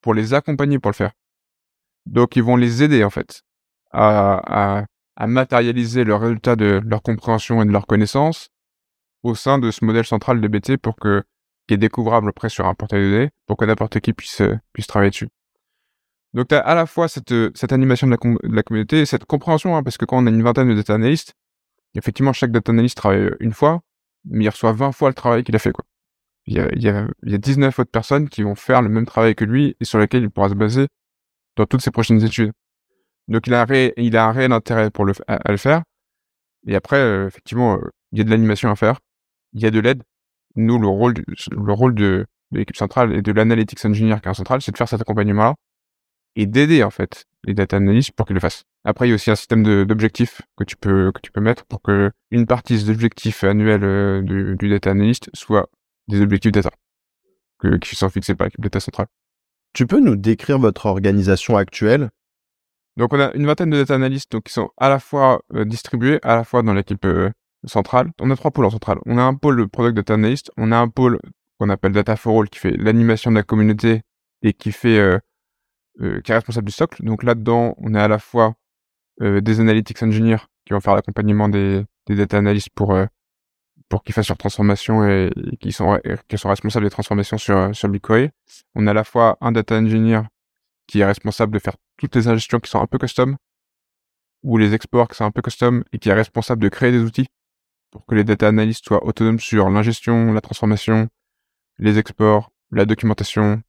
pour 0.01 0.15
les 0.15 0.35
accompagner 0.35 0.79
pour 0.79 0.91
le 0.91 0.97
faire. 0.97 1.13
Donc, 2.07 2.37
ils 2.37 2.43
vont 2.43 2.57
les 2.57 2.83
aider, 2.83 3.03
en 3.03 3.11
fait, 3.11 3.43
à, 3.91 4.79
à, 4.79 4.85
à 5.17 5.27
matérialiser 5.27 6.05
le 6.05 6.15
résultat 6.15 6.55
de 6.55 6.81
leur 6.85 7.03
compréhension 7.03 7.61
et 7.61 7.67
de 7.67 7.73
leur 7.73 7.87
connaissance 7.87 8.51
au 9.25 9.35
sein 9.35 9.59
de 9.59 9.71
ce 9.73 9.85
modèle 9.85 10.07
central 10.07 10.41
de 10.41 10.49
BT 10.49 10.77
pour 10.79 10.97
que 10.97 11.25
qui 11.69 11.75
est 11.75 11.79
découvrable 11.79 12.31
après 12.31 12.49
sur 12.49 12.67
un 12.67 12.75
portail 12.75 13.01
de 13.03 13.11
données 13.11 13.31
pour 13.47 13.57
que 13.57 13.65
n'importe 13.65 14.01
qui 14.01 14.13
puisse, 14.13 14.41
euh, 14.41 14.59
puisse 14.73 14.87
travailler 14.87 15.11
dessus. 15.11 15.29
Donc, 16.35 16.49
tu 16.49 16.55
as 16.55 16.61
à 16.61 16.75
la 16.75 16.87
fois 16.87 17.09
cette, 17.09 17.33
euh, 17.33 17.51
cette 17.55 17.73
animation 17.73 18.07
de 18.07 18.17
la, 18.43 18.63
communauté, 18.63 19.07
cette 19.07 19.25
compréhension, 19.27 19.77
hein, 19.77 19.83
parce 19.83 19.97
que 19.99 20.05
quand 20.05 20.19
on 20.19 20.27
a 20.27 20.31
une 20.31 20.43
vingtaine 20.43 20.69
de 20.69 20.75
data 20.75 20.95
analystes, 20.95 21.35
effectivement, 21.95 22.33
chaque 22.33 22.51
data 22.51 22.73
analyst 22.73 22.97
travaille 22.97 23.21
euh, 23.21 23.37
une 23.41 23.53
fois, 23.53 23.81
mais 24.25 24.45
il 24.45 24.49
reçoit 24.49 24.73
20 24.73 24.93
fois 24.93 25.11
le 25.11 25.15
travail 25.15 25.45
qu'il 25.45 25.55
a 25.57 25.59
fait. 25.59 25.73
Quoi. 25.73 25.85
Il, 26.47 26.57
y 26.57 26.61
a, 26.61 26.69
il, 26.73 26.83
y 26.83 26.89
a, 26.89 27.07
il 27.25 27.33
y 27.33 27.35
a 27.35 27.39
19 27.39 27.79
autres 27.79 27.91
personnes 27.91 28.29
qui 28.29 28.43
vont 28.43 28.55
faire 28.55 28.83
le 28.83 28.89
même 28.89 29.07
travail 29.07 29.35
que 29.35 29.45
lui 29.45 29.77
et 29.81 29.85
sur 29.85 29.99
lesquelles 29.99 30.23
il 30.23 30.31
pourra 30.31 30.49
se 30.49 30.55
baser 30.55 30.87
dans 31.57 31.67
toutes 31.67 31.83
ses 31.83 31.91
prochaines 31.91 32.23
études. 32.25 32.53
Donc, 33.29 33.47
il 33.47 33.55
a 33.55 33.63
un, 33.63 33.91
il 33.97 34.17
a 34.17 34.33
réel 34.33 34.53
intérêt 34.53 34.91
pour 34.91 35.05
le, 35.05 35.13
à, 35.27 35.51
le 35.51 35.59
faire. 35.59 35.83
Et 36.67 36.75
après, 36.75 37.27
effectivement, 37.27 37.79
il 38.13 38.19
y 38.19 38.21
a 38.23 38.25
de 38.25 38.31
l'animation 38.31 38.71
à 38.71 38.77
faire, 38.77 39.01
il 39.53 39.63
y 39.63 39.67
a 39.67 39.71
de 39.71 39.81
l'aide, 39.81 40.03
nous, 40.59 40.79
le 40.79 40.89
rôle, 40.89 41.15
le 41.17 41.73
rôle 41.73 41.95
de, 41.95 42.27
l'équipe 42.51 42.77
centrale 42.77 43.15
et 43.15 43.23
de 43.23 43.33
l'analytics 43.33 43.85
engineer 43.85 44.21
qui 44.21 44.29
est 44.29 44.31
en 44.31 44.35
centrale, 44.35 44.63
c'est 44.63 44.73
de 44.73 44.77
faire 44.77 44.89
cet 44.89 45.01
accompagnement-là 45.01 45.55
et 46.37 46.47
d'aider, 46.47 46.83
en 46.83 46.91
fait, 46.91 47.25
les 47.45 47.55
data 47.55 47.77
analysts 47.77 48.13
pour 48.13 48.27
qu'ils 48.27 48.35
le 48.35 48.41
fassent. 48.41 48.65
Après, 48.85 49.07
il 49.07 49.11
y 49.11 49.13
a 49.13 49.17
aussi 49.17 49.31
un 49.31 49.37
système 49.37 49.63
d'objectifs 49.85 50.41
que 50.57 50.65
tu 50.65 50.77
peux, 50.77 51.11
que 51.13 51.21
tu 51.21 51.33
peux 51.33 51.41
mettre 51.41 51.65
pour 51.67 51.83
que 51.83 52.11
une 52.31 52.47
partie 52.47 52.75
des 52.75 52.91
objectifs 52.91 53.45
annuels 53.45 53.85
euh, 53.85 54.23
du, 54.23 54.57
du, 54.57 54.69
data 54.69 54.91
analyst 54.91 55.31
soit 55.35 55.69
des 56.07 56.21
objectifs 56.21 56.53
data 56.53 56.71
que, 57.59 57.77
qui 57.77 57.97
sont 57.97 58.09
fixés 58.09 58.35
par 58.35 58.47
l'équipe 58.47 58.61
data 58.61 58.81
centrale. 58.81 59.09
Tu 59.73 59.87
peux 59.87 60.01
nous 60.01 60.17
décrire 60.17 60.59
votre 60.59 60.87
organisation 60.87 61.57
actuelle? 61.57 62.11
Donc, 62.97 63.13
on 63.13 63.21
a 63.21 63.33
une 63.35 63.47
vingtaine 63.47 63.71
de 63.71 63.77
data 63.77 63.95
analysts 63.95 64.33
donc, 64.33 64.45
qui 64.45 64.53
sont 64.53 64.71
à 64.77 64.89
la 64.89 64.99
fois 64.99 65.41
euh, 65.55 65.65
distribués, 65.65 66.19
à 66.23 66.37
la 66.37 66.45
fois 66.45 66.63
dans 66.63 66.75
l'équipe 66.75 67.05
euh, 67.05 67.31
centrale. 67.65 68.11
On 68.21 68.31
a 68.31 68.37
trois 68.37 68.51
pôles 68.51 68.65
en 68.65 68.71
centrale. 68.71 68.99
On 69.07 69.19
a 69.19 69.23
un 69.23 69.35
pôle 69.35 69.69
Product 69.69 69.97
Data 69.97 70.15
Analyst, 70.15 70.51
on 70.57 70.73
a 70.73 70.79
un 70.79 70.89
pôle 70.89 71.19
qu'on 71.59 71.69
appelle 71.71 71.93
Data 71.93 72.17
for 72.17 72.41
All 72.41 72.49
qui 72.49 72.59
fait 72.59 72.77
l'animation 72.77 73.31
de 73.31 73.37
la 73.37 73.43
communauté 73.43 74.03
et 74.43 74.53
qui 74.53 74.73
fait 74.73 74.99
euh, 74.99 75.19
euh, 76.01 76.21
qui 76.21 76.33
est 76.33 76.35
responsable 76.35 76.67
du 76.67 76.73
socle. 76.73 77.05
Donc 77.05 77.23
là-dedans, 77.23 77.75
on 77.79 77.95
a 77.95 78.05
à 78.05 78.09
la 78.09 78.19
fois 78.19 78.55
euh, 79.23 79.41
des 79.41 79.61
analytics 79.61 80.03
engineers 80.03 80.47
qui 80.65 80.75
vont 80.75 80.81
faire 80.81 80.95
l'accompagnement 80.95 81.49
des, 81.49 81.85
data 82.09 82.39
analysts 82.39 82.71
pour 82.75 82.97
pour 83.89 84.03
qu'ils 84.03 84.15
fassent 84.15 84.29
leur 84.29 84.39
transformation 84.39 85.05
et, 85.05 85.31
qui 85.61 85.73
sont 85.73 85.99
sont 86.37 86.49
responsables 86.49 86.87
des 86.87 86.91
transformations 86.91 87.39
sur 87.39 87.75
sur 87.75 87.89
BigQuery. 87.89 88.31
On 88.75 88.87
a 88.87 88.93
à 88.93 88.95
la 88.95 89.05
fois 89.05 89.37
un 89.41 89.53
data 89.53 89.77
engineer 89.77 90.23
qui 90.87 91.01
est 91.01 91.05
responsable 91.05 91.53
de 91.53 91.59
faire 91.59 91.77
toutes 91.97 92.15
les 92.15 92.29
ingestions 92.29 92.61
qui 92.61 92.71
sont 92.71 92.81
un 92.81 92.87
peu 92.87 92.99
custom 92.99 93.37
ou 94.43 94.57
les 94.57 94.73
exports 94.75 95.09
qui 95.09 95.17
sont 95.17 95.25
un 95.25 95.31
peu 95.31 95.43
custom 95.43 95.85
et 95.93 95.99
qui 95.99 96.09
est 96.09 96.15
responsable 96.15 96.63
de 96.63 96.69
créer 96.69 96.93
des 96.93 97.01
outils 97.01 97.27
pour 97.91 98.05
que 98.07 98.15
les 98.15 98.25
data 98.25 98.49
analysts 98.49 98.85
soient 98.85 99.05
autonomes 99.05 99.41
sur 99.41 99.71
l'ingestion, 99.71 100.33
la 100.33 100.41
transformation, 100.41 101.09
les 101.79 101.99
exports, 101.99 102.51
la 102.71 102.85
documentation, 102.85 103.63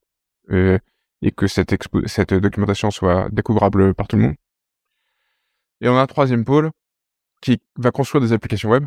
euh, 0.51 0.77
et 1.21 1.31
que 1.31 1.47
cette, 1.47 1.73
documentation 2.33 2.91
soit 2.91 3.29
découvrable 3.31 3.93
par 3.93 4.07
tout 4.07 4.15
le 4.15 4.23
monde. 4.23 4.35
Et 5.81 5.89
on 5.89 5.97
a 5.97 6.01
un 6.01 6.07
troisième 6.07 6.45
pôle 6.45 6.71
qui 7.41 7.61
va 7.77 7.91
construire 7.91 8.21
des 8.21 8.33
applications 8.33 8.69
web, 8.69 8.85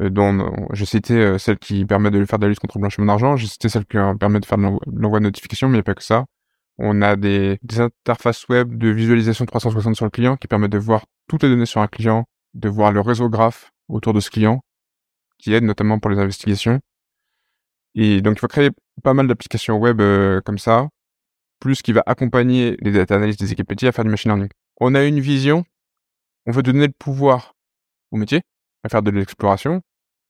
euh, 0.00 0.10
dont 0.10 0.66
je 0.72 0.84
citais 0.84 1.14
euh, 1.14 1.38
celle 1.38 1.58
qui 1.58 1.84
permet 1.84 2.10
de 2.10 2.24
faire 2.24 2.38
de 2.38 2.44
la 2.44 2.50
lutte 2.50 2.60
contre 2.60 2.78
le 2.78 2.82
blanchiment 2.82 3.06
d'argent, 3.06 3.36
j'ai 3.36 3.46
cité 3.46 3.68
celle 3.68 3.86
qui 3.86 3.96
permet 4.18 4.40
de 4.40 4.46
faire 4.46 4.58
de 4.58 4.64
l'envoi 4.64 5.18
de 5.18 5.24
notifications, 5.24 5.68
mais 5.68 5.74
il 5.74 5.78
n'y 5.78 5.80
a 5.80 5.84
pas 5.84 5.94
que 5.94 6.04
ça. 6.04 6.26
On 6.78 7.02
a 7.02 7.16
des, 7.16 7.58
des 7.62 7.80
interfaces 7.80 8.48
web 8.48 8.78
de 8.78 8.88
visualisation 8.88 9.44
360 9.46 9.96
sur 9.96 10.04
le 10.04 10.10
client 10.10 10.36
qui 10.36 10.46
permettent 10.46 10.72
de 10.72 10.78
voir 10.78 11.04
toutes 11.28 11.42
les 11.42 11.48
données 11.48 11.66
sur 11.66 11.80
un 11.80 11.88
client 11.88 12.26
de 12.54 12.68
voir 12.68 12.92
le 12.92 13.00
réseau 13.00 13.28
graph 13.28 13.72
autour 13.88 14.12
de 14.12 14.20
ce 14.20 14.30
client, 14.30 14.60
qui 15.38 15.52
aide 15.54 15.64
notamment 15.64 15.98
pour 15.98 16.10
les 16.10 16.18
investigations. 16.18 16.80
Et 17.94 18.20
donc, 18.20 18.36
il 18.36 18.40
faut 18.40 18.48
créer 18.48 18.70
pas 19.02 19.14
mal 19.14 19.26
d'applications 19.26 19.78
web 19.78 20.00
euh, 20.00 20.40
comme 20.42 20.58
ça, 20.58 20.88
plus 21.60 21.82
qui 21.82 21.92
va 21.92 22.02
accompagner 22.06 22.76
les 22.80 22.92
data 22.92 23.16
analysts 23.16 23.40
des 23.40 23.52
équipes 23.52 23.70
métiers 23.70 23.88
à 23.88 23.92
faire 23.92 24.04
du 24.04 24.10
machine 24.10 24.30
learning. 24.30 24.50
On 24.80 24.94
a 24.94 25.04
une 25.04 25.20
vision, 25.20 25.64
on 26.46 26.52
veut 26.52 26.62
donner 26.62 26.86
le 26.86 26.92
pouvoir 26.98 27.54
au 28.10 28.16
métier 28.16 28.42
à 28.84 28.88
faire 28.88 29.02
de 29.02 29.10
l'exploration, 29.10 29.82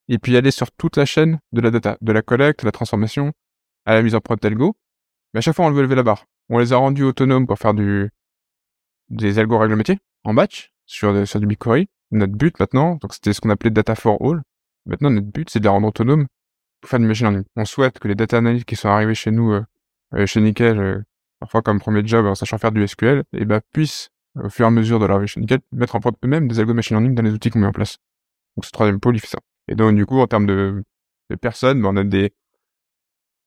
et 0.09 0.19
puis 0.19 0.37
aller 0.37 0.51
sur 0.51 0.71
toute 0.73 0.97
la 0.97 1.05
chaîne 1.05 1.39
de 1.53 1.61
la 1.61 1.71
data, 1.71 1.99
de 2.01 2.13
la 2.13 2.23
collecte, 2.23 2.61
de 2.61 2.67
la 2.67 2.73
transformation, 2.73 3.33
à 3.85 3.95
la 3.95 4.03
mise 4.03 4.15
en 4.15 4.21
prod 4.21 4.41
d'algo. 4.41 4.77
Mais 5.33 5.39
à 5.39 5.41
chaque 5.43 5.55
fois, 5.55 5.67
on 5.67 5.71
veut 5.71 5.83
lever 5.83 5.95
la 5.95 6.03
barre. 6.03 6.25
On 6.49 6.59
les 6.59 6.73
a 6.73 6.77
rendus 6.77 7.05
autonomes 7.05 7.47
pour 7.47 7.59
faire 7.59 7.75
du, 7.75 8.11
des 9.11 9.39
algos 9.39 9.59
règles 9.59 9.77
métier 9.77 9.99
en 10.25 10.33
batch 10.33 10.73
sur, 10.87 11.27
sur 11.27 11.41
du 11.41 11.47
BigQuery 11.47 11.89
notre 12.11 12.33
but 12.33 12.59
maintenant, 12.59 12.97
donc 12.97 13.15
c'était 13.15 13.33
ce 13.33 13.41
qu'on 13.41 13.51
appelait 13.51 13.71
data 13.71 13.95
for 13.95 14.21
all. 14.23 14.43
Maintenant, 14.87 15.11
notre 15.11 15.27
but, 15.27 15.51
c'est 15.51 15.59
de 15.59 15.65
les 15.65 15.69
rendre 15.69 15.89
autonomes 15.89 16.27
pour 16.81 16.91
faire 16.91 16.99
du 16.99 17.07
machine 17.07 17.27
learning. 17.27 17.45
On 17.57 17.65
souhaite 17.65 17.99
que 17.99 18.09
les 18.09 18.15
data 18.15 18.39
analysts 18.39 18.65
qui 18.65 18.77
sont 18.77 18.89
arrivés 18.89 19.15
chez 19.15 19.31
nous, 19.31 19.53
euh, 19.53 19.65
euh 20.15 20.27
chez 20.27 20.41
Nickel, 20.41 20.79
euh, 20.79 21.03
parfois 21.41 21.63
comme 21.63 21.81
premier 21.81 22.07
job 22.07 22.27
en 22.27 22.35
sachant 22.35 22.59
faire 22.59 22.73
du 22.73 22.87
SQL, 22.87 23.25
et 23.33 23.45
bah, 23.45 23.61
puissent, 23.73 24.11
au 24.37 24.49
fur 24.49 24.65
et 24.65 24.69
à 24.69 24.71
mesure 24.71 24.99
de 24.99 25.07
leur 25.07 25.19
vie 25.21 25.33
nickel, 25.37 25.61
mettre 25.73 25.97
en 25.97 26.01
prod 26.01 26.15
eux-mêmes 26.25 26.49
des 26.49 26.61
algos 26.61 26.75
machine 26.75 26.97
learning 26.97 27.15
dans 27.15 27.23
les 27.23 27.33
outils 27.33 27.51
qu'on 27.51 27.59
met 27.59 27.67
en 27.67 27.73
place. 27.73 27.99
Donc 28.57 28.65
ce 28.65 28.71
troisième 28.71 29.01
pôle, 29.01 29.17
il 29.17 29.21
fait 29.21 29.29
ça. 29.29 29.39
Et 29.69 29.75
donc 29.75 29.95
du 29.95 30.07
coup, 30.07 30.21
en 30.21 30.27
termes 30.27 30.47
de, 30.47 30.83
de 31.31 31.37
personnes, 31.37 31.83
bah, 31.83 31.89
on 31.91 31.97
a 31.97 32.05
des 32.05 32.33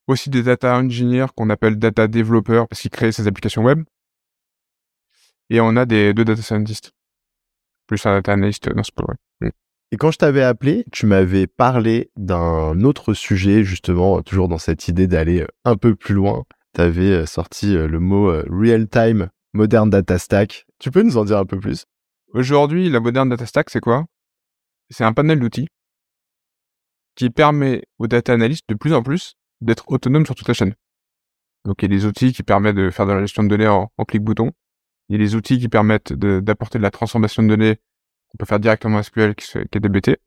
aussi 0.08 0.30
des 0.30 0.44
data 0.44 0.78
engineers 0.78 1.28
qu'on 1.36 1.50
appelle 1.50 1.78
data 1.78 2.08
developers 2.08 2.68
parce 2.68 2.82
qu'ils 2.82 2.92
créent 2.92 3.12
ces 3.12 3.28
applications 3.28 3.64
web. 3.64 3.84
Et 5.50 5.60
on 5.62 5.76
a 5.76 5.86
des 5.86 6.14
deux 6.14 6.26
data 6.26 6.42
scientists. 6.42 6.92
Plus 7.92 8.06
un 8.06 8.14
data 8.14 8.32
analyst 8.32 8.70
dans 8.70 8.84
ce 8.84 8.92
pôle. 8.94 9.18
Mm. 9.42 9.50
Et 9.92 9.98
quand 9.98 10.12
je 10.12 10.18
t'avais 10.18 10.44
appelé, 10.44 10.86
tu 10.94 11.06
m'avais 11.06 11.46
parlé 11.46 12.10
d'un 12.16 12.80
autre 12.84 13.14
sujet, 13.14 13.66
justement, 13.66 14.22
toujours 14.22 14.48
dans 14.48 14.58
cette 14.58 14.88
idée 14.88 15.08
d'aller 15.08 15.46
un 15.66 15.76
peu 15.76 15.98
plus 15.98 16.16
loin. 16.16 16.46
Tu 16.74 16.80
avais 16.80 17.12
euh, 17.12 17.26
sorti 17.26 17.76
euh, 17.76 17.90
le 17.90 18.00
mot 18.00 18.30
euh, 18.30 18.46
real-time 18.50 19.30
modern 19.52 19.90
data 19.90 20.18
stack. 20.18 20.66
Tu 20.80 20.90
peux 20.90 21.02
nous 21.02 21.18
en 21.18 21.26
dire 21.26 21.38
un 21.38 21.46
peu 21.46 21.60
plus? 21.60 21.84
Aujourd'hui, 22.34 22.90
la 22.90 23.02
modern 23.02 23.28
data 23.28 23.46
stack, 23.46 23.70
c'est 23.70 23.82
quoi? 23.82 24.06
C'est 24.90 25.04
un 25.04 25.12
panel 25.12 25.42
d'outils 25.42 25.68
qui 27.16 27.30
permet 27.30 27.84
aux 28.00 28.08
data 28.08 28.32
analysts 28.32 28.70
de 28.70 28.76
plus 28.76 28.94
en 28.94 29.04
plus 29.04 29.36
d'être 29.60 29.84
autonomes 29.92 30.26
sur 30.26 30.36
toute 30.36 30.48
la 30.48 30.54
chaîne. 30.54 30.76
Donc 31.66 31.84
il 31.84 31.92
y 31.92 31.94
a 31.94 31.98
des 31.98 32.06
outils 32.06 32.32
qui 32.32 32.44
permettent 32.44 32.78
de 32.78 32.90
faire 32.90 33.06
de 33.06 33.12
la 33.12 33.20
gestion 33.20 33.44
de 33.44 33.50
données 33.50 33.68
en, 33.68 33.92
en 33.98 34.06
clic-bouton. 34.06 34.54
Il 35.12 35.16
y 35.16 35.22
a 35.22 35.26
des 35.26 35.36
outils 35.36 35.60
qui 35.60 35.68
permettent 35.68 36.14
d'apporter 36.14 36.78
de, 36.78 36.84
la 36.84 36.90
transformation 36.90 37.44
de 37.44 37.50
données 37.50 37.76
qu'on 38.30 38.38
peut 38.38 38.46
faire 38.46 38.62
directement 38.62 38.98
en 38.98 39.04
SQL 39.04 39.36
qui, 39.36 39.58
est 39.58 39.78
DBT. 39.78 40.22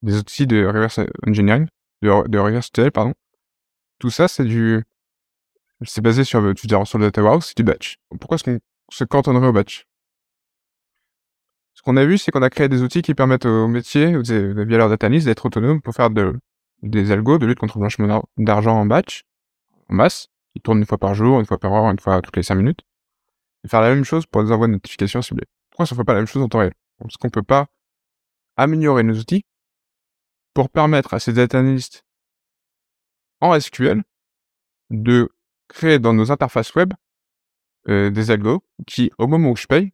Des 0.00 0.16
outils 0.16 0.46
de 0.46 0.64
reverse 0.64 1.00
engineering, 1.26 1.66
de, 2.00 2.38
reverse 2.38 2.68
ETL, 2.68 2.92
pardon. 2.92 3.12
Tout 3.98 4.08
ça, 4.08 4.26
c'est 4.26 4.44
du, 4.44 4.82
c'est 5.82 6.00
basé 6.00 6.24
sur, 6.24 6.40
tu 6.54 6.66
le 6.66 6.98
data 6.98 7.22
warehouse, 7.22 7.44
c'est 7.48 7.58
du 7.58 7.62
batch. 7.62 7.98
Pourquoi 8.18 8.36
est-ce 8.36 8.44
qu'on 8.44 8.58
se 8.90 9.04
cantonnerait 9.04 9.48
au 9.48 9.52
batch? 9.52 9.86
Ce 11.74 11.82
qu'on 11.82 11.98
a 11.98 12.06
vu, 12.06 12.16
c'est 12.16 12.30
qu'on 12.30 12.40
a 12.40 12.48
créé 12.48 12.70
des 12.70 12.80
outils 12.80 13.02
qui 13.02 13.14
permettent 13.14 13.44
aux 13.44 13.68
métiers, 13.68 14.18
via 14.22 14.78
leur 14.78 14.88
data 14.88 15.08
analyst, 15.08 15.26
d'être 15.26 15.44
autonomes 15.44 15.82
pour 15.82 15.92
faire 15.92 16.08
de, 16.08 16.40
des 16.80 17.12
algos 17.12 17.36
de 17.36 17.44
lutte 17.44 17.58
contre 17.58 17.76
le 17.76 17.80
blanchiment 17.80 18.26
d'argent 18.38 18.78
en 18.78 18.86
batch, 18.86 19.24
en 19.90 19.94
masse, 19.94 20.28
qui 20.54 20.62
tournent 20.62 20.78
une 20.78 20.86
fois 20.86 20.96
par 20.96 21.14
jour, 21.14 21.38
une 21.38 21.44
fois 21.44 21.58
par 21.58 21.74
heure, 21.74 21.90
une 21.90 21.98
fois 21.98 22.22
toutes 22.22 22.38
les 22.38 22.42
cinq 22.42 22.54
minutes, 22.54 22.85
faire 23.66 23.80
la 23.80 23.94
même 23.94 24.04
chose 24.04 24.26
pour 24.26 24.44
des 24.44 24.52
envois 24.52 24.66
de 24.66 24.72
notifications 24.72 25.22
ciblés. 25.22 25.46
Pourquoi 25.70 25.86
ça 25.86 25.94
ne 25.94 26.00
fait 26.00 26.04
pas 26.04 26.14
la 26.14 26.20
même 26.20 26.26
chose 26.26 26.42
en 26.42 26.48
temps 26.48 26.60
réel? 26.60 26.74
Parce 26.98 27.16
qu'on 27.16 27.30
peut 27.30 27.42
pas 27.42 27.66
améliorer 28.56 29.02
nos 29.02 29.14
outils 29.18 29.44
pour 30.54 30.70
permettre 30.70 31.14
à 31.14 31.20
ces 31.20 31.32
data 31.32 31.58
analysts 31.58 32.04
en 33.40 33.58
SQL 33.58 34.02
de 34.90 35.28
créer 35.68 35.98
dans 35.98 36.14
nos 36.14 36.30
interfaces 36.30 36.74
web 36.74 36.94
euh, 37.88 38.10
des 38.10 38.30
algos 38.30 38.64
qui, 38.86 39.10
au 39.18 39.26
moment 39.26 39.50
où 39.50 39.56
je 39.56 39.66
paye, 39.66 39.92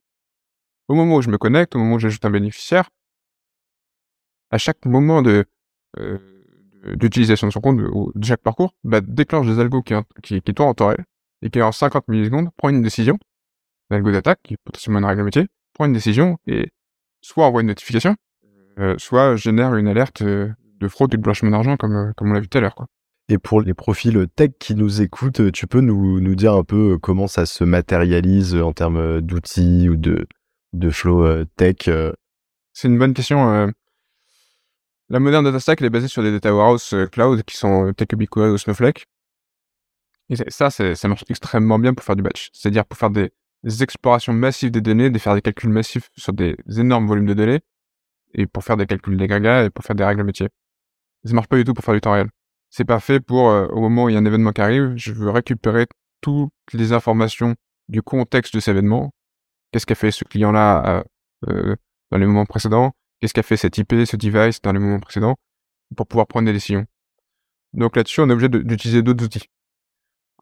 au 0.88 0.94
moment 0.94 1.16
où 1.16 1.22
je 1.22 1.30
me 1.30 1.38
connecte, 1.38 1.74
au 1.74 1.78
moment 1.78 1.96
où 1.96 1.98
j'ajoute 1.98 2.24
un 2.24 2.30
bénéficiaire, 2.30 2.88
à 4.50 4.58
chaque 4.58 4.84
moment 4.84 5.22
de 5.22 5.46
euh, 5.98 6.18
d'utilisation 6.96 7.46
de 7.46 7.52
son 7.52 7.60
compte 7.60 7.78
de, 7.78 8.24
chaque 8.24 8.42
parcours, 8.42 8.74
bah, 8.82 9.00
déclenche 9.00 9.46
des 9.46 9.60
algos 9.60 9.82
qui, 9.82 9.94
qui, 10.22 10.40
qui 10.40 10.54
tournent 10.54 10.70
en 10.70 10.74
temps 10.74 10.88
réel 10.88 11.04
et 11.42 11.50
qui 11.50 11.62
en 11.62 11.70
50 11.70 12.08
millisecondes 12.08 12.50
prend 12.56 12.70
une 12.70 12.82
décision, 12.82 13.18
l'algo 13.92 14.10
d'attaque, 14.10 14.40
qui 14.42 14.54
est 14.54 14.58
potentiellement 14.64 14.98
une 14.98 15.04
règle 15.04 15.22
métier, 15.22 15.46
prend 15.74 15.86
une 15.86 15.92
décision 15.92 16.38
et 16.46 16.70
soit 17.20 17.46
envoie 17.46 17.62
une 17.62 17.68
notification, 17.68 18.16
euh, 18.78 18.96
soit 18.98 19.36
génère 19.36 19.74
une 19.76 19.88
alerte 19.88 20.22
euh, 20.22 20.48
de 20.80 20.88
fraude 20.88 21.14
et 21.14 21.16
de 21.16 21.22
blanchiment 21.22 21.50
d'argent 21.50 21.76
comme, 21.76 21.96
euh, 21.96 22.12
comme 22.16 22.30
on 22.30 22.32
l'a 22.32 22.40
vu 22.40 22.48
tout 22.48 22.58
à 22.58 22.60
l'heure. 22.60 22.74
Quoi. 22.74 22.86
Et 23.28 23.38
pour 23.38 23.62
les 23.62 23.74
profils 23.74 24.26
tech 24.34 24.50
qui 24.58 24.74
nous 24.74 25.00
écoutent, 25.00 25.52
tu 25.52 25.66
peux 25.66 25.80
nous, 25.80 26.20
nous 26.20 26.34
dire 26.34 26.54
un 26.54 26.64
peu 26.64 26.98
comment 26.98 27.28
ça 27.28 27.46
se 27.46 27.64
matérialise 27.64 28.56
en 28.56 28.72
termes 28.72 29.20
d'outils 29.20 29.88
ou 29.88 29.96
de, 29.96 30.26
de 30.72 30.90
flow 30.90 31.44
tech 31.56 31.88
C'est 32.72 32.88
une 32.88 32.98
bonne 32.98 33.14
question. 33.14 33.72
La 35.08 35.20
moderne 35.20 35.44
data 35.44 35.60
stack, 35.60 35.80
elle 35.80 35.86
est 35.86 35.90
basée 35.90 36.08
sur 36.08 36.22
des 36.22 36.32
data 36.32 36.54
warehouse 36.54 36.94
cloud 37.12 37.42
qui 37.44 37.56
sont 37.56 37.92
que 37.96 38.16
BigQuery 38.16 38.50
ou 38.50 38.58
Snowflake. 38.58 39.06
Et 40.28 40.36
ça, 40.48 40.70
ça 40.70 41.08
marche 41.08 41.24
extrêmement 41.28 41.78
bien 41.78 41.94
pour 41.94 42.04
faire 42.04 42.16
du 42.16 42.22
batch. 42.22 42.50
C'est-à-dire 42.52 42.84
pour 42.84 42.98
faire 42.98 43.10
des, 43.10 43.30
explorations 43.64 44.32
massives 44.32 44.70
des 44.70 44.80
données, 44.80 45.10
de 45.10 45.18
faire 45.18 45.34
des 45.34 45.42
calculs 45.42 45.70
massifs 45.70 46.10
sur 46.16 46.32
des 46.32 46.56
énormes 46.76 47.06
volumes 47.06 47.26
de 47.26 47.34
données, 47.34 47.60
et 48.34 48.46
pour 48.46 48.64
faire 48.64 48.76
des 48.76 48.86
calculs 48.86 49.16
d'agrégats 49.16 49.64
et 49.64 49.70
pour 49.70 49.84
faire 49.84 49.96
des 49.96 50.04
règles 50.04 50.24
métiers. 50.24 50.48
Ça 51.24 51.34
marche 51.34 51.48
pas 51.48 51.56
du 51.56 51.64
tout 51.64 51.74
pour 51.74 51.84
faire 51.84 51.94
du 51.94 52.00
temps 52.00 52.12
réel. 52.12 52.28
C'est 52.70 52.84
pas 52.84 53.00
fait 53.00 53.20
pour, 53.20 53.50
euh, 53.50 53.66
au 53.68 53.80
moment 53.80 54.04
où 54.04 54.08
il 54.08 54.14
y 54.14 54.16
a 54.16 54.18
un 54.18 54.24
événement 54.24 54.52
qui 54.52 54.60
arrive, 54.60 54.94
je 54.96 55.12
veux 55.12 55.30
récupérer 55.30 55.86
toutes 56.20 56.50
les 56.72 56.92
informations 56.92 57.54
du 57.88 58.02
contexte 58.02 58.54
de 58.54 58.60
cet 58.60 58.72
événement. 58.72 59.12
Qu'est-ce 59.70 59.86
qu'a 59.86 59.94
fait 59.94 60.10
ce 60.10 60.24
client-là 60.24 61.04
dans 61.46 62.18
les 62.18 62.26
moments 62.26 62.46
précédents? 62.46 62.92
Qu'est-ce 63.20 63.34
qu'a 63.34 63.42
fait 63.42 63.56
cette 63.56 63.78
IP, 63.78 63.92
ce 64.04 64.16
device 64.16 64.60
dans 64.62 64.72
les 64.72 64.78
moments 64.78 65.00
précédents, 65.00 65.36
pour 65.96 66.06
pouvoir 66.06 66.26
prendre 66.26 66.46
des 66.46 66.52
décisions. 66.52 66.86
Donc 67.72 67.96
là-dessus, 67.96 68.20
on 68.20 68.28
est 68.28 68.32
obligé 68.32 68.48
d'utiliser 68.48 69.02
d'autres 69.02 69.24
outils. 69.24 69.48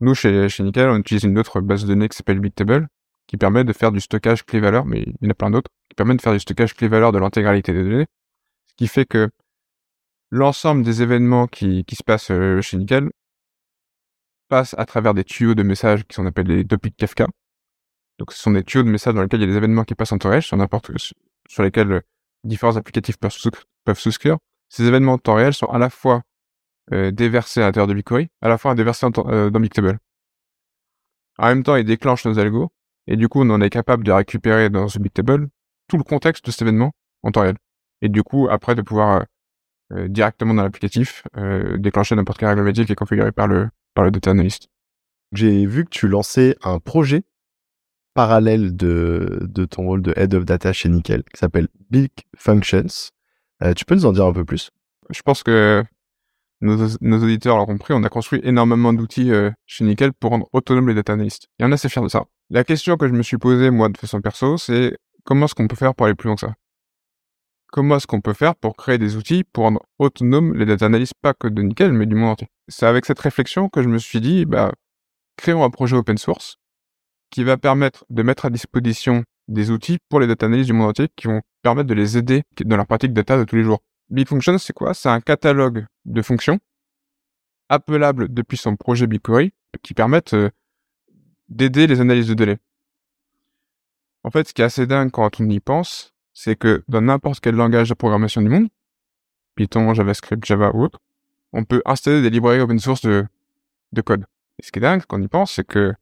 Nous, 0.01 0.15
chez, 0.15 0.49
chez 0.49 0.63
Nickel, 0.63 0.89
on 0.89 0.97
utilise 0.97 1.25
une 1.25 1.39
autre 1.39 1.61
base 1.61 1.83
de 1.83 1.89
données 1.89 2.09
qui 2.09 2.17
s'appelle 2.17 2.41
Bigtable, 2.41 2.89
qui 3.31 3.37
permet 3.37 3.63
de 3.63 3.73
faire 3.73 3.93
du 3.93 4.01
stockage 4.01 4.45
clé-valeur, 4.45 4.85
mais 4.85 5.03
il 5.03 5.15
y 5.23 5.27
en 5.29 5.31
a 5.31 5.35
plein 5.35 5.51
d'autres, 5.53 5.71
qui 5.89 5.95
permet 5.95 6.17
de 6.17 6.21
faire 6.21 6.33
du 6.33 6.41
stockage 6.41 6.75
clé-valeur 6.75 7.13
de 7.13 7.21
l'intégralité 7.21 7.73
des 7.73 7.85
données, 7.85 8.07
ce 8.67 8.75
qui 8.75 8.89
fait 8.89 9.05
que 9.05 9.31
l'ensemble 10.31 10.83
des 10.83 11.01
événements 11.01 11.47
qui, 11.47 11.85
qui 11.85 11.95
se 11.95 12.03
passent 12.03 12.33
euh, 12.33 12.61
chez 12.61 12.77
Nickel 12.77 13.09
passent 14.49 14.75
à 14.79 14.85
travers 14.85 15.15
des 15.15 15.23
tuyaux 15.23 15.55
de 15.55 15.63
messages 15.63 16.03
qui 16.09 16.17
sont 16.17 16.27
appelés 16.27 16.57
des 16.57 16.67
topics 16.67 16.97
Kafka. 16.97 17.29
Donc 18.19 18.33
ce 18.33 18.43
sont 18.43 18.51
des 18.51 18.65
tuyaux 18.65 18.83
de 18.83 18.91
messages 18.91 19.15
dans 19.15 19.23
lesquels 19.23 19.39
il 19.39 19.45
y 19.45 19.49
a 19.49 19.53
des 19.53 19.59
événements 19.59 19.85
qui 19.85 19.95
passent 19.95 20.11
en 20.11 20.19
temps 20.19 20.31
réel, 20.31 20.43
sur 20.43 20.57
n'importe 20.57 20.91
sur 21.49 21.63
lesquels 21.63 22.03
différents 22.43 22.77
applicatifs 22.77 23.17
peuvent 23.17 23.99
souscrire. 24.01 24.39
Ces 24.69 24.87
événements 24.87 25.13
en 25.13 25.19
temps 25.19 25.35
réel 25.35 25.55
sont 25.55 25.67
à 25.67 25.79
la 25.79 25.89
fois 25.89 26.23
euh, 26.93 27.13
déversés 27.13 27.63
à 27.63 27.67
l'intérieur 27.67 27.87
de 27.87 27.95
BigQuery, 27.95 28.27
à 28.41 28.49
la 28.49 28.59
fois 28.59 28.75
déversés 28.75 29.07
euh, 29.19 29.51
dans 29.51 29.61
Bigtable. 29.61 30.01
En 31.39 31.47
même 31.47 31.63
temps, 31.63 31.77
ils 31.77 31.85
déclenchent 31.85 32.25
nos 32.25 32.37
algos, 32.41 32.73
et 33.11 33.17
du 33.17 33.29
coup, 33.29 33.43
on 33.43 33.51
en 33.51 33.61
est 33.61 33.69
capable 33.69 34.05
de 34.05 34.13
récupérer 34.13 34.71
dans 34.71 34.89
ce 34.89 34.99
Bigtable 34.99 35.49
tout 35.89 35.99
le 35.99 36.05
contexte 36.05 36.47
de 36.47 36.51
cet 36.51 36.63
événement 36.63 36.93
en 37.23 37.31
temps 37.31 37.43
réel. 37.43 37.57
Et 38.01 38.09
du 38.09 38.23
coup, 38.23 38.49
après, 38.51 38.75
de 38.75 38.83
pouvoir 38.83 39.27
euh, 39.93 40.09
directement 40.09 40.55
dans 40.55 40.63
l'applicatif 40.63 41.25
déclencher 41.77 42.15
n'importe 42.15 42.39
quelle 42.39 42.49
règle 42.49 42.63
métier 42.63 42.87
qui 42.87 42.93
est 42.93 42.97
configurée 42.97 43.33
par 43.33 43.49
le, 43.49 43.69
par 43.93 44.05
le 44.05 44.11
data 44.11 44.31
analyst. 44.31 44.69
J'ai 45.33 45.67
vu 45.67 45.85
que 45.85 45.91
tu 45.91 46.09
lançais 46.09 46.57
un 46.63 46.79
projet 46.79 47.25
parallèle 48.15 48.77
de, 48.77 49.39
de 49.43 49.65
ton 49.65 49.85
rôle 49.85 50.03
de 50.03 50.13
Head 50.17 50.35
of 50.35 50.45
Data 50.45 50.73
chez 50.73 50.89
Nickel, 50.89 51.23
qui 51.23 51.39
s'appelle 51.39 51.69
Big 51.91 52.11
Functions. 52.37 53.11
Euh, 53.63 53.75
tu 53.75 53.85
peux 53.85 53.95
nous 53.95 54.07
en 54.07 54.13
dire 54.13 54.27
un 54.27 54.33
peu 54.33 54.45
plus? 54.45 54.71
Je 55.11 55.23
pense 55.23 55.43
que 55.43 55.85
nos, 56.61 56.77
nos 57.01 57.23
auditeurs 57.23 57.57
l'ont 57.57 57.67
compris, 57.67 57.95
on 57.95 58.03
a 58.03 58.09
construit 58.09 58.41
énormément 58.45 58.93
d'outils 58.93 59.33
euh, 59.33 59.51
chez 59.67 59.85
Nickel 59.85 60.13
pour 60.13 60.31
rendre 60.31 60.49
autonomes 60.53 60.89
les 60.89 60.95
data 60.95 61.13
analysts. 61.13 61.49
Et 61.59 61.65
on 61.65 61.71
est 61.71 61.75
assez 61.75 61.89
fiers 61.89 62.03
de 62.03 62.09
ça. 62.09 62.25
La 62.51 62.65
question 62.65 62.97
que 62.97 63.09
je 63.09 63.13
me 63.13 63.23
suis 63.23 63.39
posée, 63.39 63.71
moi, 63.71 63.89
de 63.89 63.97
façon 63.97 64.21
perso, 64.21 64.59
c'est 64.59 64.97
comment 65.25 65.47
est-ce 65.47 65.55
qu'on 65.55 65.69
peut 65.69 65.77
faire 65.77 65.95
pour 65.95 66.07
aller 66.07 66.15
plus 66.15 66.27
loin 66.27 66.35
que 66.35 66.43
ça? 66.43 66.55
Comment 67.73 67.97
est-ce 67.97 68.07
qu'on 68.07 68.21
peut 68.21 68.33
faire 68.33 68.57
pour 68.57 68.77
créer 68.77 68.99
des 68.99 69.17
outils 69.17 69.45
pour 69.45 69.65
rendre 69.65 69.81
autonomes 69.99 70.55
les 70.55 70.67
data 70.67 70.87
analysts, 70.87 71.15
pas 71.23 71.35
que 71.35 71.47
de 71.47 71.63
Nickel, 71.63 71.93
mais 71.93 72.07
du 72.07 72.17
monde 72.17 72.31
entier? 72.31 72.49
C'est 72.69 72.87
avec 72.87 73.05
cette 73.07 73.21
réflexion 73.21 73.69
que 73.69 73.83
je 73.83 73.89
me 73.89 73.99
suis 73.99 74.21
dit, 74.21 74.45
bah, 74.45 74.73
créons 75.37 75.65
un 75.65 75.71
projet 75.71 75.97
open 75.97 76.19
source 76.19 76.57
qui 77.31 77.45
va 77.45 77.57
permettre 77.57 78.05
de 78.11 78.23
mettre 78.25 78.47
à 78.47 78.51
disposition 78.51 79.23
des 79.47 79.71
outils 79.71 79.99
pour 80.09 80.19
les 80.19 80.27
data 80.27 80.47
analysts 80.47 80.67
du 80.67 80.73
monde 80.73 80.91
entier 80.91 81.09
qui 81.15 81.29
vont 81.29 81.43
permettre 81.63 81.89
de 81.89 81.95
les 81.95 82.19
aider 82.19 82.43
dans 82.65 82.77
leur 82.77 82.87
pratique 82.87 83.13
data 83.13 83.39
de 83.39 83.45
tous 83.45 83.57
les 83.57 83.63
jours. 83.63 83.81
BigFunctions, 84.11 84.59
c'est 84.59 84.73
quoi? 84.73 84.95
C'est 84.95 85.09
un 85.09 85.21
catalogue 85.21 85.87
de 86.05 86.23
fonctions 86.23 86.59
appelables 87.69 88.33
depuis 88.33 88.57
son 88.57 88.77
projet 88.77 89.07
BigQuery 89.07 89.53
qui 89.83 89.95
permettent 89.95 90.35
euh, 90.35 90.51
d'aider 91.49 91.87
les 91.87 92.01
analyses 92.01 92.27
de 92.27 92.35
données. 92.35 92.59
En 94.25 94.31
fait, 94.31 94.49
ce 94.49 94.53
qui 94.53 94.63
est 94.63 94.65
assez 94.65 94.87
dingue 94.87 95.11
quand 95.11 95.41
on 95.41 95.49
y 95.49 95.61
pense, 95.61 96.13
c'est 96.35 96.57
que 96.57 96.83
dans 96.89 97.01
n'importe 97.01 97.41
quel 97.41 97.55
langage 97.55 97.89
de 97.89 97.95
programmation 97.95 98.43
du 98.43 98.49
monde, 98.49 98.69
Python, 99.55 99.95
JavaScript, 99.95 100.45
Java 100.45 100.73
ou 100.75 100.83
autre, 100.85 101.01
on 101.53 101.65
peut 101.65 101.83
installer 101.85 102.23
des 102.23 102.31
librairies 102.31 102.61
open 102.61 102.79
source 102.79 103.03
de, 103.03 103.27
de 103.93 104.01
code. 104.01 104.25
Et 104.59 104.65
ce 104.65 104.73
qui 104.73 104.79
est 104.79 104.83
dingue 104.83 105.03
quand 105.07 105.19
on 105.19 105.23
y 105.23 105.29
pense, 105.29 105.53
c'est 105.53 105.67
que 105.67 105.95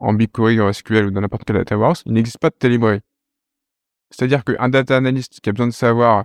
en 0.00 0.12
BigQuery, 0.12 0.60
en 0.60 0.72
SQL 0.72 1.06
ou 1.06 1.10
dans 1.10 1.20
n'importe 1.20 1.44
quel 1.44 1.56
data 1.56 1.78
warehouse, 1.78 2.02
il 2.06 2.12
n'existe 2.12 2.38
pas 2.38 2.50
de 2.50 2.56
telle 2.56 2.72
librairie. 2.72 3.00
C'est-à-dire 4.10 4.44
qu'un 4.44 4.68
data 4.68 4.96
analyst 4.96 5.40
qui 5.40 5.48
a 5.48 5.52
besoin 5.52 5.68
de 5.68 5.72
savoir, 5.72 6.24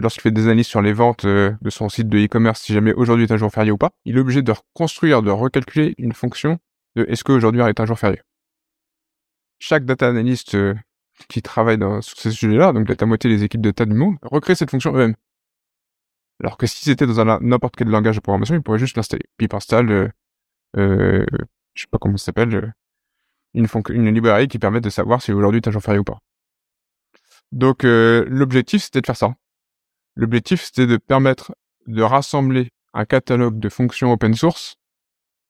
lorsqu'il 0.00 0.22
fait 0.22 0.30
des 0.30 0.44
analyses 0.44 0.66
sur 0.66 0.80
les 0.80 0.92
ventes 0.92 1.24
euh, 1.24 1.52
de 1.60 1.70
son 1.70 1.88
site 1.88 2.08
de 2.08 2.18
e-commerce, 2.18 2.62
si 2.62 2.72
jamais 2.72 2.92
aujourd'hui 2.94 3.24
est 3.24 3.32
un 3.32 3.36
jour 3.36 3.50
férié 3.52 3.70
ou 3.70 3.78
pas, 3.78 3.90
il 4.04 4.16
est 4.16 4.20
obligé 4.20 4.42
de 4.42 4.52
reconstruire, 4.52 5.22
de 5.22 5.30
recalculer 5.30 5.94
une 5.98 6.12
fonction 6.12 6.58
de 6.96 7.04
est-ce 7.08 7.24
qu'aujourd'hui 7.24 7.60
est 7.60 7.80
un 7.80 7.86
jour 7.86 7.98
férié. 7.98 8.20
Chaque 9.58 9.84
data 9.84 10.08
analyst 10.08 10.54
euh, 10.54 10.74
qui 11.28 11.42
travaille 11.42 11.78
dans, 11.78 12.00
sur 12.00 12.18
ces 12.18 12.30
sujets-là, 12.30 12.72
donc 12.72 12.88
la 12.88 13.06
moitié 13.06 13.30
des 13.30 13.44
équipes 13.44 13.60
de 13.60 13.70
data 13.70 13.84
du 13.84 13.94
monde, 13.94 14.16
recrée 14.22 14.54
cette 14.54 14.70
fonction 14.70 14.92
eux-mêmes. 14.92 15.14
Alors 16.42 16.56
que 16.56 16.66
si 16.66 16.84
c'était 16.84 17.06
dans 17.06 17.40
n'importe 17.40 17.76
quel 17.76 17.88
langage 17.88 18.16
de 18.16 18.20
programmation, 18.20 18.54
ils 18.54 18.62
pourraient 18.62 18.78
juste 18.78 18.96
l'installer. 18.96 19.24
Pip 19.36 19.54
install, 19.54 20.12
euh, 20.76 21.26
je 21.74 21.82
sais 21.82 21.88
pas 21.90 21.98
comment 21.98 22.16
ça 22.16 22.26
s'appelle, 22.26 22.74
une, 23.54 23.68
une 23.90 24.10
librairie 24.12 24.48
qui 24.48 24.58
permet 24.58 24.80
de 24.80 24.90
savoir 24.90 25.22
si 25.22 25.32
aujourd'hui 25.32 25.60
tu 25.60 25.68
as 25.68 25.72
jour 25.72 25.82
férié 25.82 26.00
ou 26.00 26.04
pas. 26.04 26.18
Donc 27.52 27.82
l'objectif 27.84 28.82
c'était 28.82 29.02
de 29.02 29.06
faire 29.06 29.16
ça. 29.16 29.34
L'objectif 30.14 30.62
c'était 30.62 30.86
de 30.86 30.96
permettre 30.96 31.54
de 31.86 32.02
rassembler 32.02 32.70
un 32.94 33.04
catalogue 33.04 33.58
de 33.58 33.68
fonctions 33.68 34.12
open 34.12 34.34
source 34.34 34.76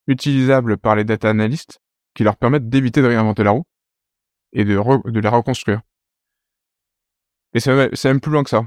utilisables 0.06 0.78
par 0.78 0.96
les 0.96 1.04
data 1.04 1.28
analysts 1.28 1.80
qui 2.14 2.24
leur 2.24 2.36
permettent 2.36 2.68
d'éviter 2.68 3.02
de 3.02 3.06
réinventer 3.06 3.42
la 3.42 3.50
roue 3.50 3.64
et 4.52 4.64
de, 4.64 5.10
de 5.10 5.20
la 5.20 5.30
reconstruire. 5.30 5.80
Et 7.54 7.60
c'est 7.60 8.04
même 8.04 8.20
plus 8.20 8.32
loin 8.32 8.44
que 8.44 8.50
ça. 8.50 8.66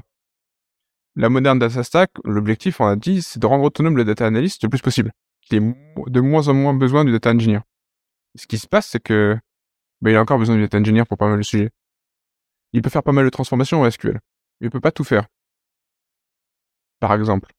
La 1.16 1.28
moderne 1.28 1.58
data 1.58 1.82
stack, 1.82 2.10
l'objectif, 2.24 2.80
on 2.80 2.86
a 2.86 2.96
dit, 2.96 3.22
c'est 3.22 3.40
de 3.40 3.46
rendre 3.46 3.64
autonome 3.64 3.96
le 3.96 4.04
data 4.04 4.26
analyst 4.26 4.62
le 4.62 4.68
plus 4.68 4.82
possible. 4.82 5.12
Il 5.50 5.56
ait 5.56 5.74
de 6.08 6.20
moins 6.20 6.48
en 6.48 6.54
moins 6.54 6.74
besoin 6.74 7.04
du 7.04 7.12
data 7.12 7.30
engineer. 7.30 7.60
Ce 8.34 8.46
qui 8.46 8.58
se 8.58 8.66
passe, 8.66 8.86
c'est 8.88 9.00
que 9.00 9.38
bah, 10.02 10.10
il 10.10 10.16
a 10.16 10.20
encore 10.20 10.38
besoin 10.38 10.56
du 10.56 10.62
data 10.62 10.78
engineer 10.78 11.04
pour 11.06 11.16
pas 11.16 11.28
mal 11.28 11.38
de 11.38 11.42
sujets. 11.42 11.70
Il 12.72 12.82
peut 12.82 12.90
faire 12.90 13.02
pas 13.02 13.12
mal 13.12 13.24
de 13.24 13.30
transformations 13.30 13.80
en 13.80 13.90
SQL. 13.90 14.20
Il 14.60 14.70
peut 14.70 14.80
pas 14.80 14.92
tout 14.92 15.04
faire. 15.04 15.26
Par 17.00 17.12
exemple, 17.14 17.52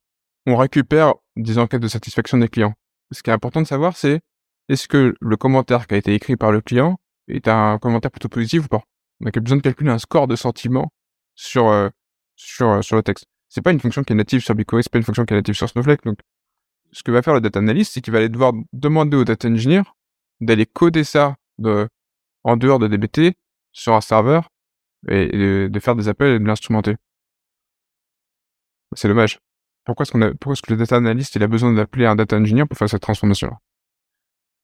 on 0.45 0.55
récupère 0.55 1.13
des 1.35 1.57
enquêtes 1.57 1.81
de 1.81 1.87
satisfaction 1.87 2.37
des 2.37 2.47
clients. 2.47 2.73
Ce 3.11 3.23
qui 3.23 3.29
est 3.29 3.33
important 3.33 3.61
de 3.61 3.67
savoir, 3.67 3.95
c'est 3.95 4.21
est-ce 4.69 4.87
que 4.87 5.15
le 5.19 5.37
commentaire 5.37 5.87
qui 5.87 5.95
a 5.95 5.97
été 5.97 6.13
écrit 6.13 6.35
par 6.35 6.51
le 6.51 6.61
client 6.61 6.97
est 7.27 7.47
un 7.47 7.77
commentaire 7.79 8.11
plutôt 8.11 8.29
positif 8.29 8.65
ou 8.65 8.67
pas? 8.67 8.83
On 9.21 9.27
a 9.27 9.31
besoin 9.31 9.57
de 9.57 9.61
calculer 9.63 9.89
un 9.89 9.99
score 9.99 10.27
de 10.27 10.35
sentiment 10.35 10.91
sur 11.35 11.67
euh, 11.67 11.89
sur 12.35 12.69
euh, 12.69 12.81
sur 12.81 12.95
le 12.95 13.03
texte. 13.03 13.25
C'est 13.49 13.61
pas 13.61 13.71
une 13.71 13.79
fonction 13.79 14.03
qui 14.03 14.13
est 14.13 14.15
native 14.15 14.41
sur 14.41 14.55
BigQuery, 14.55 14.83
c'est 14.83 14.91
pas 14.91 14.97
une 14.97 15.05
fonction 15.05 15.25
qui 15.25 15.33
est 15.33 15.37
native 15.37 15.55
sur 15.55 15.69
Snowflake. 15.69 16.03
Donc, 16.03 16.19
ce 16.91 17.03
que 17.03 17.11
va 17.11 17.21
faire 17.21 17.33
le 17.33 17.41
data 17.41 17.59
analyst, 17.59 17.93
c'est 17.93 18.01
qu'il 18.01 18.11
va 18.11 18.19
aller 18.19 18.29
devoir 18.29 18.53
demander 18.73 19.17
au 19.17 19.23
data 19.23 19.47
engineer 19.47 19.83
d'aller 20.41 20.65
coder 20.65 21.03
ça 21.03 21.35
de, 21.57 21.87
en 22.43 22.57
dehors 22.57 22.79
de 22.79 22.87
DBT 22.87 23.35
sur 23.71 23.93
un 23.93 24.01
serveur 24.01 24.49
et, 25.09 25.27
de, 25.69 25.79
faire 25.79 25.95
des 25.95 26.07
appels 26.07 26.35
et 26.35 26.39
de 26.39 26.45
l'instrumenter. 26.45 26.95
C'est 28.95 29.07
dommage. 29.07 29.39
Pourquoi 29.83 30.03
est-ce 30.03 30.11
qu'on 30.11 30.21
a, 30.21 30.29
pourquoi 30.31 30.53
est-ce 30.53 30.61
que 30.61 30.71
le 30.71 30.77
data 30.77 30.97
analyst, 30.97 31.35
il 31.35 31.43
a 31.43 31.47
besoin 31.47 31.73
d'appeler 31.73 32.05
un 32.05 32.15
data 32.15 32.35
engineer 32.37 32.65
pour 32.67 32.77
faire 32.77 32.89
cette 32.89 33.01
transformation-là? 33.01 33.57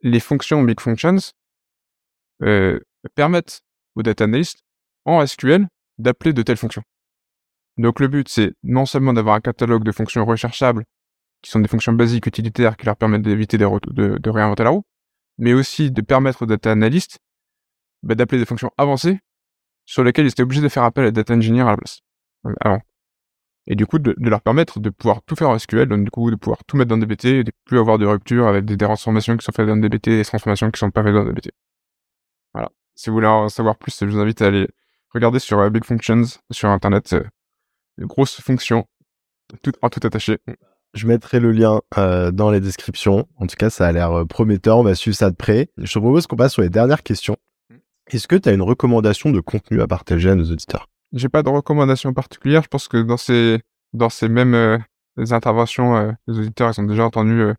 Les 0.01 0.19
fonctions 0.19 0.61
Big 0.63 0.80
Functions, 0.80 1.17
euh, 2.41 2.80
permettent 3.15 3.61
au 3.95 4.03
data 4.03 4.26
analyst, 4.26 4.59
en 5.05 5.26
SQL, 5.26 5.67
d'appeler 5.97 6.34
de 6.34 6.41
telles 6.41 6.57
fonctions. 6.57 6.84
Donc 7.78 7.99
le 7.99 8.07
but, 8.07 8.28
c'est 8.30 8.53
non 8.63 8.86
seulement 8.86 9.13
d'avoir 9.13 9.36
un 9.36 9.41
catalogue 9.41 9.84
de 9.84 9.91
fonctions 9.91 10.26
recherchables, 10.26 10.84
qui 11.41 11.51
sont 11.51 11.59
des 11.59 11.67
fonctions 11.67 11.93
basiques 11.93 12.26
utilitaires 12.26 12.78
qui 12.78 12.86
leur 12.86 12.95
permettent 12.95 13.21
d'éviter 13.21 13.57
de, 13.57 14.30
réinventer 14.30 14.63
la 14.63 14.69
roue, 14.69 14.84
mais 15.38 15.53
aussi 15.53 15.91
de 15.91 16.01
permettre 16.01 16.43
aux 16.43 16.45
data 16.45 16.71
analysts 16.71 17.19
bah, 18.01 18.15
d'appeler 18.15 18.39
des 18.39 18.45
fonctions 18.45 18.71
avancées 18.78 19.19
sur 19.86 20.03
lesquelles 20.03 20.26
ils 20.26 20.32
étaient 20.32 20.43
obligés 20.43 20.61
de 20.61 20.69
faire 20.69 20.84
appel 20.84 21.05
à 21.05 21.11
data 21.11 21.34
engineer 21.34 21.61
à 21.61 21.71
la 21.71 21.78
place. 21.78 21.99
Euh, 22.45 22.53
avant. 22.61 22.82
Et 23.68 23.76
du 23.76 23.86
coup, 23.86 23.99
de, 23.99 24.14
leur 24.18 24.41
permettre 24.41 24.80
de 24.80 24.89
pouvoir 24.89 25.22
tout 25.24 25.36
faire 25.36 25.49
en 25.49 25.57
SQL, 25.57 25.88
donc 25.88 26.03
du 26.03 26.11
coup, 26.11 26.30
de 26.30 26.36
pouvoir 26.36 26.64
tout 26.66 26.76
mettre 26.76 26.89
dans 26.89 26.97
DBT, 26.97 27.26
et 27.26 27.43
de 27.43 27.51
plus 27.66 27.80
avoir 27.80 27.97
de 27.97 28.05
rupture 28.05 28.47
avec 28.47 28.66
des, 28.66 28.78
transformations 28.78 29.38
qui 29.38 29.45
sont 29.45 29.53
faites 29.53 29.68
dans 29.68 29.78
DBT 29.78 30.07
et 30.07 30.18
des 30.18 30.26
transformations 30.26 30.70
qui 30.72 30.80
sont 30.80 30.91
pas 30.91 31.03
faites 31.03 31.14
dans 31.14 31.24
DBT. 31.24 31.51
Voilà. 32.53 32.70
Si 32.95 33.09
vous 33.09 33.16
voulez 33.16 33.28
en 33.28 33.49
savoir 33.49 33.78
plus, 33.78 33.97
je 33.99 34.05
vous 34.05 34.20
invite 34.20 34.41
à 34.41 34.47
aller 34.47 34.68
regarder 35.14 35.39
sur 35.39 35.59
euh, 35.59 35.70
Big 35.70 35.86
Functions 35.86 36.39
sur 36.51 36.70
Internet. 36.70 37.14
Euh, 37.14 37.24
grosse 37.99 38.41
fonction, 38.41 38.86
tout, 39.61 39.72
en 39.82 39.89
tout 39.89 40.05
attaché. 40.05 40.39
Je 40.93 41.07
mettrai 41.07 41.39
le 41.39 41.51
lien 41.51 41.82
euh, 41.97 42.32
dans 42.32 42.51
les 42.51 42.59
descriptions. 42.59 43.28
En 43.38 43.47
tout 43.47 43.55
cas, 43.55 43.70
ça 43.70 43.88
a 43.88 43.91
l'air 43.91 44.11
euh, 44.11 44.26
prometteur. 44.26 44.78
On 44.78 44.84
va 44.84 44.93
suivre 44.93 45.18
ça 45.18 45.32
de 45.32 45.36
près. 45.36 45.70
Je 45.78 45.91
te 45.91 45.99
propose 45.99 46.28
qu'on 46.28 46.36
passe 46.36 46.53
sur 46.53 46.61
les 46.61 46.70
dernières 46.70 47.01
questions. 47.01 47.38
Mm. 47.70 47.76
Est-ce 48.11 48.28
que 48.28 48.36
tu 48.36 48.49
as 48.49 48.51
une 48.51 48.61
recommandation 48.61 49.32
de 49.32 49.39
contenu 49.39 49.82
à 49.82 49.88
partager 49.88 50.30
à 50.30 50.36
nos 50.36 50.51
auditeurs? 50.51 50.88
J'ai 51.14 51.30
pas 51.30 51.43
de 51.43 51.49
recommandation 51.49 52.14
particulière. 52.14 52.64
Je 52.64 52.68
pense 52.68 52.88
que 52.88 53.01
dans 53.01 53.18
ces 53.18 53.61
dans 53.93 54.09
ces 54.09 54.30
mêmes 54.30 54.55
euh, 54.55 54.78
interventions, 55.32 56.16
les 56.28 56.39
auditeurs 56.39 56.72
ils 56.76 56.82
ont 56.82 56.86
déjà 56.86 57.05
entendu 57.05 57.53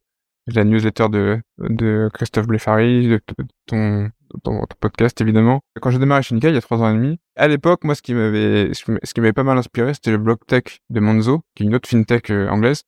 la 0.47 0.65
newsletter 0.65 1.09
de 1.09 1.41
de 1.59 2.11
Christophe 2.13 2.47
Blefari, 2.47 3.09
de 3.09 3.21
ton 3.67 4.11
dans 4.43 4.59
votre 4.59 4.77
podcast 4.77 5.21
évidemment. 5.21 5.61
Quand 5.81 5.91
j'ai 5.91 5.99
démarré 5.99 6.23
Nika 6.33 6.49
il 6.49 6.55
y 6.55 6.59
a 6.59 6.61
trois 6.61 6.83
ans 6.83 6.91
et 6.91 6.95
demi, 6.95 7.19
à 7.37 7.49
l'époque, 7.49 7.85
moi, 7.85 7.95
ce 7.95 8.03
qui 8.03 8.15
m'avait, 8.15 8.73
ce 8.75 9.15
qui 9.15 9.21
m'avait 9.21 9.33
pas 9.33 9.43
mal 9.43 9.59
inspiré, 9.59 9.95
c'était 9.95 10.11
le 10.11 10.19
blog 10.19 10.39
tech 10.47 10.81
de 10.91 11.01
Monzo, 11.01 11.43
qui 11.55 11.63
est 11.63 11.67
une 11.67 11.75
autre 11.75 11.89
fintech 11.89 12.31
euh, 12.31 12.49
anglaise. 12.49 12.83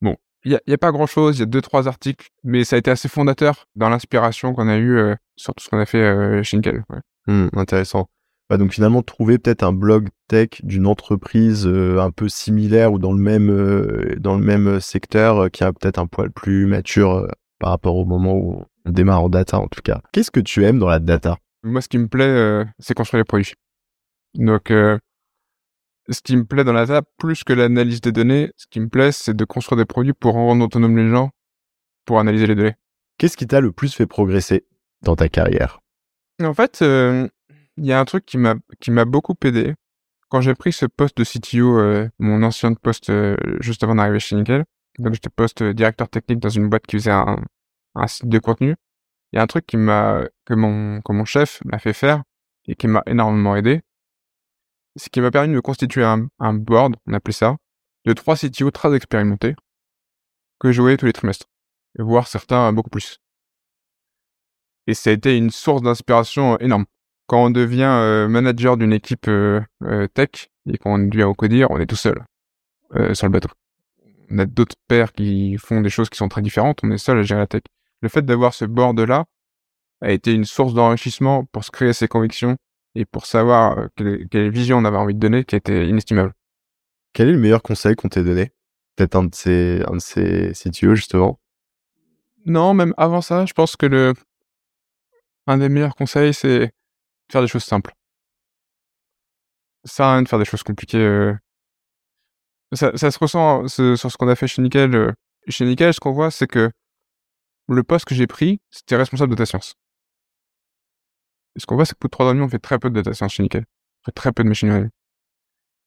Bon, 0.00 0.16
il 0.44 0.52
y 0.52 0.54
a, 0.54 0.60
y 0.66 0.72
a, 0.72 0.78
pas 0.78 0.92
grand 0.92 1.06
chose, 1.06 1.36
il 1.36 1.40
y 1.40 1.42
a 1.42 1.46
deux 1.46 1.62
trois 1.62 1.88
articles, 1.88 2.28
mais 2.44 2.64
ça 2.64 2.76
a 2.76 2.78
été 2.78 2.90
assez 2.90 3.08
fondateur 3.08 3.66
dans 3.74 3.88
l'inspiration 3.88 4.54
qu'on 4.54 4.68
a 4.68 4.76
eu 4.76 4.96
euh, 4.96 5.14
sur 5.36 5.54
tout 5.54 5.64
ce 5.64 5.70
qu'on 5.70 5.78
a 5.78 5.86
fait 5.86 6.02
euh, 6.02 6.42
chez 6.42 6.56
Nickel. 6.56 6.84
Ouais. 6.90 7.00
Hmm, 7.26 7.48
intéressant. 7.54 8.08
Bah 8.48 8.58
donc 8.58 8.72
finalement 8.72 9.02
trouver 9.02 9.38
peut-être 9.38 9.64
un 9.64 9.72
blog 9.72 10.08
tech 10.28 10.50
d'une 10.62 10.86
entreprise 10.86 11.66
un 11.66 12.10
peu 12.12 12.28
similaire 12.28 12.92
ou 12.92 12.98
dans 13.00 13.12
le 13.12 13.18
même 13.18 14.14
dans 14.18 14.36
le 14.36 14.44
même 14.44 14.80
secteur 14.80 15.50
qui 15.50 15.64
a 15.64 15.72
peut-être 15.72 15.98
un 15.98 16.06
poil 16.06 16.30
plus 16.30 16.66
mature 16.66 17.26
par 17.58 17.70
rapport 17.70 17.96
au 17.96 18.04
moment 18.04 18.34
où 18.34 18.64
on 18.84 18.90
démarre 18.90 19.22
en 19.22 19.28
data 19.28 19.58
en 19.58 19.68
tout 19.68 19.82
cas. 19.82 20.00
Qu'est-ce 20.12 20.30
que 20.30 20.40
tu 20.40 20.64
aimes 20.64 20.78
dans 20.78 20.88
la 20.88 21.00
data? 21.00 21.38
Moi, 21.62 21.80
ce 21.80 21.88
qui 21.88 21.98
me 21.98 22.06
plaît, 22.06 22.24
euh, 22.24 22.64
c'est 22.78 22.94
construire 22.94 23.20
les 23.20 23.24
produits. 23.24 23.54
Donc, 24.34 24.70
euh, 24.70 24.98
ce 26.08 26.20
qui 26.20 26.36
me 26.36 26.44
plaît 26.44 26.62
dans 26.62 26.72
la 26.72 26.86
data, 26.86 27.06
plus 27.18 27.42
que 27.42 27.52
l'analyse 27.52 28.00
des 28.00 28.12
données, 28.12 28.52
ce 28.56 28.66
qui 28.70 28.78
me 28.78 28.88
plaît, 28.88 29.10
c'est 29.10 29.34
de 29.34 29.44
construire 29.44 29.78
des 29.78 29.84
produits 29.84 30.12
pour 30.12 30.34
rendre 30.34 30.64
autonomes 30.64 30.96
les 30.96 31.10
gens, 31.10 31.30
pour 32.04 32.20
analyser 32.20 32.46
les 32.46 32.54
données. 32.54 32.74
Qu'est-ce 33.18 33.36
qui 33.36 33.46
t'a 33.46 33.60
le 33.60 33.72
plus 33.72 33.94
fait 33.94 34.06
progresser 34.06 34.64
dans 35.02 35.16
ta 35.16 35.28
carrière? 35.28 35.80
En 36.40 36.54
fait, 36.54 36.80
euh, 36.82 37.26
il 37.76 37.86
y 37.86 37.92
a 37.92 38.00
un 38.00 38.04
truc 38.04 38.24
qui 38.26 38.38
m'a 38.38 38.54
qui 38.80 38.90
m'a 38.90 39.04
beaucoup 39.04 39.34
aidé. 39.44 39.74
Quand 40.28 40.40
j'ai 40.40 40.54
pris 40.54 40.72
ce 40.72 40.86
poste 40.86 41.16
de 41.18 41.24
CTO, 41.24 42.10
mon 42.18 42.42
ancien 42.42 42.74
poste 42.74 43.12
juste 43.60 43.82
avant 43.84 43.94
d'arriver 43.94 44.18
chez 44.18 44.36
Nickel, 44.36 44.64
donc 44.98 45.14
j'étais 45.14 45.30
poste 45.30 45.62
directeur 45.62 46.08
technique 46.08 46.40
dans 46.40 46.48
une 46.48 46.68
boîte 46.68 46.86
qui 46.86 46.96
faisait 46.96 47.12
un, 47.12 47.44
un 47.94 48.06
site 48.06 48.28
de 48.28 48.38
contenu. 48.38 48.74
Il 49.32 49.36
y 49.36 49.38
a 49.38 49.42
un 49.42 49.46
truc 49.46 49.66
qui 49.66 49.76
m'a 49.76 50.24
que 50.44 50.54
mon 50.54 51.00
que 51.02 51.12
mon 51.12 51.24
chef 51.24 51.62
m'a 51.64 51.78
fait 51.78 51.92
faire 51.92 52.22
et 52.66 52.74
qui 52.74 52.88
m'a 52.88 53.02
énormément 53.06 53.56
aidé. 53.56 53.82
C'est 54.96 55.10
qui 55.10 55.20
m'a 55.20 55.30
permis 55.30 55.54
de 55.54 55.60
constituer 55.60 56.04
un, 56.04 56.28
un 56.38 56.54
board, 56.54 56.96
on 57.06 57.12
appelait 57.12 57.34
ça, 57.34 57.56
de 58.06 58.12
trois 58.14 58.36
CTO 58.36 58.70
très 58.70 58.94
expérimentés 58.94 59.54
que 60.58 60.72
je 60.72 60.80
voyais 60.80 60.96
tous 60.96 61.06
les 61.06 61.12
trimestres, 61.12 61.46
voire 61.98 62.28
certains 62.28 62.72
beaucoup 62.72 62.90
plus. 62.90 63.18
Et 64.86 64.94
ça 64.94 65.10
a 65.10 65.12
été 65.12 65.36
une 65.36 65.50
source 65.50 65.82
d'inspiration 65.82 66.58
énorme. 66.58 66.86
Quand 67.26 67.44
on 67.44 67.50
devient 67.50 67.82
euh, 67.82 68.28
manager 68.28 68.76
d'une 68.76 68.92
équipe 68.92 69.26
euh, 69.28 69.60
euh, 69.82 70.06
tech 70.06 70.48
et 70.70 70.78
qu'on 70.78 70.98
devient 70.98 71.24
au 71.24 71.34
codir, 71.34 71.70
on 71.70 71.78
est 71.78 71.86
tout 71.86 71.96
seul 71.96 72.24
sur 73.12 73.26
le 73.26 73.32
bateau 73.32 73.48
on 74.30 74.38
a 74.38 74.46
d'autres 74.46 74.76
pairs 74.88 75.12
qui 75.12 75.56
font 75.58 75.80
des 75.80 75.90
choses 75.90 76.08
qui 76.08 76.16
sont 76.16 76.28
très 76.28 76.42
différentes, 76.42 76.80
on 76.82 76.90
est 76.90 76.98
seul 76.98 77.18
à 77.18 77.22
gérer 77.22 77.40
la 77.40 77.46
tech. 77.46 77.62
Le 78.00 78.08
fait 78.08 78.22
d'avoir 78.22 78.54
ce 78.54 78.64
board-là 78.64 79.24
a 80.00 80.10
été 80.10 80.32
une 80.32 80.44
source 80.44 80.74
d'enrichissement 80.74 81.44
pour 81.44 81.64
se 81.64 81.70
créer 81.70 81.92
ses 81.92 82.08
convictions 82.08 82.56
et 82.94 83.04
pour 83.04 83.26
savoir 83.26 83.88
quelle, 83.96 84.26
quelle 84.28 84.50
vision 84.50 84.78
on 84.78 84.84
avait 84.84 84.96
envie 84.96 85.14
de 85.14 85.20
donner 85.20 85.44
qui 85.44 85.54
était 85.54 85.86
inestimable. 85.86 86.32
Quel 87.12 87.28
est 87.28 87.32
le 87.32 87.38
meilleur 87.38 87.62
conseil 87.62 87.94
qu'on 87.94 88.08
t'ait 88.08 88.24
donné? 88.24 88.52
Peut-être 88.96 89.16
un 89.16 89.24
de 89.24 89.34
ces, 89.34 89.82
un 89.86 89.94
de 89.94 90.00
ces 90.00 90.52
justement 90.72 91.38
Non, 92.46 92.74
même 92.74 92.94
avant 92.96 93.20
ça, 93.20 93.46
je 93.46 93.52
pense 93.52 93.76
que 93.76 93.86
le, 93.86 94.14
un 95.46 95.58
des 95.58 95.68
meilleurs 95.68 95.94
conseils, 95.94 96.34
c'est 96.34 96.72
faire 97.30 97.42
des 97.42 97.48
choses 97.48 97.64
simples. 97.64 97.92
Ça 99.84 100.10
à 100.10 100.12
rien 100.14 100.22
de 100.22 100.28
faire 100.28 100.38
des 100.38 100.44
choses 100.44 100.62
compliquées. 100.62 100.98
Euh, 100.98 101.34
ça, 102.72 102.96
ça 102.96 103.10
se 103.10 103.18
ressent 103.18 103.68
sur 103.68 104.10
ce 104.10 104.16
qu'on 104.16 104.28
a 104.28 104.34
fait 104.34 104.48
chez 104.48 104.62
Nickel. 104.62 104.94
Euh, 104.94 105.12
chez 105.48 105.64
Nickel, 105.64 105.94
ce 105.94 106.00
qu'on 106.00 106.12
voit, 106.12 106.30
c'est 106.30 106.46
que 106.46 106.70
le 107.68 107.82
poste 107.82 108.04
que 108.04 108.14
j'ai 108.14 108.26
pris, 108.26 108.60
c'était 108.70 108.96
responsable 108.96 109.30
de 109.30 109.36
data 109.36 109.46
science. 109.46 109.74
Et 111.54 111.60
ce 111.60 111.66
qu'on 111.66 111.76
voit, 111.76 111.86
c'est 111.86 111.94
que 111.94 111.98
pour 111.98 112.10
trois 112.10 112.26
ans 112.26 112.38
on 112.38 112.48
fait 112.48 112.58
très 112.58 112.78
peu 112.78 112.90
de 112.90 112.94
data 112.94 113.14
science 113.14 113.32
chez 113.32 113.42
Nickel. 113.42 113.64
On 114.02 114.04
fait 114.06 114.12
très 114.12 114.32
peu 114.32 114.42
de 114.42 114.48
machine 114.48 114.68
learning. 114.68 114.90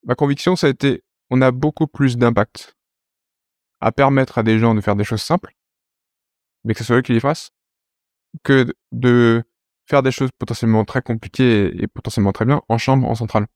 Ma 0.03 0.15
conviction, 0.15 0.55
ça 0.55 0.67
a 0.67 0.69
été, 0.69 1.03
on 1.29 1.41
a 1.41 1.51
beaucoup 1.51 1.87
plus 1.87 2.17
d'impact 2.17 2.75
à 3.81 3.91
permettre 3.91 4.37
à 4.37 4.43
des 4.43 4.59
gens 4.59 4.75
de 4.75 4.81
faire 4.81 4.95
des 4.95 5.03
choses 5.03 5.21
simples, 5.21 5.53
mais 6.63 6.73
que 6.73 6.79
ce 6.79 6.85
soit 6.85 6.97
eux 6.97 7.01
qui 7.01 7.13
les 7.13 7.19
fassent, 7.19 7.51
que 8.43 8.73
de 8.91 9.43
faire 9.89 10.03
des 10.03 10.11
choses 10.11 10.29
potentiellement 10.37 10.85
très 10.85 11.01
compliquées 11.01 11.71
et 11.81 11.87
potentiellement 11.87 12.31
très 12.31 12.45
bien 12.45 12.61
en 12.69 12.77
chambre, 12.77 13.09
en 13.09 13.15
centrale. 13.15 13.47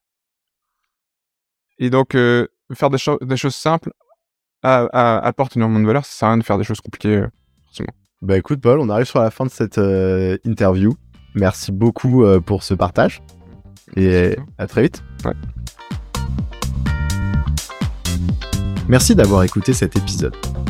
Et 1.77 1.89
donc, 1.89 2.15
euh, 2.15 2.47
faire 2.73 2.89
des, 2.89 2.97
des 3.21 3.37
choses 3.37 3.55
simples 3.55 3.91
apporte 4.63 5.57
énormément 5.57 5.81
de 5.81 5.85
valeur. 5.85 6.05
Ça 6.05 6.11
sert 6.13 6.27
à 6.29 6.31
rien 6.31 6.37
de 6.39 6.43
faire 6.43 6.57
des 6.57 6.63
choses 6.63 6.81
compliquées, 6.81 7.17
euh, 7.17 7.27
forcément. 7.65 7.91
Bah 8.21 8.37
écoute, 8.37 8.61
Paul, 8.61 8.79
on 8.79 8.89
arrive 8.89 9.05
sur 9.05 9.19
la 9.19 9.29
fin 9.29 9.45
de 9.45 9.51
cette 9.51 9.77
euh, 9.77 10.37
interview. 10.45 10.93
Merci 11.35 11.71
beaucoup 11.71 12.23
pour 12.45 12.63
ce 12.63 12.73
partage. 12.73 13.21
Et 13.95 14.37
à 14.57 14.67
très 14.67 14.83
vite. 14.83 15.03
Ouais. 15.25 15.33
Merci 18.87 19.15
d'avoir 19.15 19.43
écouté 19.43 19.73
cet 19.73 19.97
épisode. 19.97 20.35